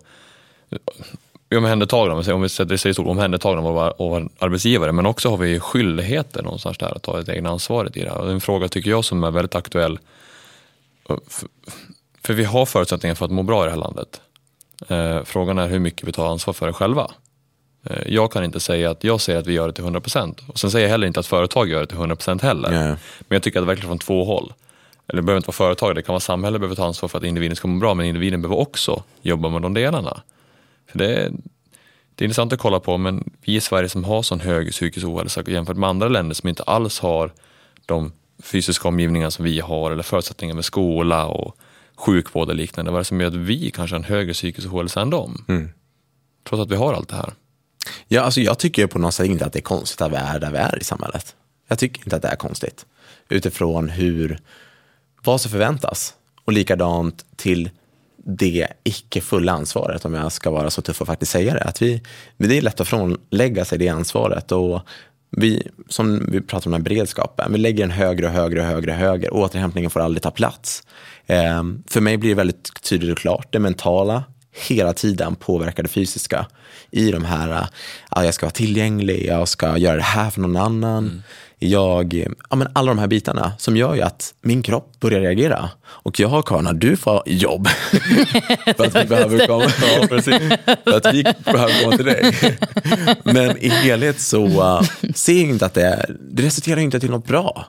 omhändertagande, 1.52 2.34
om 2.34 2.42
vi 2.42 2.50
sätter 2.50 2.84
det 2.84 2.90
i 2.90 2.94
stort, 2.94 3.08
omhändertagande 3.08 3.70
av 3.70 3.94
vår 3.98 4.30
arbetsgivare, 4.40 4.92
men 4.92 5.06
också 5.06 5.30
har 5.30 5.38
vi 5.38 5.60
skyldigheter 5.60 6.44
någonstans 6.44 6.78
där 6.78 6.96
att 6.96 7.04
ta 7.04 7.22
det 7.22 7.36
egna 7.36 7.50
ansvaret 7.50 7.98
i 7.98 8.04
det 8.04 8.10
här. 8.10 8.18
Och 8.18 8.32
en 8.32 8.42
fråga 8.42 8.68
tycker 8.68 8.90
jag 8.90 9.06
som 9.06 9.24
är 9.24 9.32
väldigt 9.32 9.56
aktuell. 9.56 10.00
För 12.24 12.34
vi 12.34 12.44
har 12.44 12.66
förutsättningar 12.66 13.16
för 13.16 13.26
att 13.26 13.32
må 13.32 13.44
bra 13.44 13.64
i 13.64 13.66
det 13.66 13.72
här 13.72 13.80
landet. 13.80 14.22
Eh, 14.88 15.24
frågan 15.24 15.58
är 15.58 15.68
hur 15.68 15.80
mycket 15.80 16.08
vi 16.08 16.12
tar 16.12 16.28
ansvar 16.28 16.54
för 16.54 16.68
det 16.68 16.74
själva. 16.74 17.12
Eh, 17.84 18.02
jag 18.08 18.32
kan 18.32 18.44
inte 18.44 18.60
säga 18.60 18.90
att 18.90 19.04
jag 19.04 19.22
säger 19.22 19.40
att 19.40 19.48
vi 19.48 19.54
gör 19.54 19.68
det 19.68 19.74
till 19.74 19.84
100% 19.84 20.40
och 20.48 20.60
sen 20.60 20.72
säger 20.72 20.86
jag 20.86 20.92
heller 20.92 21.08
inte 21.08 21.20
att 21.20 21.28
företag 21.28 21.70
gör 21.70 21.80
det 21.80 21.88
till 21.88 21.98
100% 21.98 22.42
heller. 22.42 22.72
Yeah. 22.72 22.98
Men 23.20 23.36
jag 23.36 23.44
tycker 23.44 23.60
att 23.60 23.64
det 23.64 23.68
verkligen 23.68 23.90
från 23.90 24.00
två 24.00 24.26
håll. 24.26 24.54
Eller 25.08 25.22
det 25.22 25.26
behöver 25.26 25.38
inte 25.38 25.48
vara 25.48 25.56
företag, 25.56 25.96
det 25.96 26.02
kan 26.02 26.14
vara 26.14 26.20
samhället 26.20 26.62
behöver 26.62 26.76
ta 26.76 26.86
ansvar 26.86 27.10
för 27.10 27.18
att 27.18 27.24
individen 27.24 27.56
ska 27.56 27.68
må 27.68 27.80
bra 27.80 27.94
men 27.94 28.06
individen 28.06 28.42
behöver 28.42 28.62
också 28.62 29.04
jobba 29.22 29.50
med 29.50 29.62
de 29.62 29.74
delarna. 29.74 30.22
För 30.88 30.98
det, 30.98 31.16
är, 31.16 31.32
det 32.16 32.24
är 32.24 32.26
intressant 32.26 32.54
att 32.54 32.60
kolla 32.60 32.80
på 32.80 32.98
men 32.98 33.34
vi 33.42 33.56
i 33.56 33.62
Sverige 33.62 33.90
som 33.90 34.04
har 34.04 34.22
sån 34.22 34.40
hög 34.40 34.72
psykisk 34.72 35.08
ohälsa 35.08 35.44
jämfört 35.48 35.78
med 35.78 35.90
andra 35.90 36.08
länder 36.08 36.36
som 36.36 36.50
inte 36.50 36.64
alls 36.64 37.00
har 37.00 37.34
de 37.86 38.12
fysiska 38.44 38.88
omgivningar 38.88 39.30
som 39.30 39.46
vi 39.46 39.60
har 39.60 39.92
eller 39.92 40.04
förutsättningar 40.04 40.56
med 40.56 40.66
skola 40.66 41.26
och 41.26 41.58
sjukvård 41.96 42.50
och 42.50 42.56
liknande. 42.56 42.92
Vad 42.92 42.98
är 42.98 43.02
det 43.02 43.06
som 43.06 43.22
gör 43.22 43.28
att 43.28 43.36
vi 43.36 43.72
kanske 43.72 43.96
har 43.96 44.00
en 44.00 44.06
högre 44.06 44.34
psykisk 44.34 44.74
ohälsa 44.74 45.02
än 45.02 45.10
dem? 45.10 45.46
Mm. 45.48 45.70
Trots 46.50 46.62
att 46.62 46.72
vi 46.72 46.76
har 46.76 46.94
allt 46.94 47.10
det 47.10 47.16
här. 47.16 47.34
Ja, 48.08 48.22
alltså 48.22 48.42
jag 48.42 48.60
tycker 48.60 48.88
på 48.88 49.00
något 49.00 49.14
sätt 49.14 49.28
inte 49.28 49.46
att 49.46 49.54
det 49.54 49.60
är 49.60 49.62
konstigt 49.62 50.02
att 50.02 50.12
vi 50.12 50.16
är 50.16 50.40
där 50.40 50.52
vi 50.52 50.58
är 50.58 50.82
i 50.82 50.84
samhället. 50.84 51.36
Jag 51.68 51.80
tycker 51.80 52.04
inte 52.04 52.16
att 52.16 52.22
det 52.22 52.28
är 52.28 52.36
konstigt. 52.36 52.86
Utifrån 53.30 53.90
hur, 53.90 54.40
vad 55.24 55.42
som 55.42 55.52
förväntas. 55.52 56.14
Och 56.46 56.54
likadant 56.54 57.26
till 57.36 57.70
det 58.26 58.68
icke 58.84 59.22
fulla 59.22 59.52
ansvaret, 59.52 60.06
om 60.06 60.14
jag 60.14 60.32
ska 60.32 60.52
vara 60.52 60.70
så 60.70 60.82
tuff 60.82 61.02
och 61.02 61.08
faktiskt 61.08 61.32
säga 61.32 61.54
det. 61.54 61.62
Att 61.62 61.82
vi, 61.82 62.02
det 62.38 62.58
är 62.58 62.62
lätt 62.62 62.80
att 62.80 62.88
frånlägga 62.88 63.66
sig 63.66 63.78
det 63.78 63.90
ansvaret. 63.90 64.52
Och 64.52 64.82
vi, 65.38 65.68
som 65.90 66.26
vi 66.32 66.42
pratar 66.42 66.68
om 66.68 66.72
den 66.72 66.82
här 66.82 66.90
beredskapen, 66.90 67.52
vi 67.52 67.58
lägger 67.58 67.84
den 67.84 67.92
högre 67.92 68.26
och 68.26 68.32
högre 68.32 68.60
och 68.60 68.66
högre 68.66 68.92
och 68.92 68.98
högre. 68.98 69.30
Återhämtningen 69.30 69.90
får 69.90 70.00
aldrig 70.00 70.22
ta 70.22 70.32
plats. 70.32 70.84
Eh, 71.26 71.64
för 71.88 72.02
mig 72.02 72.18
blir 72.18 72.30
det 72.30 72.36
väldigt 72.36 72.84
tydligt 72.84 73.12
och 73.12 73.18
klart, 73.18 73.48
det 73.52 73.60
mentala 73.60 74.24
hela 74.56 74.94
tiden 74.94 75.36
påverka 75.36 75.82
det 75.84 75.90
fysiska 75.90 76.46
i 76.92 77.12
de 77.12 77.26
här, 77.26 77.68
ja, 78.12 78.26
jag 78.26 78.34
ska 78.34 78.46
vara 78.46 78.52
tillgänglig, 78.52 79.26
jag 79.26 79.48
ska 79.48 79.78
göra 79.78 79.96
det 79.96 80.02
här 80.02 80.30
för 80.30 80.42
någon 80.42 80.58
annan. 80.58 81.08
Mm. 81.08 81.24
Jag, 81.60 82.14
ja, 82.50 82.56
men 82.56 82.68
alla 82.74 82.88
de 82.88 83.00
här 83.00 83.08
bitarna 83.08 83.54
som 83.58 83.78
gör 83.78 83.96
ju 83.96 84.02
att 84.02 84.34
min 84.42 84.64
kropp 84.64 85.00
börjar 85.00 85.20
reagera. 85.20 85.70
Och 85.86 86.20
jag, 86.20 86.46
Karin, 86.46 86.80
du 86.80 86.98
får 86.98 87.24
jobb. 87.26 87.68
för 88.78 88.86
att 88.86 88.96
vi 88.96 89.06
behöver 89.10 89.48
komma, 89.48 89.66
ja, 89.82 90.08
precis. 90.08 90.36
För 90.84 90.98
att 90.98 91.14
vi 91.14 91.24
behöver 91.44 91.84
komma 91.84 91.98
till 91.98 92.06
dig. 92.06 92.36
men 93.24 93.58
i 93.58 93.70
helhet 93.70 94.22
så 94.22 94.46
uh, 94.46 94.82
ser 95.16 95.34
jag 95.34 95.50
inte 95.50 95.66
att 95.66 95.74
det, 95.74 96.06
det 96.20 96.44
resulterar 96.44 96.80
inte 96.80 97.00
till 97.00 97.12
något 97.12 97.28
bra 97.28 97.68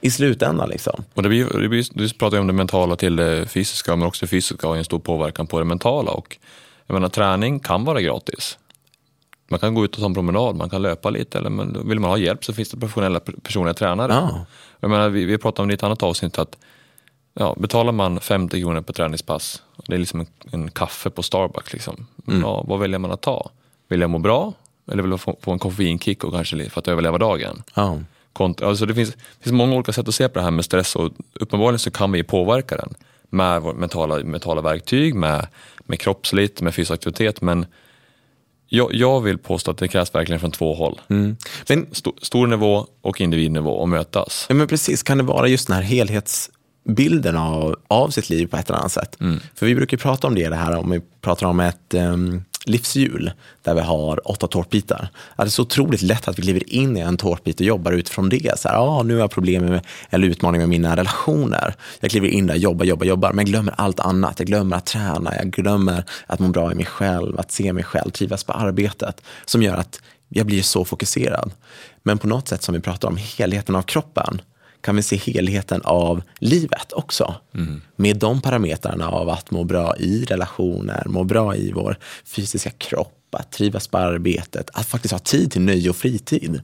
i 0.00 0.10
slutändan. 0.10 0.68
Liksom. 0.68 1.04
Och 1.14 1.22
det 1.22 1.28
blir, 1.28 1.60
det 1.60 1.68
blir, 1.68 1.86
du 1.92 2.08
pratar 2.08 2.36
ju 2.36 2.40
om 2.40 2.46
det 2.46 2.52
mentala 2.52 2.96
till 2.96 3.16
det 3.16 3.46
fysiska, 3.46 3.96
men 3.96 4.08
också 4.08 4.26
det 4.26 4.30
fysiska 4.30 4.66
har 4.66 4.76
en 4.76 4.84
stor 4.84 4.98
påverkan 4.98 5.46
på 5.46 5.58
det 5.58 5.64
mentala. 5.64 6.10
Och, 6.10 6.38
jag 6.86 6.94
menar, 6.94 7.08
träning 7.08 7.60
kan 7.60 7.84
vara 7.84 8.00
gratis. 8.00 8.58
Man 9.50 9.60
kan 9.60 9.74
gå 9.74 9.84
ut 9.84 9.94
och 9.94 10.00
ta 10.00 10.06
en 10.06 10.14
promenad, 10.14 10.56
man 10.56 10.70
kan 10.70 10.82
löpa 10.82 11.10
lite, 11.10 11.38
eller 11.38 11.50
men 11.50 11.88
vill 11.88 12.00
man 12.00 12.10
ha 12.10 12.18
hjälp 12.18 12.44
så 12.44 12.52
finns 12.52 12.70
det 12.70 12.80
professionella 12.80 13.20
personliga 13.20 13.74
tränare. 13.74 14.12
Ja. 14.12 14.46
Jag 14.80 14.90
menar, 14.90 15.08
vi, 15.08 15.24
vi 15.24 15.38
pratade 15.38 15.62
om 15.62 15.68
det 15.68 15.72
i 15.72 15.74
ett 15.74 15.82
annat 15.82 16.02
avsnitt, 16.02 16.38
att 16.38 16.58
ja, 17.34 17.54
betalar 17.58 17.92
man 17.92 18.20
50 18.20 18.60
kronor 18.60 18.80
per 18.80 18.92
träningspass, 18.92 19.62
det 19.86 19.94
är 19.94 19.98
liksom 19.98 20.20
en, 20.20 20.26
en 20.52 20.70
kaffe 20.70 21.10
på 21.10 21.22
Starbucks, 21.22 21.72
liksom. 21.72 22.06
Mm. 22.28 22.40
Ja, 22.40 22.64
vad 22.68 22.80
väljer 22.80 22.98
man 22.98 23.10
att 23.10 23.20
ta? 23.20 23.50
Vill 23.88 24.00
jag 24.00 24.10
må 24.10 24.18
bra? 24.18 24.52
Eller 24.92 25.02
vill 25.02 25.10
jag 25.10 25.20
få, 25.20 25.38
få 25.40 25.52
en 25.52 25.58
koffeinkick 25.58 26.24
och 26.24 26.32
kanske 26.32 26.70
för 26.70 26.78
att 26.78 26.88
överleva 26.88 27.18
dagen? 27.18 27.62
Ja. 28.38 28.54
Alltså 28.62 28.86
det 28.86 28.94
finns, 28.94 29.16
finns 29.40 29.52
många 29.52 29.74
olika 29.74 29.92
sätt 29.92 30.08
att 30.08 30.14
se 30.14 30.28
på 30.28 30.38
det 30.38 30.44
här 30.44 30.50
med 30.50 30.64
stress 30.64 30.96
och 30.96 31.12
uppenbarligen 31.40 31.78
så 31.78 31.90
kan 31.90 32.12
vi 32.12 32.22
påverka 32.22 32.76
den 32.76 32.94
med 33.30 33.62
mentala, 33.62 34.24
mentala 34.24 34.60
verktyg, 34.60 35.14
med, 35.14 35.46
med 35.86 36.00
kroppsligt, 36.00 36.60
med 36.60 36.74
fysisk 36.74 36.90
aktivitet. 36.90 37.40
Men 37.40 37.66
jag, 38.68 38.94
jag 38.94 39.20
vill 39.20 39.38
påstå 39.38 39.70
att 39.70 39.78
det 39.78 39.88
krävs 39.88 40.14
verkligen 40.14 40.40
från 40.40 40.50
två 40.50 40.74
håll. 40.74 41.00
Mm. 41.08 41.36
Men, 41.68 41.86
St 41.92 42.10
stor 42.22 42.46
nivå 42.46 42.86
och 43.00 43.20
individnivå 43.20 43.82
att 43.82 43.88
mötas. 43.88 44.46
Ja, 44.48 44.54
men 44.54 44.68
precis, 44.68 45.02
kan 45.02 45.18
det 45.18 45.24
vara 45.24 45.48
just 45.48 45.66
den 45.66 45.76
här 45.76 45.82
helhetsbilden 45.82 47.36
av, 47.36 47.76
av 47.88 48.08
sitt 48.08 48.30
liv 48.30 48.46
på 48.46 48.56
ett 48.56 48.68
eller 48.68 48.78
annat 48.78 48.92
sätt? 48.92 49.20
Mm. 49.20 49.40
För 49.54 49.66
vi 49.66 49.74
brukar 49.74 49.96
prata 49.96 50.26
om 50.26 50.34
det, 50.34 50.48
det 50.48 50.56
här 50.56 50.76
om 50.76 50.90
vi 50.90 51.00
pratar 51.20 51.46
om 51.46 51.60
ett 51.60 51.94
um, 51.94 52.44
livshjul 52.70 53.30
där 53.62 53.74
vi 53.74 53.80
har 53.80 54.30
åtta 54.30 54.46
tårtbitar. 54.46 55.08
det 55.36 55.42
är 55.42 55.46
så 55.46 55.62
otroligt 55.62 56.02
lätt 56.02 56.28
att 56.28 56.38
vi 56.38 56.42
kliver 56.42 56.72
in 56.72 56.96
i 56.96 57.00
en 57.00 57.16
tårtbit 57.16 57.60
och 57.60 57.66
jobbar 57.66 57.92
utifrån 57.92 58.28
det. 58.28 58.58
Så 58.58 58.68
här, 58.68 58.76
ah, 58.76 59.02
nu 59.02 59.14
har 59.14 59.20
jag 59.20 59.30
problem 59.30 59.64
med, 59.64 59.80
eller 60.10 60.28
utmaning 60.28 60.60
med 60.60 60.68
mina 60.68 60.96
relationer. 60.96 61.74
Jag 62.00 62.10
kliver 62.10 62.28
in 62.28 62.46
där, 62.46 62.54
jobbar, 62.54 62.84
jobbar, 62.84 63.06
jobbar, 63.06 63.32
men 63.32 63.44
glömmer 63.44 63.74
allt 63.76 64.00
annat. 64.00 64.38
Jag 64.38 64.46
glömmer 64.46 64.76
att 64.76 64.86
träna, 64.86 65.36
jag 65.36 65.50
glömmer 65.50 66.04
att 66.26 66.38
må 66.38 66.48
bra 66.48 66.72
i 66.72 66.74
mig 66.74 66.86
själv, 66.86 67.40
att 67.40 67.52
se 67.52 67.72
mig 67.72 67.84
själv, 67.84 68.10
trivas 68.10 68.44
på 68.44 68.52
arbetet. 68.52 69.22
Som 69.44 69.62
gör 69.62 69.76
att 69.76 70.00
jag 70.28 70.46
blir 70.46 70.62
så 70.62 70.84
fokuserad. 70.84 71.52
Men 72.02 72.18
på 72.18 72.26
något 72.26 72.48
sätt 72.48 72.62
som 72.62 72.74
vi 72.74 72.80
pratar 72.80 73.08
om, 73.08 73.16
helheten 73.16 73.74
av 73.74 73.82
kroppen 73.82 74.40
kan 74.80 74.96
vi 74.96 75.02
se 75.02 75.16
helheten 75.16 75.80
av 75.84 76.22
livet 76.38 76.92
också. 76.92 77.34
Mm. 77.54 77.82
Med 77.96 78.16
de 78.16 78.40
parametrarna 78.40 79.08
av 79.08 79.28
att 79.28 79.50
må 79.50 79.64
bra 79.64 79.96
i 79.96 80.24
relationer, 80.24 81.02
må 81.06 81.24
bra 81.24 81.56
i 81.56 81.72
vår 81.72 81.96
fysiska 82.24 82.70
kropp, 82.70 83.16
att 83.30 83.52
trivas 83.52 83.88
på 83.88 83.98
arbetet, 83.98 84.70
att 84.72 84.86
faktiskt 84.86 85.12
ha 85.12 85.18
tid 85.18 85.52
till 85.52 85.62
nöje 85.62 85.90
och 85.90 85.96
fritid. 85.96 86.60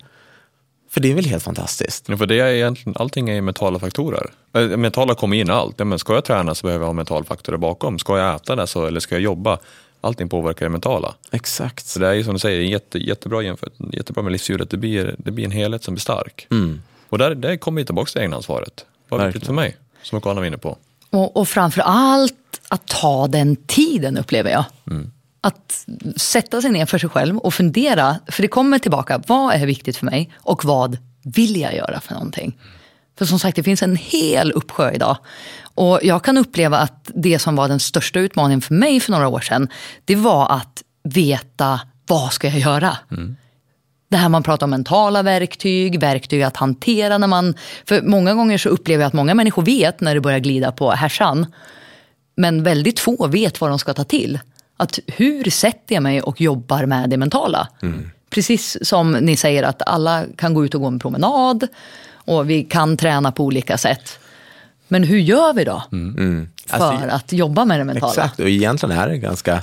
För 0.90 1.00
det 1.00 1.10
är 1.10 1.14
väl 1.14 1.24
helt 1.24 1.42
fantastiskt? 1.42 2.08
Ja, 2.08 2.16
för 2.16 2.26
det 2.26 2.40
är 2.40 2.52
egentligen, 2.52 2.96
allting 2.98 3.30
är 3.30 3.40
mentala 3.40 3.78
faktorer. 3.78 4.30
Äh, 4.54 4.76
mentala 4.76 5.14
kommer 5.14 5.36
in 5.36 5.50
allt. 5.50 5.74
Ja, 5.78 5.84
men 5.84 5.98
ska 5.98 6.14
jag 6.14 6.24
träna 6.24 6.54
så 6.54 6.66
behöver 6.66 6.82
jag 6.82 6.88
ha 6.88 6.92
mentala 6.92 7.24
faktorer 7.24 7.56
bakom. 7.56 7.98
Ska 7.98 8.18
jag 8.18 8.34
äta 8.34 8.56
det 8.56 8.66
så, 8.66 8.86
eller 8.86 9.00
ska 9.00 9.14
jag 9.14 9.22
jobba? 9.22 9.58
Allting 10.00 10.28
påverkar 10.28 10.66
det 10.66 10.70
mentala. 10.70 11.14
Exakt. 11.30 11.86
Så 11.86 11.98
det 11.98 12.06
är 12.06 12.12
ju 12.12 12.24
som 12.24 12.32
du 12.32 12.38
säger, 12.38 12.60
jätte, 12.60 12.98
jättebra 12.98 13.42
jämfört, 13.42 13.72
jättebra 13.92 14.22
med 14.22 14.32
livshjulet. 14.32 14.70
Det 14.70 14.76
blir, 14.76 15.14
det 15.18 15.30
blir 15.30 15.44
en 15.44 15.50
helhet 15.50 15.84
som 15.84 15.94
blir 15.94 16.00
stark. 16.00 16.46
Mm. 16.50 16.82
Och 17.08 17.18
där, 17.18 17.34
där 17.34 17.56
kommer 17.56 17.80
vi 17.80 17.84
tillbaka 17.84 18.10
till 18.10 18.20
egenansvaret. 18.20 18.84
Vad 19.08 19.20
är 19.20 19.26
viktigt 19.26 19.46
för 19.46 19.52
mig, 19.52 19.76
som 20.02 20.20
Karin 20.20 20.36
var 20.36 20.44
inne 20.44 20.58
på. 20.58 20.78
Och, 21.10 21.36
och 21.36 21.48
framför 21.48 21.80
allt 21.80 22.60
att 22.68 22.86
ta 22.86 23.26
den 23.26 23.56
tiden 23.56 24.16
upplever 24.16 24.50
jag. 24.50 24.64
Mm. 24.90 25.12
Att 25.40 25.86
sätta 26.16 26.62
sig 26.62 26.70
ner 26.70 26.86
för 26.86 26.98
sig 26.98 27.08
själv 27.08 27.38
och 27.38 27.54
fundera, 27.54 28.16
för 28.28 28.42
det 28.42 28.48
kommer 28.48 28.78
tillbaka, 28.78 29.22
vad 29.26 29.54
är 29.54 29.66
viktigt 29.66 29.96
för 29.96 30.06
mig 30.06 30.32
och 30.36 30.64
vad 30.64 30.98
vill 31.24 31.60
jag 31.60 31.74
göra 31.74 32.00
för 32.00 32.14
någonting? 32.14 32.58
För 33.18 33.24
som 33.24 33.38
sagt, 33.38 33.56
det 33.56 33.62
finns 33.62 33.82
en 33.82 33.96
hel 33.96 34.52
uppsjö 34.52 34.92
idag. 34.92 35.16
Och 35.62 36.00
jag 36.02 36.24
kan 36.24 36.38
uppleva 36.38 36.78
att 36.78 37.10
det 37.14 37.38
som 37.38 37.56
var 37.56 37.68
den 37.68 37.80
största 37.80 38.20
utmaningen 38.20 38.60
för 38.60 38.74
mig 38.74 39.00
för 39.00 39.12
några 39.12 39.28
år 39.28 39.40
sedan, 39.40 39.68
det 40.04 40.16
var 40.16 40.52
att 40.52 40.82
veta 41.02 41.80
vad 42.06 42.32
ska 42.32 42.48
jag 42.48 42.58
göra? 42.58 42.96
Mm. 43.10 43.36
Det 44.08 44.16
här 44.16 44.28
man 44.28 44.42
pratar 44.42 44.66
om 44.66 44.70
mentala 44.70 45.22
verktyg, 45.22 46.00
verktyg 46.00 46.42
att 46.42 46.56
hantera 46.56 47.18
när 47.18 47.26
man... 47.26 47.54
För 47.84 48.02
många 48.02 48.34
gånger 48.34 48.58
så 48.58 48.68
upplever 48.68 49.02
jag 49.02 49.08
att 49.08 49.12
många 49.12 49.34
människor 49.34 49.62
vet 49.62 50.00
när 50.00 50.14
det 50.14 50.20
börjar 50.20 50.38
glida 50.38 50.72
på 50.72 50.90
härsan. 50.90 51.46
Men 52.36 52.62
väldigt 52.62 53.00
få 53.00 53.26
vet 53.26 53.60
vad 53.60 53.70
de 53.70 53.78
ska 53.78 53.94
ta 53.94 54.04
till. 54.04 54.38
Att 54.76 54.98
hur 55.06 55.50
sätter 55.50 55.94
jag 55.94 56.02
mig 56.02 56.22
och 56.22 56.40
jobbar 56.40 56.86
med 56.86 57.10
det 57.10 57.16
mentala? 57.16 57.68
Mm. 57.82 58.10
Precis 58.30 58.88
som 58.88 59.12
ni 59.12 59.36
säger 59.36 59.62
att 59.62 59.82
alla 59.86 60.24
kan 60.36 60.54
gå 60.54 60.64
ut 60.64 60.74
och 60.74 60.80
gå 60.80 60.86
en 60.86 60.98
promenad 60.98 61.66
och 62.14 62.50
vi 62.50 62.64
kan 62.64 62.96
träna 62.96 63.32
på 63.32 63.44
olika 63.44 63.78
sätt. 63.78 64.18
Men 64.88 65.02
hur 65.02 65.18
gör 65.18 65.52
vi 65.52 65.64
då 65.64 65.82
Mm. 65.92 66.48
för 66.66 66.76
Alltså, 66.76 67.16
att 67.16 67.32
jobba 67.32 67.64
med 67.64 67.80
det 67.80 67.84
mentala? 67.84 68.12
Exakt, 68.12 68.40
och 68.40 68.48
egentligen 68.48 68.98
är 68.98 69.08
det 69.08 69.18
ganska, 69.18 69.62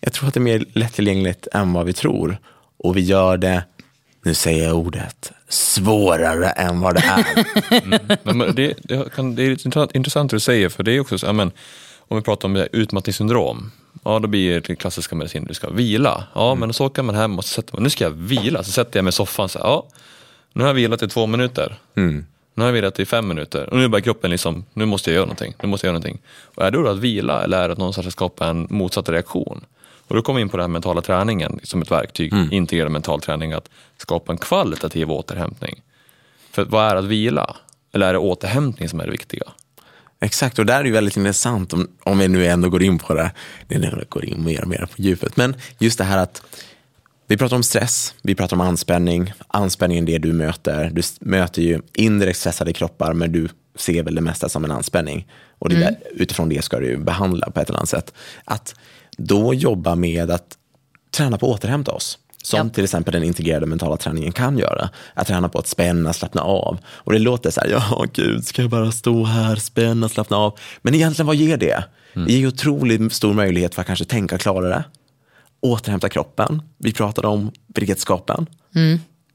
jag 0.00 0.12
tror 0.12 0.28
att 0.28 0.34
det 0.34 0.38
är 0.38 0.42
mer 0.42 0.64
lättillgängligt 0.72 1.48
än 1.52 1.72
vad 1.72 1.86
vi 1.86 1.92
tror. 1.92 2.38
Och 2.78 2.96
vi 2.96 3.00
gör 3.00 3.36
det, 3.36 3.64
nu 4.24 4.34
säger 4.34 4.64
jag 4.64 4.76
ordet, 4.76 5.32
svårare 5.48 6.50
än 6.50 6.80
vad 6.80 6.94
det 6.94 7.00
är. 7.00 7.24
Men 8.34 8.54
det, 8.54 8.74
det, 8.82 9.12
kan, 9.14 9.34
det 9.34 9.42
är 9.42 9.50
intressant, 9.50 9.94
intressant 9.94 10.30
det 10.30 10.36
du 10.36 10.40
säger, 10.40 10.68
för 10.68 10.82
det 10.82 10.92
är 10.92 11.00
också 11.00 11.18
så, 11.18 11.26
ja, 11.26 11.32
men, 11.32 11.50
om 11.98 12.16
vi 12.16 12.22
pratar 12.22 12.48
om 12.48 12.66
utmattningssyndrom, 12.72 13.70
ja 14.04 14.18
då 14.18 14.28
blir 14.28 14.60
det 14.60 14.76
klassiska 14.76 15.16
medicin, 15.16 15.44
du 15.44 15.54
ska 15.54 15.70
vila. 15.70 16.24
Ja, 16.34 16.54
men 16.54 16.72
så 16.72 16.86
åker 16.86 17.02
man 17.02 17.14
hem 17.14 17.38
och 17.38 17.44
så 17.44 17.48
sätter 17.54 17.74
man, 17.74 17.82
nu 17.82 17.90
ska 17.90 18.04
jag 18.04 18.10
vila, 18.10 18.62
så 18.62 18.72
sätter 18.72 18.98
jag 18.98 19.04
mig 19.04 19.08
i 19.08 19.12
soffan, 19.12 19.48
så, 19.48 19.58
ja, 19.58 19.86
nu 20.52 20.62
har 20.62 20.68
jag 20.68 20.74
vilat 20.74 21.02
i 21.02 21.08
två 21.08 21.26
minuter. 21.26 21.78
Mm. 21.94 22.26
Nu 22.54 22.62
har 22.62 22.68
jag 22.68 22.72
vilat 22.72 23.00
i 23.00 23.06
fem 23.06 23.28
minuter 23.28 23.70
och 23.70 23.76
nu 23.76 23.88
börjar 23.88 24.02
kroppen 24.02 24.30
liksom, 24.30 24.64
nu 24.72 24.84
måste 24.84 25.10
jag 25.10 25.14
göra 25.14 25.24
någonting, 25.24 25.54
nu 25.62 25.68
måste 25.68 25.86
jag 25.86 25.92
göra 25.92 25.98
någonting. 25.98 26.22
Och 26.54 26.64
är 26.64 26.70
det 26.70 26.82
då 26.82 26.88
att 26.88 26.98
vila 26.98 27.44
eller 27.44 27.62
är 27.62 27.68
det 27.68 27.72
att 27.72 27.78
någonstans 27.78 28.12
skapa 28.12 28.46
en 28.46 28.66
motsatt 28.70 29.08
reaktion? 29.08 29.64
Och 30.08 30.14
då 30.16 30.22
kommer 30.22 30.36
vi 30.36 30.42
in 30.42 30.48
på 30.48 30.56
den 30.56 30.64
här 30.64 30.68
mentala 30.68 31.00
träningen 31.02 31.60
som 31.62 31.82
ett 31.82 31.90
verktyg, 31.90 32.32
Mm. 32.32 32.52
integrerad 32.52 32.90
mental 32.92 33.20
träning, 33.20 33.52
att 33.52 33.68
skapa 33.96 34.32
en 34.32 34.38
kvalitativ 34.38 35.10
återhämtning. 35.10 35.82
För 36.50 36.64
vad 36.64 36.84
är 36.90 36.96
att 36.96 37.04
vila? 37.04 37.56
Eller 37.92 38.08
är 38.08 38.12
det 38.12 38.18
återhämtning 38.18 38.88
som 38.88 39.00
är 39.00 39.04
det 39.04 39.10
viktiga? 39.10 39.44
Exakt, 40.20 40.58
och 40.58 40.66
där 40.66 40.80
är 40.80 40.84
det 40.84 40.90
väldigt 40.90 41.16
intressant 41.16 41.72
om, 41.72 41.88
om 42.02 42.18
vi 42.18 42.28
nu 42.28 42.46
ändå 42.46 42.68
går 42.68 42.82
in 42.82 42.98
på 42.98 43.14
det. 43.14 43.30
Det 43.68 43.78
nu 43.78 44.04
går 44.08 44.24
in 44.24 44.44
mer 44.44 44.62
och 44.62 44.68
mer 44.68 44.88
på 44.96 45.02
djupet. 45.02 45.36
Men 45.36 45.56
just 45.78 45.98
det 45.98 46.04
här 46.04 46.18
att 46.18 46.42
vi 47.26 47.36
pratar 47.36 47.56
om 47.56 47.62
stress, 47.62 48.14
vi 48.22 48.34
pratar 48.34 48.56
om 48.56 48.60
anspänning. 48.60 49.32
Anspänning 49.48 49.98
är 49.98 50.02
det 50.02 50.18
du 50.18 50.32
möter. 50.32 50.90
Du 50.92 51.02
möter 51.20 51.62
ju 51.62 51.80
indirekt 51.94 52.38
stressade 52.38 52.72
kroppar, 52.72 53.12
men 53.12 53.32
du 53.32 53.48
ser 53.76 54.02
väl 54.02 54.14
det 54.14 54.20
mesta 54.20 54.48
som 54.48 54.64
en 54.64 54.70
anspänning. 54.70 55.26
Och 55.58 55.68
det 55.68 55.76
där, 55.80 55.96
utifrån 56.14 56.48
det 56.48 56.64
ska 56.64 56.78
du 56.80 56.96
behandla 56.96 57.50
på 57.50 57.60
ett 57.60 57.68
eller 57.68 57.78
annat 57.78 57.88
sätt. 57.88 58.14
Att 58.44 58.74
då 59.18 59.54
jobba 59.54 59.94
med 59.94 60.30
att 60.30 60.58
träna 61.16 61.38
på 61.38 61.46
att 61.46 61.58
återhämta 61.58 61.92
oss. 61.92 62.18
Som 62.42 62.66
Ja. 62.66 62.68
till 62.74 62.84
exempel 62.84 63.12
den 63.12 63.22
integrerade 63.22 63.66
mentala 63.66 63.96
träningen 63.96 64.32
kan 64.32 64.58
göra. 64.58 64.90
Att 65.14 65.26
träna 65.26 65.48
på 65.48 65.58
att 65.58 65.66
spänna, 65.66 66.12
slappna 66.12 66.42
av. 66.42 66.78
Och 66.86 67.12
det 67.12 67.18
låter 67.18 67.50
så 67.50 67.60
här, 67.60 67.68
ja 67.68 68.04
gud, 68.12 68.46
ska 68.46 68.62
jag 68.62 68.70
bara 68.70 68.92
stå 68.92 69.24
här, 69.24 69.56
spänna, 69.56 70.08
slappna 70.08 70.36
av. 70.36 70.58
Men 70.82 70.94
egentligen 70.94 71.26
vad 71.26 71.36
ger 71.36 71.56
det? 71.56 71.84
Det 72.14 72.32
ger 72.32 72.46
otroligt 72.46 73.12
stor 73.12 73.34
möjlighet 73.34 73.74
för 73.74 73.80
att 73.80 73.86
kanske 73.86 74.04
tänka 74.04 74.38
klarare. 74.38 74.84
Återhämta 75.60 76.08
kroppen. 76.08 76.62
Vi 76.78 76.92
pratade 76.92 77.28
om 77.28 77.52
beredskapen. 77.66 78.46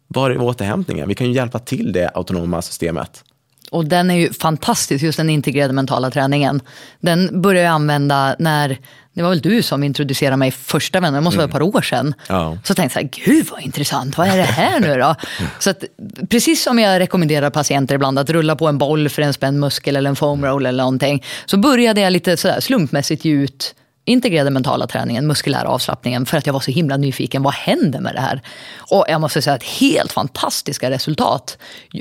Var 0.07 0.31
är 0.31 0.41
återhämtningen? 0.41 1.07
Vi 1.07 1.15
kan 1.15 1.27
ju 1.27 1.33
hjälpa 1.33 1.59
till 1.59 1.91
det 1.93 2.11
autonoma 2.13 2.61
systemet. 2.61 3.23
Och 3.71 3.85
den 3.85 4.11
är 4.11 4.15
ju 4.15 4.33
fantastisk, 4.33 5.03
just 5.03 5.17
den 5.17 5.29
integrerade 5.29 5.73
mentala 5.73 6.11
träningen. 6.11 6.61
Den 6.99 7.41
började 7.41 7.65
jag 7.65 7.73
använda 7.73 8.35
när, 8.39 8.77
det 9.13 9.21
var 9.21 9.29
väl 9.29 9.41
du 9.41 9.63
som 9.63 9.83
introducerade 9.83 10.37
mig 10.37 10.51
första 10.51 10.99
gången, 10.99 11.13
det 11.13 11.21
måste 11.21 11.37
vara 11.37 11.45
ett 11.45 11.51
par 11.51 11.61
år 11.61 11.81
sedan. 11.81 12.13
Ja. 12.27 12.57
Så 12.63 12.73
tänkte 12.73 12.99
jag, 12.99 13.09
gud 13.09 13.47
vad 13.51 13.61
intressant, 13.61 14.17
vad 14.17 14.27
är 14.27 14.37
det 14.37 14.43
här 14.43 14.79
nu 14.79 14.99
då? 14.99 15.15
Så 15.59 15.69
att, 15.69 15.83
precis 16.29 16.63
som 16.63 16.79
jag 16.79 16.99
rekommenderar 16.99 17.49
patienter 17.49 17.95
ibland 17.95 18.19
att 18.19 18.29
rulla 18.29 18.55
på 18.55 18.67
en 18.67 18.77
boll 18.77 19.09
för 19.09 19.21
en 19.21 19.33
spänd 19.33 19.59
muskel 19.59 19.95
eller 19.95 20.09
en 20.09 20.15
foam 20.15 20.45
roll 20.45 20.65
eller 20.65 20.83
någonting. 20.83 21.23
Så 21.45 21.57
började 21.57 22.01
jag 22.01 22.13
lite 22.13 22.37
sådär 22.37 22.59
slumpmässigt 22.59 23.25
ge 23.25 23.31
ut 23.31 23.75
integrerade 24.05 24.49
mentala 24.49 24.87
träningen, 24.87 25.27
muskulära 25.27 25.67
avslappningen, 25.67 26.25
för 26.25 26.37
att 26.37 26.45
jag 26.45 26.53
var 26.53 26.59
så 26.59 26.71
himla 26.71 26.97
nyfiken. 26.97 27.43
Vad 27.43 27.53
händer 27.53 27.99
med 27.99 28.15
det 28.15 28.21
här? 28.21 28.41
Och 28.77 29.05
jag 29.07 29.21
måste 29.21 29.41
säga 29.41 29.53
att 29.53 29.63
helt 29.63 30.11
fantastiska 30.11 30.89
resultat. 30.89 31.57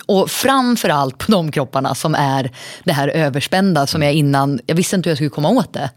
Och 0.06 0.30
framför 0.30 0.88
allt 0.88 1.18
på 1.18 1.32
de 1.32 1.52
kropparna 1.52 1.94
som 1.94 2.14
är 2.14 2.50
det 2.84 2.92
här 2.92 3.08
överspända 3.08 3.86
som 3.86 4.02
jag 4.02 4.12
innan, 4.12 4.60
jag 4.66 4.74
visste 4.74 4.96
inte 4.96 5.08
hur 5.08 5.10
jag 5.10 5.18
skulle 5.18 5.30
komma 5.30 5.48
åt 5.48 5.72
det. 5.72 5.90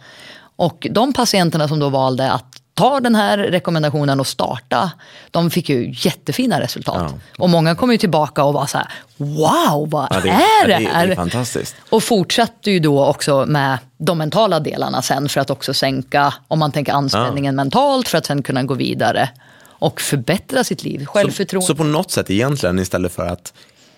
Och 0.56 0.88
de 0.92 1.14
patienterna 1.14 1.68
som 1.68 1.80
då 1.80 1.90
valde 1.90 2.32
att 2.32 2.46
ta 2.74 3.00
den 3.00 3.16
här 3.16 3.38
rekommendationen 3.38 4.20
och 4.20 4.28
starta, 4.28 4.92
de 5.32 5.50
fick 5.52 5.70
ju 5.70 5.94
jättefina 5.98 6.62
resultat. 6.62 7.12
Ja. 7.14 7.20
Och 7.44 7.50
många 7.50 7.76
kom 7.76 7.92
ju 7.92 7.98
tillbaka 7.98 8.44
och 8.44 8.54
var 8.54 8.66
så 8.66 8.78
här, 8.78 8.88
wow, 9.18 9.90
vad 9.90 10.08
Ja, 10.12 10.20
det- 10.22 10.30
är 10.30 10.40
ja, 10.62 10.68
det 10.68 10.74
det- 10.74 10.80
det 10.80 10.90
här? 10.90 11.08
är 11.08 11.16
fantastiskt. 11.16 11.76
Och 11.90 12.04
fortsatte 12.04 12.72
ju 12.72 12.80
då 12.80 13.06
också 13.06 13.46
med 13.46 13.78
de 13.98 14.18
mentala 14.18 14.60
delarna 14.60 15.02
sen 15.02 15.30
för 15.30 15.42
att 15.42 15.50
också 15.50 15.74
sänka, 15.74 16.34
om 16.48 16.60
man 16.60 16.72
tänker 16.72 16.94
anspänningen 16.94 17.56
mentalt, 17.56 18.08
för 18.08 18.18
att 18.18 18.26
sen 18.26 18.44
kunna 18.44 18.64
gå 18.64 18.74
vidare 18.74 19.30
och 19.70 20.02
förbättra 20.02 20.64
sitt 20.64 20.84
liv, 20.84 21.06
självförtroende. 21.06 21.68
Så 21.68 21.76
på 21.76 21.84
något 21.84 22.12
sätt 22.12 22.30
egentligen 22.32 22.80
istället 22.80 23.14
för 23.14 23.26
att 23.28 23.54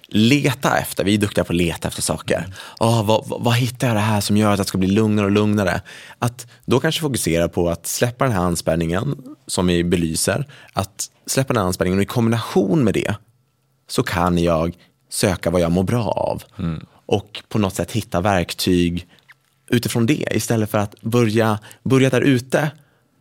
leta 0.07 0.77
efter, 0.77 1.03
vi 1.03 1.13
är 1.13 1.17
duktiga 1.17 1.43
på 1.43 1.53
att 1.53 1.57
leta 1.57 1.87
efter 1.87 2.01
saker. 2.01 2.45
Åh, 2.79 3.05
vad, 3.05 3.27
vad, 3.27 3.43
vad 3.43 3.55
hittar 3.55 3.87
jag 3.87 3.95
det 3.95 4.01
här 4.01 4.21
som 4.21 4.37
gör 4.37 4.51
att 4.51 4.57
jag 4.57 4.67
ska 4.67 4.77
bli 4.77 4.87
lugnare 4.87 5.25
och 5.25 5.31
lugnare? 5.31 5.81
Att 6.19 6.47
då 6.65 6.79
kanske 6.79 7.01
fokusera 7.01 7.49
på 7.49 7.69
att 7.69 7.87
släppa 7.87 8.25
den 8.25 8.33
här 8.33 8.41
anspänningen 8.43 9.15
som 9.47 9.67
vi 9.67 9.83
belyser, 9.83 10.47
att 10.73 11.09
släppa 11.25 11.53
den 11.53 11.61
här 11.61 11.67
anspänningen 11.67 11.99
och 11.99 12.03
i 12.03 12.05
kombination 12.05 12.83
med 12.83 12.93
det 12.93 13.15
så 13.89 14.03
kan 14.03 14.37
jag 14.37 14.75
söka 15.09 15.49
vad 15.49 15.61
jag 15.61 15.71
mår 15.71 15.83
bra 15.83 16.07
av. 16.07 16.43
Och 17.05 17.43
på 17.49 17.59
något 17.59 17.75
sätt 17.75 17.91
hitta 17.91 18.21
verktyg 18.21 19.07
utifrån 19.69 20.05
det 20.05 20.27
istället 20.31 20.71
för 20.71 20.77
att 20.77 21.01
börja, 21.01 21.59
börja 21.83 22.09
där 22.09 22.21
ute. 22.21 22.71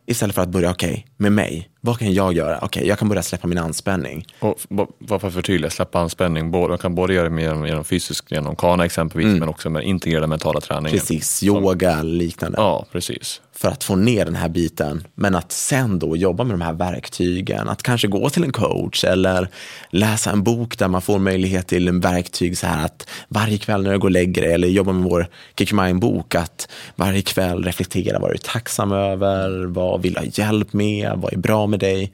Istället 0.07 0.34
för 0.34 0.43
att 0.43 0.49
börja, 0.49 0.70
okej, 0.70 1.07
med 1.16 1.32
mig. 1.32 1.68
Vad 1.87 1.99
kan 1.99 2.12
jag 2.14 2.32
göra? 2.32 2.59
Okej, 2.62 2.87
jag 2.89 2.99
kan 2.99 3.09
börja 3.09 3.22
släppa 3.22 3.47
min 3.49 3.59
anspänning. 3.59 4.26
Och 4.41 4.59
b- 4.68 4.84
bara 4.99 5.18
för 5.18 5.28
att 5.28 5.34
förtydliga, 5.34 5.70
släppa 5.70 5.99
anspänning. 6.01 6.51
Både, 6.51 6.68
man 6.68 6.78
kan 6.78 6.95
både 6.95 7.14
göra 7.14 7.28
det 7.28 7.43
genom, 7.43 7.66
genom 7.66 7.84
fysisk, 7.84 8.32
genom 8.32 8.57
kana 8.57 8.84
exempelvis, 8.84 9.41
men 9.41 9.49
också 9.49 9.70
med 9.70 9.84
integrerad 9.84 10.28
mentala 10.28 10.61
träningen. 10.61 10.87
Mm. 10.89 10.99
Precis, 11.01 11.43
yoga 11.43 11.91
eller 11.93 12.12
liknande. 12.12 12.59
Ja, 12.59 12.87
precis. 12.93 13.41
För 13.57 13.68
att 13.68 13.84
få 13.84 13.96
ner 13.96 14.24
den 14.24 14.36
här 14.36 14.48
biten. 14.48 15.04
Men 15.14 15.34
att 15.34 15.52
sen 15.52 15.98
då 15.98 16.16
jobba 16.16 16.44
med 16.44 16.54
de 16.54 16.61
här 16.61 16.72
verktygen. 16.72 17.68
Att 17.68 17.82
kanske 17.82 18.09
gå 18.09 18.30
till 18.30 18.44
en 18.44 18.52
coach 18.52 19.04
eller 19.04 19.48
läsa 19.90 20.30
en 20.30 20.42
bok 20.42 20.78
där 20.78 20.88
man 20.88 21.02
får 21.02 21.18
möjlighet 21.18 21.66
till 21.66 21.88
en 21.88 22.00
verktyg 22.00 22.59
så 22.59 22.66
här 22.66 22.84
att 22.84 23.09
varje 23.28 23.59
kväll 23.59 23.82
när 23.82 23.92
du 23.92 23.98
går 23.98 24.09
och 24.09 24.12
lägger 24.12 24.42
dig 24.42 24.52
eller 24.52 24.68
jobba 24.68 24.92
med 24.92 25.11
vår 25.11 25.28
Kick 25.59 25.72
Your 25.72 25.82
Mind-bok 25.82 26.34
att 26.34 26.68
varje 26.96 27.22
kväll 27.22 27.64
reflektera 27.64 28.18
vad 28.18 28.30
du 28.30 28.34
är 28.34 28.38
tacksam 28.38 28.92
över, 28.92 29.64
vad 29.66 30.02
vill 30.02 30.12
du 30.12 30.20
ha 30.20 30.26
hjälp 30.26 30.72
med, 30.72 31.12
vad 31.16 31.32
är 31.32 31.38
bra 31.38 31.66
med 31.66 31.80
dig. 31.80 32.12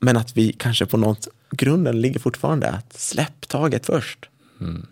Men 0.00 0.16
att 0.16 0.36
vi 0.36 0.52
kanske 0.52 0.86
på 0.86 0.96
något, 0.96 1.28
grunden 1.50 2.00
ligger 2.00 2.20
fortfarande 2.20 2.70
att 2.70 2.92
släpp 2.92 3.48
taget 3.48 3.86
först. 3.86 4.28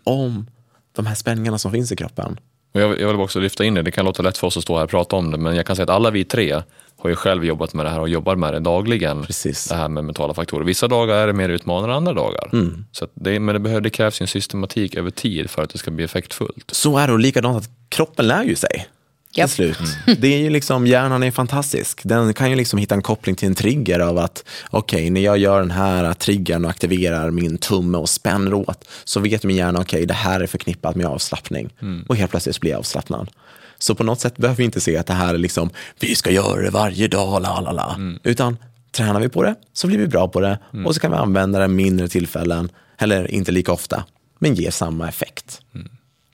Om 0.03 0.47
de 0.95 1.05
här 1.05 1.15
spänningarna 1.15 1.57
som 1.57 1.71
finns 1.71 1.91
i 1.91 1.95
kroppen. 1.95 2.39
Och 2.71 2.81
jag, 2.81 2.99
jag 2.99 3.07
vill 3.07 3.19
också 3.19 3.39
lyfta 3.39 3.65
in 3.65 3.73
det, 3.73 3.81
det 3.81 3.91
kan 3.91 4.05
låta 4.05 4.23
lätt 4.23 4.37
för 4.37 4.47
oss 4.47 4.57
att 4.57 4.63
stå 4.63 4.77
här 4.77 4.83
och 4.83 4.89
prata 4.89 5.15
om 5.15 5.31
det, 5.31 5.37
men 5.37 5.55
jag 5.55 5.65
kan 5.65 5.75
säga 5.75 5.83
att 5.83 5.89
alla 5.89 6.11
vi 6.11 6.23
tre 6.23 6.61
har 6.97 7.09
ju 7.09 7.15
själv 7.15 7.45
jobbat 7.45 7.73
med 7.73 7.85
det 7.85 7.89
här 7.89 7.99
och 7.99 8.09
jobbar 8.09 8.35
med 8.35 8.53
det 8.53 8.59
dagligen. 8.59 9.25
Precis. 9.25 9.67
Det 9.67 9.75
här 9.75 9.89
med 9.89 10.03
mentala 10.03 10.33
faktorer. 10.33 10.65
Vissa 10.65 10.87
dagar 10.87 11.15
är 11.15 11.27
det 11.27 11.33
mer 11.33 11.49
utmanande 11.49 11.89
än 11.89 11.97
andra 11.97 12.13
dagar. 12.13 12.49
Mm. 12.53 12.85
Så 12.91 13.07
det, 13.13 13.39
men 13.39 13.53
det, 13.53 13.59
behöver, 13.59 13.81
det 13.81 13.89
krävs 13.89 14.21
en 14.21 14.27
systematik 14.27 14.95
över 14.95 15.11
tid 15.11 15.49
för 15.49 15.63
att 15.63 15.69
det 15.69 15.77
ska 15.77 15.91
bli 15.91 16.03
effektfullt. 16.03 16.71
Så 16.71 16.97
är 16.97 17.07
det 17.07 17.13
och 17.13 17.19
likadant 17.19 17.57
att 17.57 17.69
kroppen 17.89 18.27
lär 18.27 18.43
ju 18.43 18.55
sig. 18.55 18.87
Till 19.33 19.47
slut. 19.47 19.77
Det 20.17 20.27
är 20.27 20.37
ju 20.37 20.49
liksom, 20.49 20.87
hjärnan 20.87 21.23
är 21.23 21.31
fantastisk. 21.31 22.01
Den 22.03 22.33
kan 22.33 22.49
ju 22.49 22.55
liksom 22.55 22.79
hitta 22.79 22.95
en 22.95 23.01
koppling 23.01 23.35
till 23.35 23.47
en 23.47 23.55
trigger 23.55 23.99
av 23.99 24.17
att 24.17 24.45
okej, 24.69 25.09
när 25.09 25.21
jag 25.21 25.37
gör 25.37 25.59
den 25.59 25.71
här 25.71 26.13
triggern 26.13 26.65
och 26.65 26.71
aktiverar 26.71 27.31
min 27.31 27.57
tumme 27.57 27.97
och 27.97 28.09
spänner 28.09 28.53
åt 28.53 28.87
så 29.03 29.19
vet 29.19 29.43
min 29.43 29.57
hjärna 29.57 29.79
okej, 29.79 30.05
det 30.05 30.13
här 30.13 30.39
är 30.39 30.47
förknippat 30.47 30.95
med 30.95 31.05
avslappning. 31.05 31.69
Och 32.07 32.15
helt 32.15 32.31
plötsligt 32.31 32.59
blir 32.59 32.71
jag 32.71 32.79
avslappnad. 32.79 33.31
Så 33.77 33.95
på 33.95 34.03
något 34.03 34.19
sätt 34.19 34.37
behöver 34.37 34.57
vi 34.57 34.63
inte 34.63 34.81
se 34.81 34.97
att 34.97 35.07
det 35.07 35.13
här 35.13 35.33
är 35.33 35.37
liksom, 35.37 35.69
vi 35.99 36.15
ska 36.15 36.31
göra 36.31 36.61
det 36.61 36.69
varje 36.69 37.07
dag, 37.07 37.41
la 37.41 37.61
la 37.61 37.71
la. 37.71 37.97
Utan 38.23 38.57
tränar 38.91 39.19
vi 39.19 39.29
på 39.29 39.43
det 39.43 39.55
så 39.73 39.87
blir 39.87 39.97
vi 39.97 40.07
bra 40.07 40.27
på 40.27 40.39
det 40.39 40.59
och 40.85 40.95
så 40.95 41.01
kan 41.01 41.11
vi 41.11 41.17
använda 41.17 41.59
det 41.59 41.67
mindre 41.67 42.07
tillfällen, 42.07 42.69
eller 42.97 43.31
inte 43.31 43.51
lika 43.51 43.71
ofta, 43.71 44.03
men 44.39 44.55
ge 44.55 44.71
samma 44.71 45.09
effekt. 45.09 45.61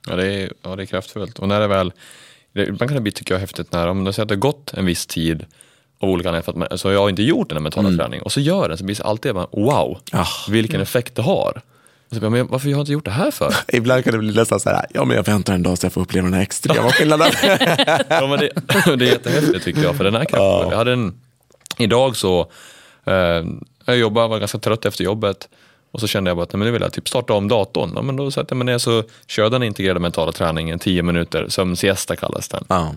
Ja, 0.06 0.16
det 0.16 0.26
är, 0.26 0.52
ja, 0.62 0.76
det 0.76 0.82
är 0.82 0.86
kraftfullt. 0.86 1.38
Och 1.38 1.48
när 1.48 1.60
det 1.60 1.66
väl, 1.66 1.92
ibland 2.62 2.90
kan 2.90 2.94
det 2.94 3.00
bli, 3.00 3.12
tycker 3.12 3.34
jag, 3.34 3.40
häftigt 3.40 3.72
när, 3.72 3.86
om 3.88 4.04
det 4.04 4.12
säger 4.12 4.24
att 4.24 4.28
det 4.28 4.34
har 4.34 4.40
gått 4.40 4.74
en 4.74 4.86
viss 4.86 5.06
tid 5.06 5.44
av 6.00 6.08
olika 6.10 6.28
anledningar, 6.28 6.66
för 6.68 6.74
att 6.74 6.80
så 6.80 6.92
jag 6.92 7.00
har 7.00 7.08
inte 7.08 7.22
gjort 7.22 7.48
den 7.48 7.56
här 7.56 7.62
mentala 7.62 7.96
träningen 7.96 8.22
och 8.24 8.32
så 8.32 8.40
gör 8.40 8.68
den 8.68 8.78
så 8.78 8.84
blir 8.84 8.96
det 8.96 9.02
alltid 9.02 9.34
bara, 9.34 9.46
wow, 9.52 9.98
Ah. 10.12 10.26
vilken 10.48 10.80
effekt 10.80 11.14
det 11.14 11.22
har. 11.22 11.60
Så, 12.12 12.30
men 12.30 12.46
varför 12.46 12.66
har 12.66 12.70
jag 12.70 12.80
inte 12.80 12.92
gjort 12.92 13.04
det 13.04 13.10
här 13.10 13.30
för? 13.30 13.54
Ibland 13.72 14.04
kan 14.04 14.12
det 14.12 14.18
bli 14.18 14.34
nästan 14.34 14.60
så 14.60 14.70
här, 14.70 14.86
ja 14.94 15.04
men 15.04 15.16
jag 15.16 15.24
väntar 15.24 15.54
en 15.54 15.62
dag 15.62 15.78
så 15.78 15.84
jag 15.86 15.92
får 15.92 16.00
uppleva 16.00 16.24
den 16.24 16.34
här 16.34 16.42
extrema 16.42 16.90
skillnaden. 16.92 17.32
ja, 18.08 18.26
men 18.26 18.38
det, 18.38 18.50
det 18.96 19.04
är 19.04 19.12
jättehäftigt 19.12 19.64
tycker 19.64 19.82
jag, 19.82 19.96
för 19.96 20.04
den 20.04 20.14
är 20.14 20.24
kraftfull. 20.24 20.70
Jag 20.70 20.76
hade 20.78 20.92
en, 20.92 21.14
idag 21.78 22.16
så, 22.16 22.40
eh, 23.04 23.44
jag 23.84 23.96
jobbade, 23.98 24.28
var 24.28 24.38
ganska 24.38 24.58
trött 24.58 24.84
efter 24.86 25.04
jobbet 25.04 25.48
och 25.90 26.00
så 26.00 26.06
kände 26.06 26.30
jag 26.30 26.36
bara 26.36 26.42
att 26.42 26.52
nej, 26.52 26.58
men 26.58 26.66
nu 26.66 26.72
vill 26.72 26.82
jag 26.82 26.92
typ 26.92 27.08
starta 27.08 27.34
om 27.34 27.48
datorn. 27.48 27.92
Ja, 27.94 28.02
men 28.02 28.16
då 28.16 28.30
satte 28.30 28.52
jag 28.52 28.56
mig 28.56 28.64
ner 28.66 28.78
så 28.78 29.02
körde 29.26 29.50
den 29.50 29.62
integrerade 29.62 30.00
mentala 30.00 30.32
träningen 30.32 30.78
10 30.78 31.02
minuter, 31.02 31.46
sömnsiesta 31.48 32.16
kallas 32.16 32.48
den. 32.48 32.64
ja, 32.68 32.94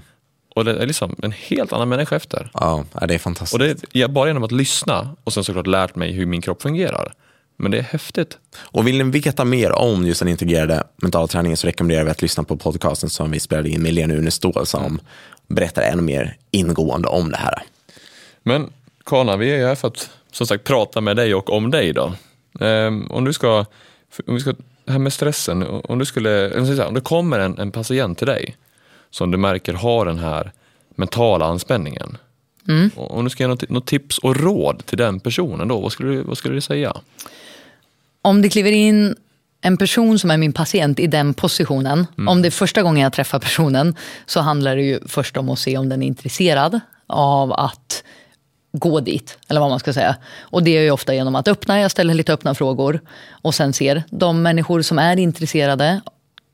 Och 0.55 0.65
det 0.65 0.71
är 0.81 0.85
liksom 0.87 1.15
en 1.23 1.31
helt 1.31 1.73
annan 1.73 1.89
människa 1.89 2.15
efter. 2.15 2.49
ja, 2.53 2.85
det 3.07 3.13
är 3.13 3.19
fantastiskt. 3.19 3.53
Och 3.53 3.59
det 3.59 4.03
är 4.03 4.07
bara 4.07 4.27
genom 4.27 4.43
att 4.43 4.51
lyssna 4.51 5.15
och 5.23 5.33
sen 5.33 5.43
såklart 5.43 5.67
lärt 5.67 5.95
mig 5.95 6.11
hur 6.11 6.25
min 6.25 6.41
kropp 6.41 6.61
fungerar. 6.61 7.13
Men 7.57 7.71
det 7.71 7.77
är 7.77 7.83
häftigt. 7.83 8.37
Och 8.57 8.87
vill 8.87 8.97
ni 8.97 9.03
veta 9.19 9.45
mer 9.45 9.71
om 9.71 10.05
just 10.07 10.19
den 10.19 10.29
integrerade 10.29 10.83
mentala 10.95 11.27
träningen 11.27 11.57
så 11.57 11.67
rekommenderar 11.67 12.03
vi 12.03 12.11
att 12.11 12.21
lyssna 12.21 12.43
på 12.43 12.57
podcasten 12.57 13.09
som 13.09 13.31
vi 13.31 13.39
spelade 13.39 13.69
in 13.69 13.81
med 13.83 13.93
Lena 13.93 14.13
Unestål 14.13 14.65
som 14.65 14.99
berättar 15.47 15.81
ännu 15.81 16.01
mer 16.01 16.37
ingående 16.51 17.07
om 17.07 17.31
det 17.31 17.37
här. 17.37 17.63
Men 18.43 18.69
Kana, 19.05 19.37
vi 19.37 19.51
är 19.51 19.57
ju 19.57 19.65
här 19.65 19.75
för 19.75 19.87
att 19.87 20.09
som 20.31 20.47
sagt 20.47 20.63
prata 20.63 21.01
med 21.01 21.15
dig 21.15 21.35
och 21.35 21.49
om 21.49 21.71
dig 21.71 21.93
då. 21.93 22.13
Ehm, 22.59 23.11
om 23.11 23.25
du 23.25 23.33
ska, 23.33 23.65
om 24.27 24.33
vi 24.35 24.39
ska, 24.39 24.53
det 24.85 24.91
här 24.91 24.99
med 24.99 25.13
stressen, 25.13 25.63
om 25.83 25.99
du 25.99 26.05
skulle, 26.05 26.59
om 26.87 26.93
det 26.93 27.01
kommer 27.01 27.39
en, 27.39 27.59
en 27.59 27.71
patient 27.71 28.17
till 28.17 28.27
dig 28.27 28.55
som 29.09 29.31
du 29.31 29.37
märker 29.37 29.73
har 29.73 30.05
den 30.05 30.19
här 30.19 30.51
mentala 30.95 31.45
anspänningen. 31.45 32.17
Och 32.95 33.17
Om 33.17 33.23
du 33.23 33.29
ska 33.29 33.43
ge 33.43 33.47
något, 33.47 33.69
något 33.69 33.87
tips 33.87 34.17
och 34.17 34.35
råd 34.35 34.85
till 34.85 34.97
den 34.97 35.19
personen 35.19 35.67
då, 35.67 35.79
vad 35.79 35.91
skulle 35.91 36.09
du, 36.09 36.21
vad 36.21 36.37
skulle 36.37 36.55
du 36.55 36.61
säga? 36.61 36.97
Om 38.21 38.41
det 38.41 38.49
kliver 38.49 38.71
in 38.71 39.15
en 39.61 39.77
person 39.77 40.19
som 40.19 40.31
är 40.31 40.37
min 40.37 40.53
patient 40.53 40.99
i 40.99 41.07
den 41.07 41.33
positionen, 41.33 42.07
om 42.27 42.41
det 42.41 42.47
är 42.47 42.51
första 42.51 42.83
gången 42.83 43.03
jag 43.03 43.13
träffar 43.13 43.39
personen, 43.39 43.95
så 44.25 44.39
handlar 44.39 44.75
det 44.75 44.81
ju 44.81 44.99
först 45.07 45.37
om 45.37 45.49
att 45.49 45.59
se 45.59 45.77
om 45.77 45.89
den 45.89 46.03
är 46.03 46.07
intresserad 46.07 46.79
av 47.07 47.53
att 47.53 48.03
gå 48.71 48.99
dit, 48.99 49.37
eller 49.47 49.61
vad 49.61 49.69
man 49.69 49.79
ska 49.79 49.93
säga. 49.93 50.15
Och 50.41 50.63
det 50.63 50.77
är 50.77 50.81
ju 50.81 50.91
ofta 50.91 51.13
genom 51.13 51.35
att 51.35 51.47
öppna, 51.47 51.79
jag 51.79 51.91
ställer 51.91 52.13
lite 52.13 52.33
öppna 52.33 52.55
frågor 52.55 52.99
och 53.31 53.55
sen 53.55 53.73
ser 53.73 54.03
de 54.09 54.41
människor 54.41 54.81
som 54.81 54.99
är 54.99 55.19
intresserade, 55.19 56.01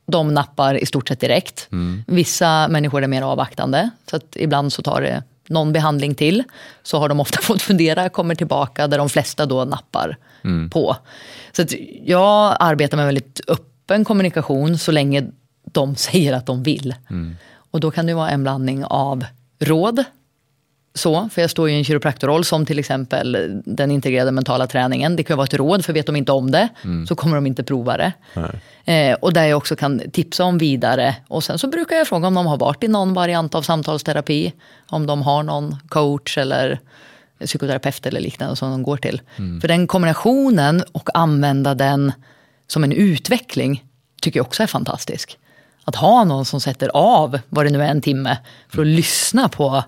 de 0.07 0.34
nappar 0.34 0.84
i 0.84 0.86
stort 0.86 1.07
sett 1.07 1.20
direkt. 1.20 1.68
Vissa 2.07 2.68
människor 2.68 3.03
är 3.03 3.07
mer 3.07 3.22
avvaktande, 3.22 3.89
så 4.09 4.15
att 4.15 4.36
ibland 4.36 4.74
så 4.74 4.82
tar 4.82 5.01
det 5.01 5.24
någon 5.49 5.74
behandling 5.74 6.15
till. 6.15 6.43
Så 6.84 6.99
har 6.99 7.09
de 7.09 7.20
ofta 7.20 7.41
fått 7.41 7.61
fundera, 7.61 8.09
kommer 8.09 8.36
tillbaka, 8.36 8.88
där 8.88 8.97
de 8.97 9.09
flesta 9.09 9.45
då 9.45 9.65
nappar 9.65 10.18
på. 10.70 10.95
Så 11.51 11.63
jag 12.03 12.57
arbetar 12.59 12.97
med 12.97 13.05
väldigt 13.05 13.41
öppen 13.47 14.05
kommunikation 14.05 14.78
så 14.78 14.91
länge 14.91 15.26
de 15.72 15.95
säger 16.05 16.34
att 16.34 16.45
de 16.45 16.63
vill. 16.63 16.95
Och 17.72 17.80
då 17.80 17.91
kan 17.91 18.05
det 18.05 18.13
vara 18.13 18.30
en 18.30 18.43
blandning 18.43 18.86
av 18.86 19.26
råd, 19.59 20.03
så, 20.98 21.30
för 21.32 21.41
jag 21.41 21.50
står 21.50 21.70
ju 21.70 21.76
i 21.76 21.78
en 21.78 21.84
kiropraktorroll 21.84 22.45
som 22.45 22.66
till 22.66 22.80
exempel 22.80 23.62
den 23.66 23.91
integrerade 23.91 24.32
mentala 24.32 24.68
träningen. 24.68 25.16
Det 25.16 25.24
kan 25.24 25.38
vara 25.38 25.45
ett 25.45 25.54
råd, 25.54 25.86
för 25.86 25.93
vet 25.93 26.06
de 26.06 26.16
inte 26.16 26.32
om 26.32 26.52
det 26.52 26.70
så 27.08 27.16
kommer 27.16 27.36
de 27.36 27.48
inte 27.48 27.64
prova 27.64 27.98
det. 27.98 28.14
Eh, 28.86 29.14
och 29.14 29.34
där 29.34 29.45
jag 29.45 29.58
också 29.58 29.76
kan 29.76 30.02
tipsa 30.12 30.43
om 30.43 30.58
vidare. 30.58 31.16
Och 31.28 31.43
sen 31.43 31.60
så 31.60 31.68
brukar 31.68 31.95
jag 31.95 32.08
fråga 32.08 32.28
om 32.28 32.34
de 32.34 32.45
har 32.45 32.58
varit 32.58 32.84
i 32.84 32.88
någon 32.88 33.14
variant 33.14 33.56
av 33.56 33.62
samtalsterapi. 33.62 34.54
Om 34.88 35.08
de 35.08 35.22
har 35.22 35.43
någon 35.43 35.76
coach 35.89 36.38
eller 36.38 36.80
psykoterapeut 37.45 38.06
eller 38.06 38.22
liknande 38.22 38.56
som 38.56 38.72
de 38.72 38.84
går 38.84 38.98
till. 38.98 39.22
För 39.62 39.68
den 39.68 39.88
kombinationen 39.88 40.84
och 40.91 41.10
använda 41.14 41.76
den 41.76 42.12
som 42.68 42.84
en 42.84 42.91
utveckling 42.91 43.84
tycker 44.22 44.39
jag 44.39 44.48
också 44.48 44.64
är 44.64 44.68
fantastisk. 44.68 45.38
Att 45.84 45.95
ha 45.95 46.24
någon 46.24 46.45
som 46.45 46.62
sätter 46.62 46.89
av, 46.93 47.39
vad 47.50 47.66
det 47.66 47.70
nu 47.70 47.84
är, 47.84 47.88
en 47.88 48.02
timme 48.02 48.38
för 48.70 48.82
att 48.82 48.88
lyssna 48.88 49.50
på, 49.50 49.84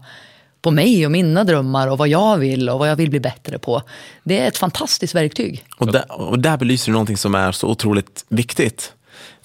på 0.62 0.72
mig 0.72 1.06
och 1.06 1.12
mina 1.12 1.44
drömmar 1.44 1.88
och 1.88 1.98
vad 1.98 2.08
jag 2.08 2.38
vill 2.38 2.70
och 2.70 2.80
vad 2.80 2.90
jag 2.90 2.96
vill 2.96 3.10
bli 3.10 3.20
bättre 3.20 3.60
på. 3.60 3.82
Det 4.24 4.40
är 4.40 4.48
ett 4.48 4.58
fantastiskt 4.58 5.16
verktyg. 5.16 5.66
Och 5.78 5.92
där, 5.92 6.12
och 6.12 6.40
där 6.40 6.58
belyser 6.58 6.86
du 6.86 6.92
någonting 6.92 7.18
som 7.18 7.36
är 7.36 7.52
så 7.52 7.68
otroligt 7.68 8.26
viktigt. 8.30 8.94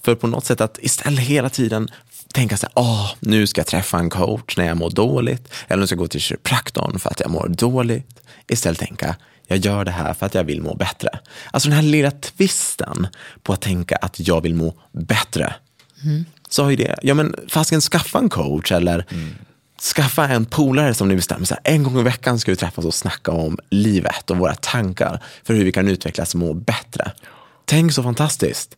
För 0.03 0.15
på 0.15 0.27
något 0.27 0.45
sätt 0.45 0.61
att 0.61 0.79
istället 0.83 1.21
hela 1.21 1.51
tiden 1.51 1.89
tänka 2.33 2.57
så 2.57 2.67
här, 2.67 2.73
åh, 2.75 3.11
nu 3.21 3.47
ska 3.47 3.59
jag 3.61 3.67
träffa 3.67 3.99
en 3.99 4.11
coach 4.11 4.57
när 4.57 4.67
jag 4.67 4.77
mår 4.77 4.91
dåligt. 4.91 5.53
Eller 5.69 5.81
nu 5.81 5.87
ska 5.87 5.95
jag 5.95 5.99
gå 5.99 6.09
till 6.09 6.21
kiropraktorn 6.21 6.99
för 6.99 7.11
att 7.11 7.21
jag 7.21 7.31
mår 7.31 7.49
dåligt. 7.49 8.21
Istället 8.49 8.79
tänka, 8.79 9.17
jag 9.47 9.59
gör 9.59 9.85
det 9.85 9.91
här 9.91 10.15
för 10.15 10.27
att 10.27 10.35
jag 10.35 10.45
vill 10.45 10.63
må 10.63 10.75
bättre. 10.75 11.09
Alltså 11.51 11.69
den 11.69 11.77
här 11.77 11.83
lilla 11.83 12.11
twisten 12.11 13.07
på 13.43 13.53
att 13.53 13.61
tänka 13.61 13.97
att 13.97 14.29
jag 14.29 14.41
vill 14.41 14.55
må 14.55 14.75
bättre. 14.93 15.55
Så 16.49 16.63
har 16.63 16.71
ju 16.71 16.77
det, 16.77 16.99
ja 17.03 17.15
men 17.15 17.35
fasiken 17.49 17.81
skaffa 17.81 18.19
en 18.19 18.29
coach 18.29 18.73
eller 18.73 19.07
skaffa 19.95 20.29
en 20.29 20.45
polare 20.45 20.95
som 20.95 21.09
ni 21.09 21.17
bestämmer, 21.17 21.45
så 21.45 21.55
här, 21.55 21.75
en 21.75 21.83
gång 21.83 21.99
i 21.99 22.03
veckan 22.03 22.39
ska 22.39 22.51
vi 22.53 22.57
träffas 22.57 22.85
och 22.85 22.95
snacka 22.95 23.33
om 23.33 23.59
livet 23.71 24.31
och 24.31 24.37
våra 24.39 24.55
tankar 24.55 25.23
för 25.45 25.55
hur 25.55 25.65
vi 25.65 25.73
kan 25.73 25.89
utvecklas 25.89 26.35
och 26.35 26.41
må 26.41 26.55
bättre. 26.55 27.13
Tänk 27.65 27.93
så 27.93 28.03
fantastiskt. 28.03 28.77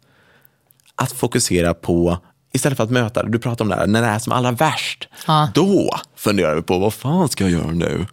Att 0.95 1.13
fokusera 1.13 1.75
på, 1.75 2.19
istället 2.53 2.77
för 2.77 2.85
att 2.85 2.91
möta 2.91 3.23
du 3.23 3.39
pratar 3.39 3.65
om 3.65 3.69
det 3.69 3.75
här, 3.77 3.87
när 3.87 4.03
det 4.03 4.09
är 4.09 4.19
som 4.19 4.33
allra 4.33 4.51
värst, 4.53 5.09
Ja. 5.27 5.49
då 5.55 5.91
funderar 6.17 6.55
vi 6.55 6.63
på 6.63 6.79
vad 6.79 6.95
fan 6.95 7.29
ska 7.29 7.45
jag 7.45 7.51
göra 7.51 7.71
nu? 7.71 8.07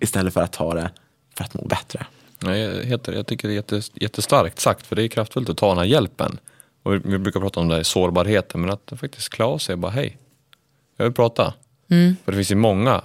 Istället 0.00 0.34
för 0.34 0.40
att 0.40 0.52
ta 0.52 0.74
det 0.74 0.90
för 1.36 1.44
att 1.44 1.54
må 1.54 1.64
bättre. 1.64 2.06
Nej, 2.38 2.60
jag, 2.60 2.84
heter, 2.84 3.12
jag 3.12 3.26
tycker 3.26 3.48
det 3.48 3.54
är 3.54 3.56
jättes, 3.56 3.90
jättestarkt 3.94 4.60
sagt, 4.60 4.86
för 4.86 4.96
det 4.96 5.02
är 5.02 5.08
kraftfullt 5.08 5.48
att 5.48 5.56
ta 5.56 5.68
den 5.68 5.78
här 5.78 5.84
hjälpen. 5.84 6.38
Och 6.82 6.94
vi, 6.94 6.98
vi 7.04 7.18
brukar 7.18 7.40
prata 7.40 7.60
om 7.60 7.68
det 7.68 7.74
här 7.74 7.82
sårbarheten, 7.82 8.60
men 8.60 8.70
att 8.70 8.92
faktiskt 9.00 9.40
av 9.40 9.58
sig 9.58 9.72
och 9.72 9.78
bara 9.78 9.92
hej, 9.92 10.18
jag 10.96 11.04
vill 11.04 11.14
prata. 11.14 11.54
För 12.24 12.32
det 12.32 12.36
finns 12.36 12.50
ju 12.50 12.54
många, 12.54 13.02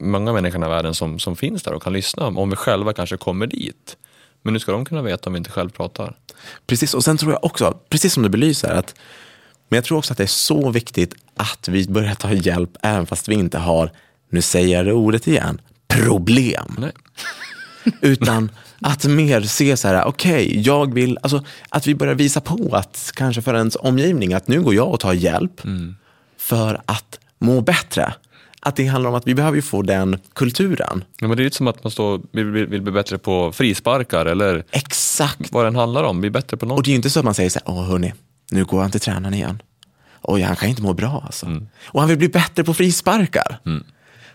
många 0.00 0.32
människor 0.32 0.64
i 0.64 0.68
världen 0.68 0.94
som, 0.94 1.18
som 1.18 1.36
finns 1.36 1.62
där 1.62 1.72
och 1.72 1.82
kan 1.82 1.92
lyssna, 1.92 2.26
om 2.26 2.50
vi 2.50 2.56
själva 2.56 2.92
kanske 2.92 3.16
kommer 3.16 3.46
dit. 3.46 3.96
Men 4.42 4.54
nu 4.54 4.60
ska 4.60 4.72
de 4.72 4.84
kunna 4.84 5.02
veta 5.02 5.26
om 5.26 5.32
vi 5.32 5.38
inte 5.38 5.50
själv 5.50 5.70
pratar. 5.70 6.16
Precis, 6.66 6.94
och 6.94 7.04
sen 7.04 7.16
tror 7.16 7.32
jag 7.32 7.44
också, 7.44 7.78
precis 7.88 8.12
som 8.12 8.22
du 8.22 8.28
belyser, 8.28 8.70
att, 8.70 8.94
men 9.68 9.76
jag 9.76 9.84
tror 9.84 9.98
också 9.98 10.12
att 10.12 10.18
det 10.18 10.24
är 10.24 10.26
så 10.26 10.70
viktigt 10.70 11.14
att 11.36 11.68
vi 11.68 11.88
börjar 11.88 12.14
ta 12.14 12.32
hjälp 12.32 12.70
även 12.82 13.06
fast 13.06 13.28
vi 13.28 13.34
inte 13.34 13.58
har, 13.58 13.90
nu 14.30 14.42
säger 14.42 14.76
jag 14.76 14.86
det 14.86 14.92
ordet 14.92 15.26
igen, 15.26 15.60
problem. 15.88 16.76
Nej. 16.78 16.92
Utan 18.00 18.50
att 18.80 19.04
mer 19.04 19.42
se 19.42 19.76
så 19.76 19.88
här, 19.88 20.04
okej, 20.04 20.60
jag 20.60 20.94
vill, 20.94 21.18
alltså 21.22 21.44
att 21.68 21.86
vi 21.86 21.94
börjar 21.94 22.14
visa 22.14 22.40
på 22.40 22.76
att 22.76 23.10
kanske 23.14 23.42
för 23.42 23.54
ens 23.54 23.76
omgivning 23.76 24.32
att 24.32 24.48
nu 24.48 24.62
går 24.62 24.74
jag 24.74 24.88
och 24.88 25.00
tar 25.00 25.12
hjälp 25.12 25.60
för 26.38 26.82
att 26.86 27.18
må 27.42 27.60
bättre. 27.60 28.14
Att 28.64 28.76
det 28.76 28.86
handlar 28.86 29.10
om 29.10 29.16
att 29.16 29.26
vi 29.26 29.34
behöver 29.34 29.56
ju 29.56 29.62
få 29.62 29.82
den 29.82 30.18
kulturen. 30.34 31.04
Ja, 31.20 31.28
men 31.28 31.36
det 31.36 31.42
är 31.42 31.44
lite 31.44 31.56
som 31.56 31.66
att 31.68 31.84
man 31.84 31.90
står, 31.90 32.20
vill, 32.32 32.44
vill, 32.50 32.66
vill 32.66 32.82
bli 32.82 32.92
bättre 32.92 33.18
på 33.18 33.52
frisparkar 33.52 34.26
eller 34.26 34.64
Exakt. 34.70 35.52
vad 35.52 35.64
den 35.64 35.76
handlar 35.76 36.04
om, 36.04 36.20
bli 36.20 36.30
bättre 36.30 36.56
på 36.56 36.66
Och 36.66 36.68
något. 36.68 36.84
det 36.84 36.88
är 36.88 36.92
ju 36.92 36.96
inte 36.96 37.10
så 37.10 37.18
att 37.18 37.24
man 37.24 37.34
säger 37.34 37.50
så 37.50 37.58
här, 37.66 37.74
åh 37.74 37.84
hörni, 37.84 38.12
nu 38.50 38.64
går 38.64 38.80
han 38.80 38.90
till 38.90 39.00
tränaren 39.00 39.34
igen. 39.34 39.62
Oj, 40.22 40.42
han 40.42 40.56
kan 40.56 40.68
inte 40.68 40.82
må 40.82 40.92
bra 40.92 41.22
alltså. 41.26 41.46
Och 41.84 42.00
han 42.00 42.08
vill 42.08 42.18
bli 42.18 42.28
bättre 42.28 42.64
på 42.64 42.74
frisparkar. 42.74 43.58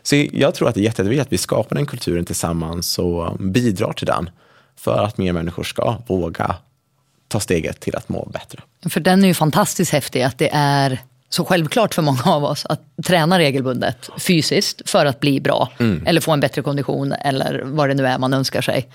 Så 0.03 0.15
jag 0.31 0.55
tror 0.55 0.69
att 0.69 0.75
det 0.75 0.81
är 0.81 0.83
jätteviktigt 0.83 1.21
att 1.21 1.33
vi 1.33 1.37
skapar 1.37 1.75
den 1.75 1.85
kulturen 1.85 2.25
tillsammans 2.25 2.99
och 2.99 3.37
bidrar 3.39 3.93
till 3.93 4.07
den. 4.07 4.29
För 4.79 5.03
att 5.03 5.17
mer 5.17 5.33
människor 5.33 5.63
ska 5.63 5.97
våga 6.07 6.55
ta 7.27 7.39
steget 7.39 7.79
till 7.79 7.95
att 7.95 8.09
må 8.09 8.29
bättre. 8.33 8.59
För 8.89 8.99
den 8.99 9.23
är 9.23 9.27
ju 9.27 9.33
fantastiskt 9.33 9.91
häftig 9.91 10.21
att 10.21 10.37
det 10.37 10.49
är 10.53 10.99
så 11.29 11.45
självklart 11.45 11.93
för 11.93 12.01
många 12.01 12.21
av 12.25 12.43
oss 12.43 12.65
att 12.65 12.81
träna 13.05 13.39
regelbundet 13.39 14.09
fysiskt 14.19 14.89
för 14.89 15.05
att 15.05 15.19
bli 15.19 15.39
bra. 15.41 15.69
Eller 16.05 16.21
få 16.21 16.31
en 16.31 16.39
bättre 16.39 16.61
kondition 16.61 17.11
eller 17.11 17.61
vad 17.65 17.89
det 17.89 17.93
nu 17.93 18.07
är 18.07 18.17
man 18.17 18.33
önskar 18.33 18.61
sig. 18.61 18.89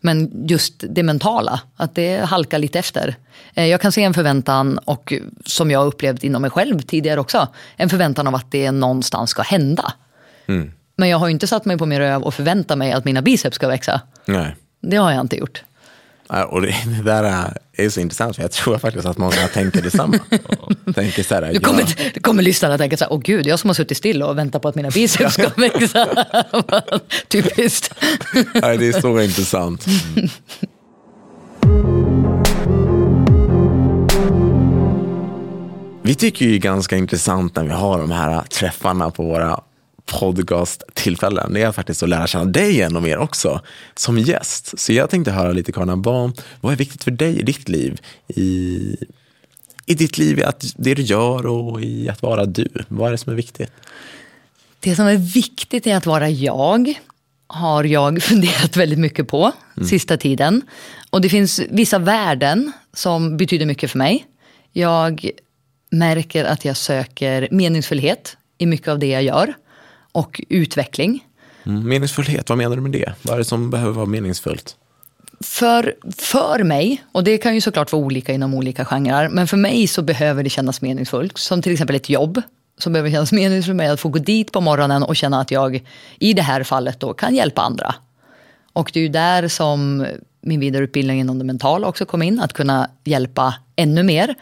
Men 0.00 0.46
just 0.48 0.74
det 0.88 1.02
mentala, 1.02 1.60
att 1.76 1.94
det 1.94 2.18
halkar 2.24 2.58
lite 2.58 2.78
efter. 2.78 3.16
Eh, 3.54 3.66
Jag 3.66 3.80
kan 3.80 3.92
se 3.92 4.02
en 4.04 4.14
förväntan, 4.14 4.78
och 4.78 5.12
som 5.44 5.70
jag 5.70 5.86
upplevt 5.86 6.24
inom 6.24 6.42
mig 6.42 6.50
själv 6.50 6.80
tidigare 6.80 7.20
också, 7.20 7.48
en 7.76 7.88
förväntan 7.88 8.26
av 8.26 8.34
att 8.34 8.50
det 8.50 8.70
någonstans 8.70 9.30
ska 9.30 9.42
hända. 9.42 9.92
Men 10.96 11.08
jag 11.08 11.18
har 11.18 11.28
inte 11.28 11.46
satt 11.46 11.64
mig 11.64 11.78
på 11.78 11.86
min 11.86 11.98
röv 11.98 12.22
och 12.22 12.34
förväntat 12.34 12.78
mig 12.78 12.92
att 12.92 13.04
mina 13.04 13.22
biceps 13.22 13.54
ska 13.56 13.68
växa. 13.68 14.00
Nej. 14.24 14.56
Det 14.80 14.96
har 14.96 15.12
jag 15.12 15.20
inte 15.20 15.36
gjort. 15.36 15.62
Och 16.28 16.62
det, 16.62 16.74
det 16.86 17.02
där 17.02 17.52
är, 17.72 17.88
så 17.88 18.00
intressant, 18.00 18.36
för 18.36 18.42
jag 18.42 18.50
tror 18.50 18.78
faktiskt 18.78 19.06
att 19.06 19.18
många 19.18 19.48
tänker 19.54 19.82
detsamma. 19.82 20.18
tänker 20.94 21.22
så 21.22 21.34
här, 21.34 21.52
Nu 21.52 21.60
kommer, 21.60 21.80
ja, 21.80 22.10
nu 22.14 22.20
kommer 22.20 22.42
lyssnarna 22.42 22.74
att 22.74 22.80
tänka 22.80 22.96
så 22.96 23.04
här, 23.04 23.12
åh 23.12 23.20
gud, 23.20 23.46
jag 23.46 23.58
som 23.58 23.68
har 23.68 23.74
suttit 23.74 23.96
still 23.96 24.22
och 24.22 24.38
väntat 24.38 24.62
på 24.62 24.68
att 24.68 24.74
mina 24.74 24.90
biceps 24.90 25.34
ska 25.34 25.48
växa. 25.56 26.08
Typiskt. 27.28 27.94
nej, 28.54 28.78
det 28.78 28.88
är 28.88 29.00
så 29.00 29.20
intressant. 29.20 29.86
Vi 36.02 36.14
tycker 36.14 36.44
ju 36.44 36.50
det 36.50 36.56
är 36.56 36.60
ganska 36.60 36.96
intressant 36.96 37.56
när 37.56 37.64
vi 37.64 37.70
har 37.70 37.98
de 37.98 38.10
här 38.10 38.42
träffarna 38.42 39.10
på 39.10 39.22
våra 39.22 39.60
podcasttillfällen. 40.08 41.52
Det 41.52 41.62
är 41.62 41.72
faktiskt 41.72 42.02
att 42.02 42.08
lära 42.08 42.26
känna 42.26 42.44
dig 42.44 42.82
ännu 42.82 43.00
mer 43.00 43.18
också 43.18 43.60
som 43.94 44.18
gäst. 44.18 44.78
Så 44.78 44.92
jag 44.92 45.10
tänkte 45.10 45.30
höra 45.30 45.52
lite 45.52 45.72
Karin, 45.72 46.02
vad, 46.02 46.40
vad 46.60 46.72
är 46.72 46.76
viktigt 46.76 47.04
för 47.04 47.10
dig 47.10 47.40
i 47.40 47.42
ditt 47.42 47.68
liv? 47.68 48.00
I, 48.28 48.96
i 49.86 49.94
ditt 49.94 50.18
liv, 50.18 50.38
i 50.38 50.44
att 50.44 50.64
det 50.76 50.94
du 50.94 51.02
gör 51.02 51.46
och 51.46 51.82
i 51.82 52.08
att 52.08 52.22
vara 52.22 52.44
du. 52.44 52.68
Vad 52.88 53.08
är 53.08 53.12
det 53.12 53.18
som 53.18 53.32
är 53.32 53.36
viktigt? 53.36 53.70
Det 54.80 54.96
som 54.96 55.06
är 55.06 55.16
viktigt 55.16 55.86
i 55.86 55.92
att 55.92 56.06
vara 56.06 56.28
jag 56.28 56.94
har 57.46 57.84
jag 57.84 58.22
funderat 58.22 58.76
väldigt 58.76 58.98
mycket 58.98 59.28
på 59.28 59.52
sista 59.88 60.16
tiden. 60.16 60.62
Och 61.10 61.20
det 61.20 61.28
finns 61.28 61.60
vissa 61.70 61.98
värden 61.98 62.72
som 62.94 63.36
betyder 63.36 63.66
mycket 63.66 63.90
för 63.90 63.98
mig. 63.98 64.26
Jag 64.72 65.30
märker 65.90 66.44
att 66.44 66.64
jag 66.64 66.76
söker 66.76 67.48
meningsfullhet 67.50 68.36
i 68.58 68.66
mycket 68.66 68.88
av 68.88 68.98
det 68.98 69.06
jag 69.06 69.22
gör. 69.22 69.54
Och 70.18 70.40
utveckling. 70.48 71.24
Mm, 71.66 71.88
meningsfullhet, 71.88 72.48
vad 72.48 72.58
menar 72.58 72.76
du 72.76 72.82
med 72.82 72.92
det? 72.92 73.12
Vad 73.22 73.34
är 73.34 73.38
det 73.38 73.44
som 73.44 73.70
behöver 73.70 73.92
vara 73.92 74.06
meningsfullt? 74.06 74.76
För, 75.40 75.94
för 76.18 76.62
mig, 76.62 77.04
och 77.12 77.24
det 77.24 77.38
kan 77.38 77.54
ju 77.54 77.60
såklart 77.60 77.92
vara 77.92 78.02
olika 78.02 78.32
inom 78.32 78.54
olika 78.54 78.84
genrer, 78.84 79.28
men 79.28 79.48
för 79.48 79.56
mig 79.56 79.86
så 79.86 80.02
behöver 80.02 80.42
det 80.42 80.50
kännas 80.50 80.80
meningsfullt. 80.82 81.38
Som 81.38 81.62
till 81.62 81.72
exempel 81.72 81.96
ett 81.96 82.08
jobb. 82.08 82.42
Så 82.78 82.90
behöver 82.90 83.10
kännas 83.10 83.32
meningsfullt 83.40 83.66
för 83.66 83.74
mig 83.74 83.88
att 83.88 84.00
få 84.00 84.08
gå 84.08 84.18
dit 84.18 84.52
på 84.52 84.60
morgonen 84.60 85.02
och 85.02 85.16
känna 85.16 85.40
att 85.40 85.50
jag 85.50 85.84
i 86.18 86.32
det 86.32 86.42
här 86.42 86.62
fallet 86.62 87.00
då 87.00 87.14
kan 87.14 87.34
hjälpa 87.34 87.62
andra. 87.62 87.94
Och 88.72 88.90
det 88.94 89.00
är 89.00 89.02
ju 89.02 89.08
där 89.08 89.48
som 89.48 90.06
min 90.40 90.60
vidareutbildning 90.60 91.20
inom 91.20 91.38
det 91.38 91.44
mentala 91.44 91.86
också 91.86 92.04
kom 92.04 92.22
in, 92.22 92.40
att 92.40 92.52
kunna 92.52 92.90
hjälpa 93.04 93.54
ännu 93.76 94.02
mer. 94.02 94.34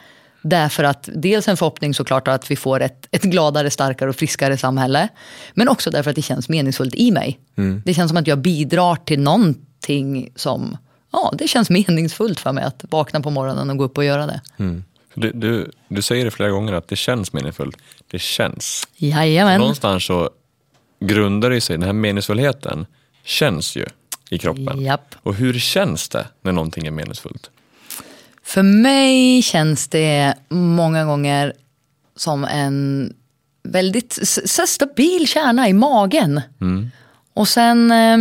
Därför 0.48 0.84
att 0.84 1.08
dels 1.14 1.48
en 1.48 1.56
förhoppning 1.56 1.94
såklart 1.94 2.28
att 2.28 2.50
vi 2.50 2.56
får 2.56 2.80
ett, 2.80 3.08
ett 3.10 3.22
gladare, 3.22 3.70
starkare 3.70 4.10
och 4.10 4.16
friskare 4.16 4.56
samhälle. 4.56 5.08
Men 5.54 5.68
också 5.68 5.90
därför 5.90 6.10
att 6.10 6.16
det 6.16 6.22
känns 6.22 6.48
meningsfullt 6.48 6.94
i 6.94 7.10
mig. 7.10 7.38
Det 7.84 7.94
känns 7.94 8.08
som 8.10 8.16
att 8.16 8.26
jag 8.26 8.38
bidrar 8.38 8.96
till 8.96 9.20
någonting 9.20 10.32
som, 10.34 10.76
ja 11.12 11.32
det 11.38 11.48
känns 11.48 11.70
meningsfullt 11.70 12.40
för 12.40 12.52
mig 12.52 12.64
att 12.64 12.84
vakna 12.90 13.20
på 13.20 13.30
morgonen 13.30 13.70
och 13.70 13.76
gå 13.76 13.84
upp 13.84 13.98
och 13.98 14.04
göra 14.04 14.26
det. 14.26 14.40
Du, 15.14 15.32
du, 15.32 15.70
du 15.88 16.02
säger 16.02 16.24
det 16.24 16.30
flera 16.30 16.50
gånger 16.50 16.72
att 16.72 16.88
det 16.88 16.96
känns 16.96 17.32
meningsfullt. 17.32 17.76
Det 18.10 18.18
känns. 18.18 18.88
Jajamän. 18.96 19.60
Någonstans 19.60 20.04
så 20.04 20.30
grundar 21.00 21.50
det 21.50 21.60
sig, 21.60 21.76
den 21.76 21.86
här 21.86 21.92
meningsfullheten 21.92 22.86
känns 23.24 23.76
ju 23.76 23.86
i 24.30 24.38
kroppen. 24.38 24.80
Japp. 24.80 25.14
Och 25.22 25.34
hur 25.34 25.58
känns 25.58 26.08
det 26.08 26.26
när 26.42 26.52
någonting 26.52 26.86
är 26.86 26.90
meningsfullt? 26.90 27.50
För 28.46 28.62
mig 28.62 29.42
känns 29.42 29.88
det 29.88 30.34
många 30.48 31.04
gånger 31.04 31.52
som 32.16 32.44
en 32.44 33.12
väldigt 33.62 34.18
så 34.44 34.66
stabil 34.66 35.28
kärna 35.28 35.68
i 35.68 35.72
magen. 35.72 36.40
Och 37.34 37.48
sen 37.48 37.90
eh, 37.90 38.18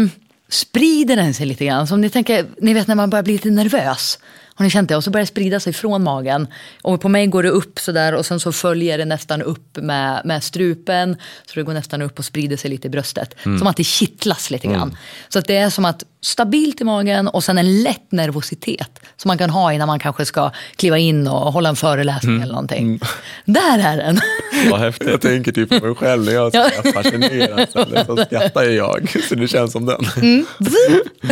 sprider 0.49 1.15
den 1.15 1.33
sig 1.33 1.45
lite 1.45 1.65
grann. 1.65 1.87
Som 1.87 2.01
ni 2.01 2.09
tänker, 2.09 2.45
ni 2.61 2.73
vet 2.73 2.87
när 2.87 2.95
man 2.95 3.09
börjar 3.09 3.23
bli 3.23 3.33
lite 3.33 3.49
nervös. 3.49 4.19
Har 4.57 4.63
ni 4.63 4.69
känt 4.69 4.89
det? 4.89 4.95
Och 4.95 5.03
så 5.03 5.11
börjar 5.11 5.21
det 5.23 5.27
sprida 5.27 5.59
sig 5.59 5.73
från 5.73 6.03
magen. 6.03 6.47
Och 6.81 7.01
på 7.01 7.09
mig 7.09 7.27
går 7.27 7.43
det 7.43 7.49
upp 7.49 7.79
sådär 7.79 8.13
och 8.13 8.25
sen 8.25 8.39
så 8.39 8.51
följer 8.51 8.97
det 8.97 9.05
nästan 9.05 9.41
upp 9.41 9.77
med, 9.77 10.21
med 10.25 10.43
strupen. 10.43 11.15
Så 11.45 11.51
det 11.55 11.63
går 11.63 11.73
nästan 11.73 12.01
upp 12.01 12.19
och 12.19 12.25
sprider 12.25 12.57
sig 12.57 12.69
lite 12.69 12.87
i 12.87 12.89
bröstet. 12.89 13.35
Som 13.43 13.67
att 13.67 13.77
det 13.77 13.83
kittlas 13.83 14.51
lite 14.51 14.67
grann. 14.67 14.97
Så 15.29 15.39
att 15.39 15.45
det 15.47 15.55
är 15.57 15.69
som 15.69 15.85
att 15.85 16.03
stabilt 16.21 16.81
i 16.81 16.83
magen 16.83 17.27
och 17.27 17.43
sen 17.43 17.57
en 17.57 17.83
lätt 17.83 18.11
nervositet. 18.11 18.99
Som 19.17 19.27
man 19.29 19.37
kan 19.37 19.49
ha 19.49 19.73
innan 19.73 19.87
man 19.87 19.99
kanske 19.99 20.25
ska 20.25 20.51
kliva 20.75 20.97
in 20.97 21.27
och 21.27 21.53
hålla 21.53 21.69
en 21.69 21.75
föreläsning 21.75 22.41
eller 22.41 22.53
någonting. 22.53 22.99
Där 23.45 23.79
är 23.79 23.97
den. 23.97 24.19
Vad 24.71 24.79
häftigt. 24.79 25.07
Jag 25.09 25.21
tänker 25.21 25.51
typ 25.51 25.69
på 25.69 25.85
mig 25.85 25.95
själv 25.95 26.25
när 26.25 26.33
jag 26.33 26.55
Ja. 26.55 26.69
är 26.69 26.91
fascinerad 26.91 27.67
så, 28.07 28.25
skrattar 28.25 28.63
jag. 28.63 29.15
Så 29.29 29.35
det 29.35 29.47
känns 29.47 29.71
som 29.71 29.85
den. 29.85 30.05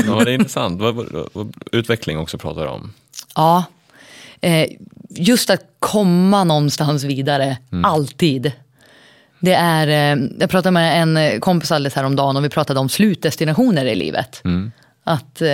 Ja, 0.07 0.23
det 0.23 0.31
är 0.31 0.35
intressant. 0.35 0.81
Utveckling 1.71 2.17
också 2.17 2.37
pratar 2.37 2.65
om. 2.65 2.93
Ja, 3.35 3.63
eh, 4.41 4.67
just 5.09 5.49
att 5.49 5.61
komma 5.79 6.43
någonstans 6.43 7.03
vidare, 7.03 7.57
alltid. 7.83 8.51
Det 9.39 9.53
är, 9.53 9.87
eh, 9.87 10.23
jag 10.39 10.49
pratade 10.49 10.71
med 10.71 11.01
en 11.01 11.41
kompis 11.41 11.71
alldeles 11.71 11.95
häromdagen 11.95 12.37
och 12.37 12.45
vi 12.45 12.49
pratade 12.49 12.79
om 12.79 12.89
slutdestinationer 12.89 13.85
i 13.85 13.95
livet. 13.95 14.41
Att 15.03 15.41
eh, 15.41 15.47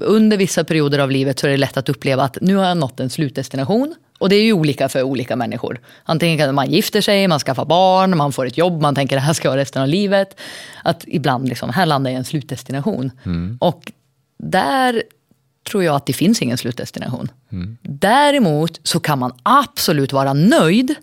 under 0.00 0.36
vissa 0.36 0.64
perioder 0.64 0.98
av 0.98 1.10
livet 1.10 1.38
så 1.38 1.46
är 1.46 1.50
det 1.50 1.56
lätt 1.56 1.76
att 1.76 1.88
uppleva 1.88 2.22
att 2.22 2.38
nu 2.40 2.56
har 2.56 2.64
jag 2.64 2.76
nått 2.76 3.00
en 3.00 3.10
slutdestination. 3.10 3.94
Och 4.18 4.28
det 4.28 4.36
är 4.36 4.42
ju 4.42 4.52
olika 4.52 4.88
för 4.88 5.02
olika 5.02 5.36
människor. 5.36 5.80
Antingen 6.04 6.38
kan 6.38 6.54
man 6.54 6.70
gifter 6.70 7.00
sig, 7.00 7.28
man 7.28 7.38
skaffar 7.40 7.64
barn, 7.64 8.16
man 8.16 8.32
får 8.32 8.46
ett 8.46 8.58
jobb, 8.58 8.82
man 8.82 8.94
tänker 8.94 9.16
det 9.16 9.22
här 9.22 9.32
ska 9.32 9.48
vara 9.48 9.60
resten 9.60 9.82
av 9.82 9.88
livet. 9.88 10.40
Att 10.84 11.04
ibland, 11.06 11.48
liksom, 11.48 11.70
här 11.70 11.86
landar 11.86 12.10
jag 12.10 12.16
i 12.16 12.18
en 12.18 12.24
slutdestination. 12.24 13.10
Och 13.60 13.92
där 14.38 15.02
tror 15.66 15.84
jag 15.84 15.96
att 15.96 16.06
det 16.06 16.12
finns 16.12 16.42
ingen 16.42 16.58
slutdestination. 16.58 17.28
Däremot 17.82 18.80
så 18.82 19.00
kan 19.00 19.18
man 19.18 19.32
absolut 19.42 20.12
vara 20.12 20.32
nöjd 20.32 20.94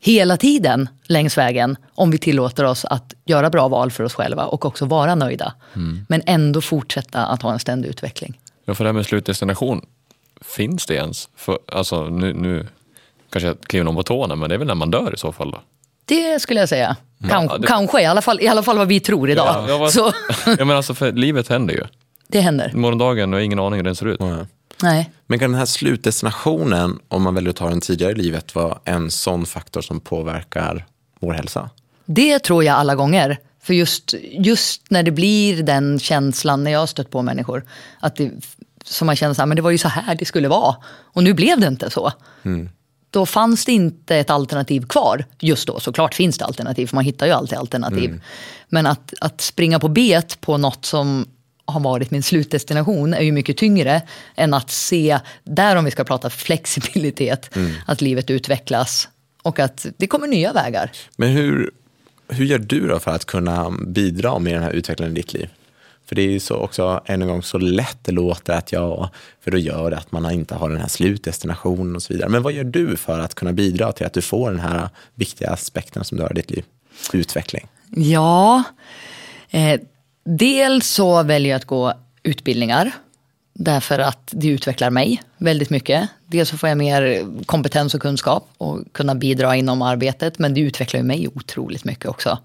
hela 0.00 0.36
tiden 0.36 0.88
längs 1.06 1.38
vägen 1.38 1.76
om 1.94 2.10
vi 2.10 2.18
tillåter 2.18 2.64
oss 2.64 2.84
att 2.84 3.14
göra 3.24 3.50
bra 3.50 3.68
val 3.68 3.90
för 3.90 4.04
oss 4.04 4.14
själva 4.14 4.44
och 4.44 4.64
också 4.64 4.84
vara 4.84 5.14
nöjda. 5.14 5.54
Men 6.08 6.22
ändå 6.26 6.60
fortsätta 6.60 7.26
att 7.26 7.42
ha 7.42 7.52
en 7.52 7.58
ständig 7.58 7.88
utveckling. 7.88 8.40
Ja, 8.64 8.74
för 8.74 8.84
det 8.84 8.88
här 8.88 8.92
med 8.94 9.06
slutdestination, 9.06 9.86
finns 10.40 10.86
det 10.86 10.94
ens? 10.94 11.28
För, 11.36 11.58
alltså, 11.72 12.04
nu, 12.04 12.32
nu 12.34 12.66
kanske 13.30 13.46
jag 13.48 13.60
kliver 13.60 13.84
någon 13.84 13.94
på 13.94 14.02
tårna, 14.02 14.36
men 14.36 14.48
det 14.48 14.54
är 14.54 14.58
väl 14.58 14.66
när 14.66 14.74
man 14.74 14.90
dör 14.90 15.14
i 15.14 15.18
så 15.18 15.32
fall? 15.32 15.50
Då? 15.50 15.60
Det 16.04 16.42
skulle 16.42 16.60
jag 16.60 16.68
säga. 16.68 16.96
Kan, 17.28 17.44
Ja, 17.44 17.58
det- 17.58 17.66
Kanske, 17.66 18.02
i 18.02 18.06
alla, 18.06 18.22
fall, 18.22 18.40
i 18.40 18.48
alla 18.48 18.62
fall 18.62 18.78
vad 18.78 18.88
vi 18.88 19.00
tror 19.00 19.30
idag. 19.30 19.64
Ja, 19.68 19.78
vad- 19.78 19.92
Så 19.92 20.12
Ja, 20.58 20.64
men 20.64 20.70
alltså, 20.70 20.94
för 20.94 21.12
livet 21.12 21.48
händer 21.48 21.74
ju. 21.74 21.84
Det 22.32 22.40
händer. 22.40 22.72
Morgondagen, 22.74 23.32
jag 23.32 23.38
har 23.38 23.42
ingen 23.42 23.58
aning 23.58 23.76
hur 23.76 23.84
den 23.84 23.96
ser 23.96 24.06
ut. 24.06 24.20
Ja. 24.20 24.46
Nej. 24.82 25.10
Men 25.26 25.38
kan 25.38 25.50
den 25.50 25.58
här 25.58 25.66
slutdestinationen, 25.66 26.98
om 27.08 27.22
man 27.22 27.34
väljer 27.34 27.50
att 27.50 27.56
ta 27.56 27.68
den 27.68 27.80
tidigare 27.80 28.12
i 28.12 28.14
livet, 28.14 28.54
vara 28.54 28.78
en 28.84 29.10
sån 29.10 29.46
faktor 29.46 29.80
som 29.80 30.00
påverkar 30.00 30.86
vår 31.20 31.32
hälsa? 31.32 31.70
Det 32.04 32.38
tror 32.38 32.64
jag 32.64 32.74
alla 32.76 32.94
gånger. 32.94 33.38
För 33.62 33.74
just, 33.74 34.14
just 34.32 34.90
när 34.90 35.02
det 35.02 35.10
blir 35.10 35.62
den 35.62 35.98
känslan 35.98 36.64
när 36.64 36.70
jag 36.70 36.78
har 36.78 36.86
stött 36.86 37.10
på 37.10 37.22
människor. 37.22 37.64
Att 38.00 38.16
det, 38.16 38.30
som 38.84 39.06
man 39.06 39.16
känner 39.16 39.34
så 39.34 39.42
här, 39.42 39.46
men 39.46 39.56
det 39.56 39.62
var 39.62 39.70
ju 39.70 39.78
så 39.78 39.88
här 39.88 40.14
det 40.14 40.24
skulle 40.24 40.48
vara. 40.48 40.76
Och 40.86 41.24
nu 41.24 41.34
blev 41.34 41.60
det 41.60 41.66
inte 41.66 41.90
så. 41.90 42.12
Då 43.10 43.26
fanns 43.26 43.64
det 43.64 43.72
inte 43.72 44.16
ett 44.16 44.30
alternativ 44.30 44.86
kvar 44.86 45.24
just 45.40 45.66
då. 45.66 45.80
Såklart 45.80 46.14
finns 46.14 46.38
det 46.38 46.44
alternativ, 46.44 46.86
för 46.86 46.94
man 46.94 47.04
hittar 47.04 47.26
ju 47.26 47.32
alltid 47.32 47.58
alternativ. 47.58 48.22
Men 48.68 48.86
att, 48.86 49.14
att 49.20 49.40
springa 49.40 49.78
på 49.78 49.88
bet 49.88 50.40
på 50.40 50.56
något 50.56 50.84
som 50.84 51.26
har 51.72 51.80
varit 51.80 52.10
min 52.10 52.22
slutdestination 52.22 53.14
är 53.14 53.22
ju 53.22 53.32
mycket 53.32 53.56
tyngre 53.56 54.02
än 54.34 54.54
att 54.54 54.70
se, 54.70 55.18
där 55.44 55.76
om 55.76 55.84
vi 55.84 55.90
ska 55.90 56.04
prata 56.04 56.30
flexibilitet, 56.30 57.50
att 57.86 58.00
livet 58.00 58.30
utvecklas 58.30 59.08
och 59.42 59.58
att 59.58 59.86
det 59.96 60.06
kommer 60.06 60.26
nya 60.26 60.52
vägar. 60.52 60.90
Men 61.16 61.28
hur, 61.28 61.70
hur 62.28 62.44
gör 62.44 62.58
du 62.58 62.86
då 62.88 62.98
för 62.98 63.10
att 63.10 63.24
kunna 63.24 63.70
bidra 63.86 64.38
med 64.38 64.54
den 64.54 64.62
här 64.62 64.72
utvecklingen 64.72 65.16
i 65.16 65.20
ditt 65.20 65.32
liv? 65.32 65.48
För 66.06 66.14
det 66.16 66.22
är 66.22 66.30
ju 66.30 66.40
så 66.40 66.56
också 66.56 67.02
en 67.04 67.26
gång 67.26 67.42
så 67.42 67.58
lätt 67.58 67.98
det 68.02 68.12
låter 68.12 68.52
att 68.52 68.72
ja, 68.72 69.10
för 69.40 69.50
då 69.50 69.58
gör 69.58 69.90
det 69.90 69.96
att 69.96 70.12
man 70.12 70.30
inte 70.30 70.54
har 70.54 70.68
den 70.68 70.80
här 70.80 70.88
slutdestinationen 70.88 71.96
och 71.96 72.02
så 72.02 72.12
vidare. 72.12 72.28
Men 72.28 72.42
vad 72.42 72.52
gör 72.52 72.64
du 72.64 72.96
för 72.96 73.18
att 73.18 73.34
kunna 73.34 73.52
bidra 73.52 73.92
till 73.92 74.06
att 74.06 74.12
du 74.12 74.22
får 74.22 74.50
den 74.50 74.60
här 74.60 74.88
viktiga 75.14 75.50
aspekten 75.50 76.04
som 76.04 76.18
du 76.18 76.22
har 76.22 76.30
i 76.30 76.34
ditt 76.34 76.50
liv? 76.50 76.64
Utveckling. 77.12 77.66
Ja, 77.90 78.62
eh, 79.50 79.80
dels 80.24 80.86
så 80.86 81.22
väljer 81.22 81.50
jag 81.50 81.56
att 81.56 81.64
gå 81.64 81.92
utbildningar. 82.22 82.92
Därför 83.54 83.98
att 83.98 84.28
det 84.30 84.48
utvecklar 84.48 84.90
mig 84.90 85.22
väldigt 85.38 85.70
mycket. 85.70 86.08
Dels 86.26 86.48
så 86.48 86.58
får 86.58 86.68
jag 86.68 86.78
mer 86.78 87.26
kompetens 87.46 87.94
och 87.94 88.02
kunskap 88.02 88.48
och 88.58 88.92
kunna 88.92 89.14
bidra 89.14 89.56
inom 89.56 89.82
arbetet. 89.82 90.38
Men 90.38 90.54
det 90.54 90.60
utvecklar 90.60 91.00
ju 91.00 91.06
mig 91.06 91.28
otroligt 91.34 91.84
mycket 91.84 92.06
också. 92.06 92.38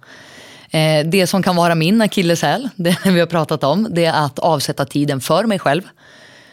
Eh, 0.70 1.06
det 1.06 1.28
som 1.28 1.44
kan 1.44 1.56
vara 1.56 1.76
min 1.76 2.02
akilleshäl, 2.02 2.70
det 2.76 2.98
vi 3.06 3.20
har 3.20 3.28
pratat 3.28 3.64
om, 3.64 3.88
det 3.92 4.06
är 4.06 4.26
att 4.26 4.40
avsätta 4.40 4.86
tiden 4.86 5.22
för 5.22 5.44
mig 5.44 5.60
själv. 5.60 5.82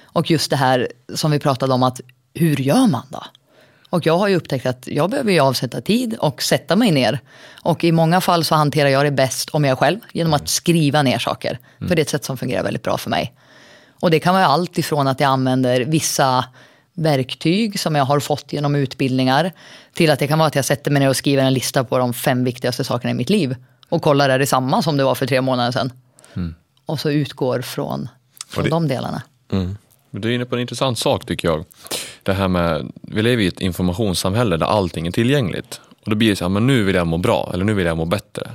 Och 0.02 0.30
just 0.30 0.50
det 0.50 0.56
här 0.56 0.88
som 1.14 1.30
vi 1.30 1.38
pratade 1.38 1.74
om, 1.74 1.82
att 1.82 2.00
hur 2.34 2.56
gör 2.56 2.86
man 2.86 3.06
då? 3.08 3.24
Och 3.94 4.06
jag 4.06 4.18
har 4.18 4.28
ju 4.28 4.36
upptäckt 4.36 4.66
att 4.66 4.86
jag 4.86 5.10
behöver 5.10 5.32
ju 5.32 5.40
avsätta 5.40 5.80
tid 5.80 6.14
och 6.20 6.42
sätta 6.42 6.76
mig 6.76 6.90
ner. 6.90 7.20
Och 7.62 7.84
i 7.84 7.92
många 7.92 8.20
fall 8.20 8.44
så 8.44 8.54
hanterar 8.54 8.88
jag 8.88 9.04
det 9.04 9.10
bäst 9.10 9.50
om 9.50 9.64
jag 9.64 9.78
själv, 9.78 9.98
genom 10.12 10.34
att 10.34 10.48
skriva 10.48 11.02
ner 11.02 11.18
saker. 11.18 11.58
För 11.78 11.86
det 11.86 11.94
är 11.94 12.02
ett 12.02 12.08
sätt 12.08 12.24
som 12.24 12.36
fungerar 12.36 12.62
väldigt 12.62 12.82
bra 12.82 12.98
för 12.98 13.10
mig. 13.10 13.32
Och 14.00 14.10
det 14.10 14.20
kan 14.20 14.34
vara 14.34 14.46
allt 14.46 14.78
ifrån 14.78 15.08
att 15.08 15.20
jag 15.20 15.28
använder 15.28 15.80
vissa 15.80 16.44
verktyg 16.94 17.80
som 17.80 17.94
jag 17.94 18.04
har 18.04 18.20
fått 18.20 18.52
genom 18.52 18.74
utbildningar, 18.74 19.52
till 19.94 20.10
att 20.10 20.18
det 20.18 20.26
kan 20.26 20.38
vara 20.38 20.48
att 20.48 20.54
jag 20.54 20.64
sätter 20.64 20.90
mig 20.90 21.00
ner 21.00 21.08
och 21.08 21.16
skriver 21.16 21.42
en 21.44 21.54
lista 21.54 21.84
på 21.84 21.98
de 21.98 22.14
fem 22.14 22.44
viktigaste 22.44 22.84
sakerna 22.84 23.10
i 23.10 23.14
mitt 23.14 23.30
liv. 23.30 23.56
Och 23.88 24.02
kollar, 24.02 24.28
är 24.28 24.38
det 24.38 24.46
samma 24.46 24.82
som 24.82 24.96
det 24.96 25.04
var 25.04 25.14
för 25.14 25.26
tre 25.26 25.40
månader 25.40 25.72
sedan? 25.72 25.92
Och 26.86 27.00
så 27.00 27.10
utgår 27.10 27.60
från, 27.62 28.08
från 28.48 28.64
det- 28.64 28.70
de 28.70 28.88
delarna. 28.88 29.22
Men 29.50 29.78
Du 30.20 30.30
är 30.30 30.34
inne 30.34 30.44
på 30.44 30.54
en 30.54 30.60
intressant 30.60 30.98
sak 30.98 31.26
tycker 31.26 31.48
jag. 31.48 31.64
Det 32.22 32.32
här 32.32 32.48
med, 32.48 32.92
vi 33.02 33.22
lever 33.22 33.42
i 33.42 33.46
ett 33.46 33.60
informationssamhälle 33.60 34.56
där 34.56 34.66
allting 34.66 35.06
är 35.06 35.10
tillgängligt. 35.10 35.80
Och 36.04 36.10
då 36.10 36.16
blir 36.16 36.30
det 36.30 36.36
så 36.36 36.44
här, 36.44 36.48
men 36.48 36.66
nu 36.66 36.82
vill 36.82 36.94
jag 36.94 37.06
må 37.06 37.18
bra 37.18 37.50
eller 37.54 37.64
nu 37.64 37.74
vill 37.74 37.86
jag 37.86 37.96
må 37.96 38.04
bättre. 38.04 38.50